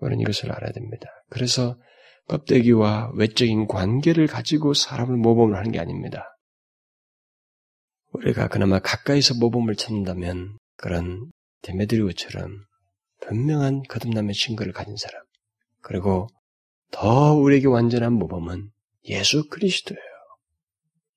우리는 0.00 0.20
이것을 0.20 0.50
알아야 0.52 0.72
됩니다. 0.72 1.08
그래서 1.30 1.78
껍데기와 2.26 3.12
외적인 3.14 3.66
관계를 3.68 4.26
가지고 4.26 4.74
사람을 4.74 5.16
모범을 5.16 5.56
하는 5.56 5.70
게 5.70 5.78
아닙니다. 5.78 6.36
우리가 8.12 8.48
그나마 8.48 8.78
가까이서 8.80 9.34
모범을 9.34 9.76
찾는다면 9.76 10.58
그런 10.76 11.30
데메드리오처럼 11.62 12.64
분명한 13.20 13.82
거듭남의 13.88 14.34
증거를 14.34 14.72
가진 14.72 14.96
사람, 14.96 15.22
그리고 15.88 16.28
더 16.90 17.34
우리에게 17.34 17.66
완전한 17.66 18.12
모범은 18.12 18.70
예수 19.08 19.48
그리스도예요. 19.48 20.02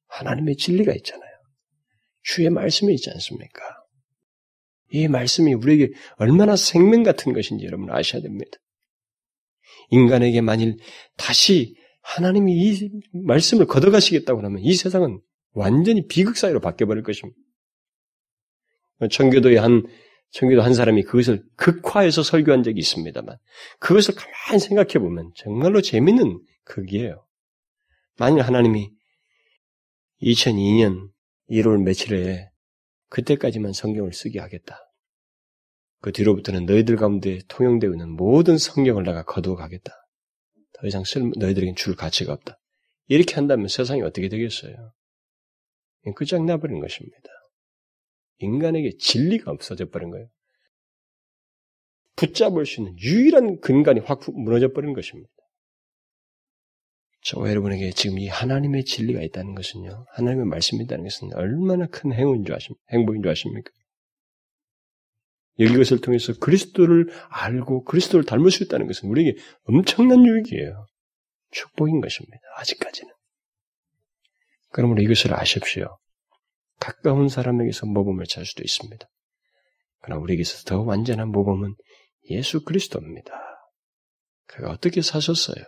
하나님의 0.07 0.55
진리가 0.55 0.93
있잖아요. 0.95 1.29
주의 2.23 2.49
말씀이 2.49 2.93
있지 2.93 3.09
않습니까? 3.09 3.61
이 4.91 5.07
말씀이 5.07 5.53
우리에게 5.53 5.93
얼마나 6.15 6.55
생명 6.55 7.03
같은 7.03 7.33
것인지 7.33 7.65
여러분 7.65 7.89
아셔야 7.91 8.21
됩니다. 8.21 8.51
인간에게 9.89 10.39
만일 10.39 10.77
다시 11.17 11.75
하나님이 12.01 12.53
이 12.53 12.89
말씀을 13.25 13.65
걷어가시겠다고 13.67 14.41
하면 14.41 14.59
이 14.59 14.73
세상은 14.73 15.19
완전히 15.51 16.07
비극 16.07 16.37
사회로 16.37 16.61
바뀌어버릴 16.61 17.03
것입니다. 17.03 17.37
청교도의 19.09 19.57
한, 19.57 19.83
청교도 20.31 20.61
한 20.61 20.73
사람이 20.73 21.03
그것을 21.03 21.43
극화해서 21.55 22.23
설교한 22.23 22.63
적이 22.63 22.79
있습니다만, 22.79 23.37
그것을 23.79 24.15
가만히 24.15 24.59
생각해 24.59 24.93
보면 24.93 25.31
정말로 25.35 25.81
재밌는 25.81 26.41
극이에요. 26.63 27.25
만일 28.17 28.41
하나님이 28.41 28.91
2002년 30.21 31.09
1월 31.49 31.81
며칠에 31.83 32.49
그때까지만 33.09 33.73
성경을 33.73 34.13
쓰게 34.13 34.39
하겠다. 34.39 34.79
그 35.99 36.11
뒤로부터는 36.11 36.65
너희들 36.65 36.95
가운데 36.95 37.39
통용되어 37.47 37.91
있는 37.91 38.09
모든 38.09 38.57
성경을 38.57 39.03
내가 39.03 39.23
거두어 39.23 39.55
가겠다. 39.55 39.93
더 40.73 40.87
이상 40.87 41.03
쓸, 41.03 41.31
너희들에겐 41.37 41.75
줄 41.75 41.95
가치가 41.95 42.33
없다. 42.33 42.57
이렇게 43.07 43.35
한다면 43.35 43.67
세상이 43.67 44.01
어떻게 44.01 44.29
되겠어요? 44.29 44.93
끝장나버린 46.15 46.79
것입니다. 46.79 47.29
인간에게 48.45 48.97
진리가 48.97 49.51
없어져 49.51 49.89
버린 49.89 50.09
거예요. 50.11 50.27
붙잡을 52.15 52.65
수 52.65 52.81
있는 52.81 52.97
유일한 52.99 53.59
근간이 53.59 54.01
확 54.01 54.21
무너져 54.33 54.71
버린 54.73 54.93
것입니다. 54.93 55.29
저와 57.23 57.49
여러분에게 57.49 57.91
지금 57.91 58.19
이 58.19 58.27
하나님의 58.27 58.83
진리가 58.85 59.21
있다는 59.21 59.53
것은요, 59.53 60.05
하나님의 60.09 60.47
말씀이 60.47 60.83
있다는 60.83 61.03
것은 61.03 61.33
얼마나 61.35 61.85
큰 61.87 62.13
행운인 62.13 62.45
줄 62.45 62.55
아십니까? 62.55 62.83
행복인 62.91 63.21
줄 63.21 63.31
아십니까? 63.31 63.71
여기 65.59 65.77
것을 65.77 66.01
통해서 66.01 66.33
그리스도를 66.33 67.11
알고 67.29 67.83
그리스도를 67.83 68.25
닮을 68.25 68.49
수 68.49 68.63
있다는 68.63 68.87
것은 68.87 69.09
우리에게 69.09 69.37
엄청난 69.65 70.25
유익이에요. 70.25 70.87
축복인 71.51 72.01
것입니다. 72.01 72.39
아직까지는. 72.57 73.13
그러므로 74.71 75.01
이것을 75.03 75.33
아십시오. 75.33 75.97
가까운 76.81 77.29
사람에게서 77.29 77.85
모범을 77.85 78.25
찾을 78.25 78.45
수도 78.45 78.63
있습니다. 78.63 79.07
그러나 79.99 80.19
우리에게서 80.19 80.63
더 80.65 80.81
완전한 80.81 81.29
모범은 81.29 81.75
예수 82.31 82.63
그리스도입니다. 82.63 83.31
그가 84.47 84.71
어떻게 84.71 85.01
사셨어요? 85.01 85.63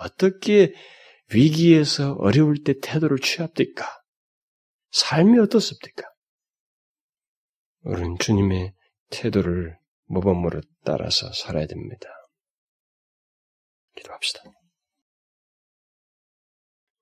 어떻게 0.00 0.74
위기에서 1.32 2.14
어려울 2.14 2.64
때 2.64 2.74
태도를 2.82 3.18
취합니까? 3.18 3.86
삶이 4.92 5.38
어떻습니까? 5.38 6.04
우리는 7.82 8.16
주님의 8.18 8.74
태도를 9.10 9.76
모범으로 10.06 10.62
따라서 10.84 11.30
살아야 11.32 11.66
됩니다. 11.66 12.08
기도합시다. 13.94 14.42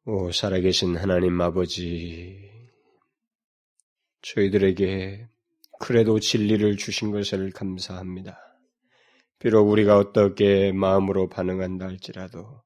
오, 0.07 0.33
살아계신 0.33 0.97
하나님 0.97 1.41
아버지, 1.41 2.52
저희들에게 4.23 5.29
그래도 5.79 6.21
진리를 6.21 6.77
주신 6.77 7.11
것을 7.11 7.51
감사합니다. 7.51 8.39
비록 9.39 9.69
우리가 9.69 9.99
어떻게 9.99 10.71
마음으로 10.73 11.29
반응한다 11.29 11.87
할지라도, 11.87 12.63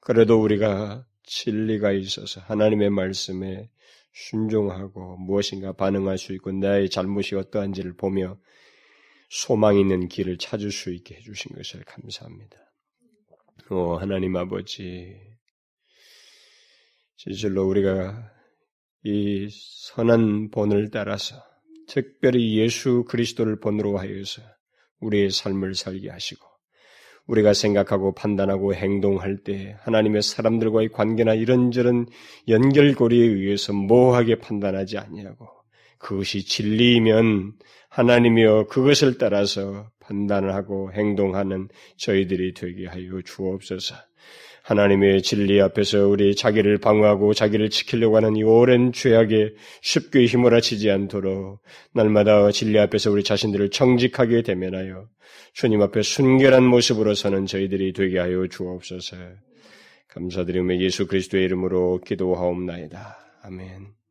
그래도 0.00 0.40
우리가 0.40 1.04
진리가 1.24 1.92
있어서 1.92 2.40
하나님의 2.42 2.90
말씀에 2.90 3.68
순종하고 4.12 5.16
무엇인가 5.16 5.72
반응할 5.72 6.18
수 6.18 6.32
있고 6.34 6.52
나의 6.52 6.88
잘못이 6.88 7.34
어떠한지를 7.34 7.96
보며 7.96 8.38
소망 9.28 9.76
있는 9.76 10.06
길을 10.06 10.38
찾을 10.38 10.70
수 10.70 10.92
있게 10.92 11.16
해주신 11.16 11.56
것을 11.56 11.82
감사합니다. 11.84 12.56
오, 13.70 13.96
하나님 13.96 14.36
아버지, 14.36 15.18
진실로 17.16 17.66
우리가 17.66 18.33
이 19.04 19.48
선한 19.50 20.50
본을 20.50 20.90
따라서 20.90 21.36
특별히 21.86 22.56
예수 22.58 23.04
그리스도를 23.06 23.60
본으로 23.60 23.98
하여서 23.98 24.42
우리의 25.00 25.30
삶을 25.30 25.74
살게 25.74 26.08
하시고 26.08 26.46
우리가 27.26 27.52
생각하고 27.54 28.14
판단하고 28.14 28.74
행동할 28.74 29.38
때 29.44 29.76
하나님의 29.80 30.22
사람들과의 30.22 30.88
관계나 30.90 31.34
이런저런 31.34 32.06
연결고리에 32.48 33.26
의해서 33.26 33.72
모호하게 33.72 34.38
판단하지 34.38 34.98
아니하고 34.98 35.48
그것이 35.98 36.44
진리이면 36.44 37.54
하나님이여 37.88 38.66
그것을 38.68 39.18
따라서 39.18 39.90
판단을 40.00 40.54
하고 40.54 40.92
행동하는 40.92 41.68
저희들이 41.96 42.54
되게 42.54 42.86
하여 42.86 43.22
주옵소서. 43.24 43.94
하나님의 44.64 45.20
진리 45.20 45.60
앞에서 45.60 46.08
우리 46.08 46.34
자기를 46.34 46.78
방어하고 46.78 47.34
자기를 47.34 47.68
지키려고 47.68 48.16
하는 48.16 48.34
이 48.34 48.42
오랜 48.42 48.92
죄악에 48.92 49.50
쉽게 49.82 50.24
휘몰아치지 50.24 50.90
않도록 50.90 51.60
날마다 51.92 52.50
진리 52.50 52.78
앞에서 52.78 53.10
우리 53.10 53.22
자신들을 53.22 53.70
정직하게 53.70 54.40
대면하여 54.42 55.06
주님 55.52 55.82
앞에 55.82 56.00
순결한 56.00 56.64
모습으로 56.64 57.14
서는 57.14 57.44
저희들이 57.44 57.92
되게 57.92 58.18
하여 58.18 58.46
주옵소서. 58.48 59.16
감사드리며 60.08 60.78
예수 60.80 61.06
그리스도의 61.06 61.44
이름으로 61.44 62.00
기도하옵나이다. 62.00 63.18
아멘. 63.42 64.03